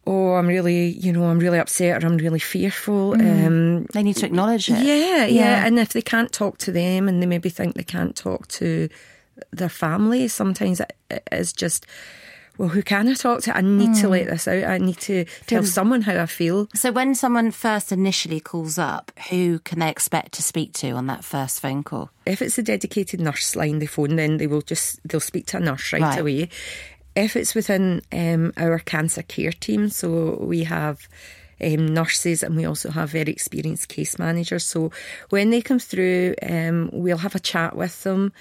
Oh, 0.07 0.33
I'm 0.33 0.47
really, 0.47 0.89
you 0.89 1.11
know, 1.11 1.25
I'm 1.25 1.39
really 1.39 1.57
upset 1.57 2.03
or 2.03 2.07
I'm 2.07 2.17
really 2.17 2.39
fearful. 2.39 3.13
Mm. 3.13 3.47
Um, 3.47 3.85
they 3.93 4.03
need 4.03 4.17
to 4.17 4.25
acknowledge 4.27 4.69
it. 4.69 4.83
Yeah, 4.83 4.95
yeah, 4.95 5.25
yeah. 5.25 5.65
And 5.65 5.79
if 5.79 5.93
they 5.93 6.01
can't 6.01 6.31
talk 6.31 6.59
to 6.59 6.71
them 6.71 7.07
and 7.07 7.21
they 7.21 7.25
maybe 7.25 7.49
think 7.49 7.75
they 7.75 7.83
can't 7.83 8.15
talk 8.15 8.47
to 8.49 8.87
their 9.51 9.69
family, 9.69 10.27
sometimes 10.27 10.79
it 10.79 11.23
is 11.31 11.53
just 11.53 11.87
well, 12.57 12.69
who 12.69 12.81
can 12.81 13.07
I 13.07 13.13
talk 13.13 13.41
to? 13.43 13.55
I 13.55 13.61
need 13.61 13.91
mm. 13.91 14.01
to 14.01 14.09
let 14.09 14.27
this 14.27 14.47
out. 14.47 14.63
I 14.63 14.77
need 14.77 14.97
to 14.99 15.25
tell 15.47 15.63
mm. 15.63 15.67
someone 15.67 16.01
how 16.01 16.21
I 16.21 16.25
feel. 16.25 16.67
So, 16.73 16.91
when 16.91 17.15
someone 17.15 17.51
first 17.51 17.91
initially 17.91 18.39
calls 18.39 18.77
up, 18.77 19.11
who 19.29 19.59
can 19.59 19.79
they 19.79 19.89
expect 19.89 20.33
to 20.33 20.43
speak 20.43 20.73
to 20.73 20.91
on 20.91 21.07
that 21.07 21.23
first 21.23 21.59
phone 21.59 21.83
call? 21.83 22.09
If 22.25 22.41
it's 22.41 22.57
a 22.57 22.63
dedicated 22.63 23.19
nurse 23.19 23.55
line 23.55 23.79
they 23.79 23.85
phone, 23.85 24.15
then 24.15 24.37
they 24.37 24.47
will 24.47 24.61
just 24.61 24.99
they'll 25.07 25.19
speak 25.19 25.47
to 25.47 25.57
a 25.57 25.59
nurse 25.59 25.93
right, 25.93 26.01
right. 26.01 26.19
away. 26.19 26.49
If 27.15 27.35
it's 27.35 27.55
within 27.55 28.01
um, 28.11 28.51
our 28.57 28.79
cancer 28.79 29.21
care 29.21 29.53
team, 29.53 29.89
so 29.89 30.37
we 30.41 30.65
have 30.65 31.07
um, 31.61 31.93
nurses 31.93 32.43
and 32.43 32.55
we 32.55 32.65
also 32.65 32.91
have 32.91 33.09
very 33.09 33.31
experienced 33.31 33.89
case 33.89 34.19
managers. 34.19 34.65
So 34.65 34.91
when 35.29 35.49
they 35.49 35.61
come 35.61 35.79
through, 35.79 36.35
um, 36.41 36.89
we'll 36.91 37.17
have 37.17 37.35
a 37.35 37.39
chat 37.39 37.75
with 37.75 38.03
them. 38.03 38.33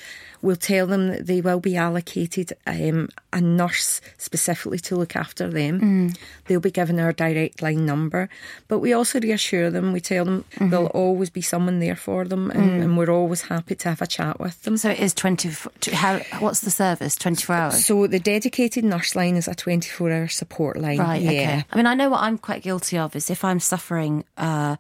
We'll 0.43 0.57
tell 0.57 0.87
them 0.87 1.09
that 1.09 1.27
they 1.27 1.41
will 1.41 1.61
be 1.61 1.75
allocated 1.75 2.53
um, 2.67 3.09
a 3.33 3.41
nurse 3.41 4.03
specifically 4.19 4.79
to 4.81 4.95
look 4.95 5.17
after 5.17 5.49
them. 5.49 5.81
Mm. 5.81 6.19
They'll 6.45 6.61
be 6.61 6.71
given 6.71 7.01
our 7.01 7.15
direct 7.15 7.63
line 7.63 7.87
number, 7.87 8.29
but 8.69 8.81
we 8.81 8.93
also 8.93 9.21
reassure 9.21 9.71
them. 9.71 9.95
We 9.95 10.01
tell 10.01 10.27
them 10.27 10.45
mm-hmm. 10.57 10.69
there'll 10.69 10.89
always 10.89 11.31
be 11.31 11.41
someone 11.41 11.81
there 11.81 11.97
for 11.97 12.27
them, 12.27 12.51
and, 12.51 12.73
mm. 12.73 12.83
and, 12.83 12.99
we're 12.99 13.09
always 13.09 13.41
happy 13.41 13.75
to 13.75 13.89
have 13.89 14.03
a 14.03 14.07
chat 14.07 14.39
with 14.39 14.61
them. 14.63 14.77
So 14.77 14.91
it 14.91 15.01
is 15.01 15.15
twenty. 15.15 15.51
How? 15.93 16.19
What's 16.41 16.61
the 16.61 16.71
service? 16.71 17.17
Twenty 17.17 17.43
four 17.43 17.57
hours. 17.57 17.87
So 17.87 18.07
the 18.07 18.21
dedicated 18.21 18.85
nurse 18.85 19.17
line 19.17 19.37
is 19.37 19.49
a 19.49 19.55
twenty 19.55 19.89
four 19.89 20.13
hour 20.13 20.29
support 20.29 20.77
line. 20.77 20.99
Right. 20.99 21.23
Yeah. 21.23 21.31
Okay. 21.31 21.65
I 21.71 21.77
mean, 21.77 21.87
I 21.87 21.95
know 21.95 22.11
what 22.11 22.21
I'm 22.21 22.37
quite 22.37 22.63
guilty 22.63 22.99
of 23.05 23.17
is 23.17 23.31
if 23.31 23.45
I'm 23.45 23.61
suffering. 23.61 24.25
Uh, 24.37 24.77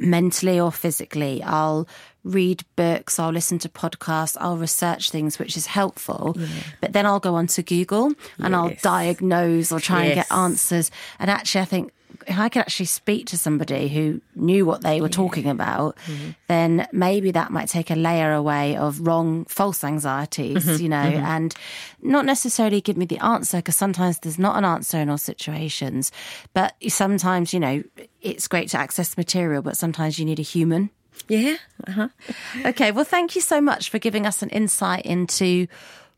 mentally 0.00 0.60
or 0.60 0.72
physically. 0.72 1.42
I'll 1.42 1.88
read 2.24 2.62
books, 2.76 3.18
I'll 3.18 3.32
listen 3.32 3.58
to 3.60 3.68
podcasts, 3.68 4.36
I'll 4.40 4.56
research 4.56 5.10
things, 5.10 5.38
which 5.38 5.56
is 5.56 5.66
helpful. 5.66 6.36
Yeah. 6.38 6.46
But 6.80 6.92
then 6.92 7.06
I'll 7.06 7.20
go 7.20 7.34
onto 7.34 7.62
Google 7.62 8.12
and 8.38 8.52
yes. 8.52 8.54
I'll 8.54 8.74
diagnose 8.82 9.72
or 9.72 9.80
try 9.80 10.04
yes. 10.04 10.06
and 10.06 10.14
get 10.14 10.32
answers. 10.32 10.90
And 11.18 11.30
actually, 11.30 11.62
I 11.62 11.64
think 11.64 11.92
if 12.28 12.38
I 12.38 12.50
could 12.50 12.60
actually 12.60 12.86
speak 12.86 13.26
to 13.28 13.38
somebody 13.38 13.88
who 13.88 14.20
knew 14.36 14.66
what 14.66 14.82
they 14.82 15.00
were 15.00 15.06
yeah. 15.06 15.12
talking 15.12 15.48
about, 15.48 15.96
mm-hmm. 16.06 16.30
then 16.46 16.86
maybe 16.92 17.30
that 17.30 17.50
might 17.50 17.68
take 17.68 17.90
a 17.90 17.94
layer 17.94 18.34
away 18.34 18.76
of 18.76 19.06
wrong, 19.06 19.46
false 19.46 19.82
anxieties, 19.82 20.64
mm-hmm. 20.64 20.82
you 20.82 20.88
know, 20.90 20.96
mm-hmm. 20.96 21.24
and 21.24 21.54
not 22.02 22.26
necessarily 22.26 22.82
give 22.82 22.98
me 22.98 23.06
the 23.06 23.18
answer 23.18 23.58
because 23.58 23.76
sometimes 23.76 24.18
there's 24.18 24.38
not 24.38 24.56
an 24.56 24.64
answer 24.66 24.98
in 24.98 25.08
all 25.08 25.16
situations. 25.16 26.12
But 26.52 26.74
sometimes, 26.88 27.54
you 27.54 27.60
know, 27.60 27.82
it's 28.20 28.46
great 28.46 28.68
to 28.70 28.78
access 28.78 29.16
material, 29.16 29.62
but 29.62 29.78
sometimes 29.78 30.18
you 30.18 30.26
need 30.26 30.38
a 30.38 30.42
human. 30.42 30.90
Yeah. 31.28 31.56
Uh-huh. 31.86 32.08
okay. 32.66 32.92
Well, 32.92 33.06
thank 33.06 33.36
you 33.36 33.40
so 33.40 33.60
much 33.60 33.88
for 33.88 33.98
giving 33.98 34.26
us 34.26 34.42
an 34.42 34.50
insight 34.50 35.06
into 35.06 35.66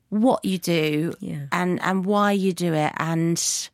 what 0.09 0.45
you 0.45 0.59
do 0.59 1.15
yeah. 1.21 1.47
and, 1.53 1.81
and 1.83 2.05
why 2.05 2.33
you 2.33 2.53
do 2.53 2.75
it 2.75 2.93
and 2.97 3.71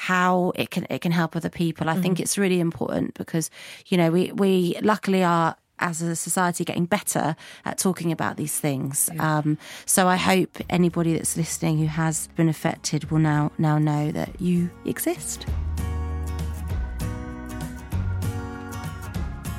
how 0.00 0.50
it 0.54 0.70
can 0.70 0.86
it 0.88 1.02
can 1.02 1.12
help 1.12 1.36
other 1.36 1.50
people. 1.50 1.90
I 1.90 1.92
mm-hmm. 1.92 2.02
think 2.02 2.20
it's 2.20 2.38
really 2.38 2.58
important 2.58 3.12
because 3.12 3.50
you 3.88 3.98
know 3.98 4.10
we 4.10 4.32
we 4.32 4.74
luckily 4.80 5.22
are 5.22 5.56
as 5.78 6.00
a 6.00 6.16
society 6.16 6.64
getting 6.64 6.86
better 6.86 7.36
at 7.66 7.76
talking 7.76 8.10
about 8.10 8.38
these 8.38 8.58
things. 8.58 9.10
Yeah. 9.12 9.38
Um, 9.38 9.58
so 9.84 10.08
I 10.08 10.16
hope 10.16 10.56
anybody 10.70 11.12
that's 11.12 11.36
listening 11.36 11.78
who 11.78 11.86
has 11.86 12.28
been 12.28 12.48
affected 12.48 13.10
will 13.10 13.18
now 13.18 13.52
now 13.58 13.76
know 13.76 14.10
that 14.12 14.40
you 14.40 14.70
exist. 14.86 15.44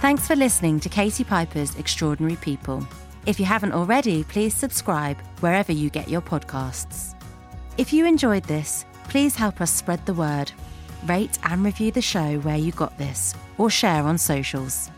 Thanks 0.01 0.25
for 0.25 0.35
listening 0.35 0.79
to 0.79 0.89
Katie 0.89 1.23
Piper's 1.23 1.75
Extraordinary 1.75 2.37
People. 2.37 2.83
If 3.27 3.39
you 3.39 3.45
haven't 3.45 3.73
already, 3.73 4.23
please 4.23 4.55
subscribe 4.55 5.21
wherever 5.41 5.71
you 5.71 5.91
get 5.91 6.09
your 6.09 6.21
podcasts. 6.21 7.13
If 7.77 7.93
you 7.93 8.07
enjoyed 8.07 8.45
this, 8.45 8.85
Please 9.11 9.35
help 9.35 9.59
us 9.59 9.73
spread 9.73 10.05
the 10.05 10.13
word. 10.13 10.53
Rate 11.05 11.37
and 11.43 11.65
review 11.65 11.91
the 11.91 12.01
show 12.01 12.39
where 12.39 12.55
you 12.55 12.71
got 12.71 12.97
this, 12.97 13.35
or 13.57 13.69
share 13.69 14.03
on 14.03 14.17
socials. 14.17 14.89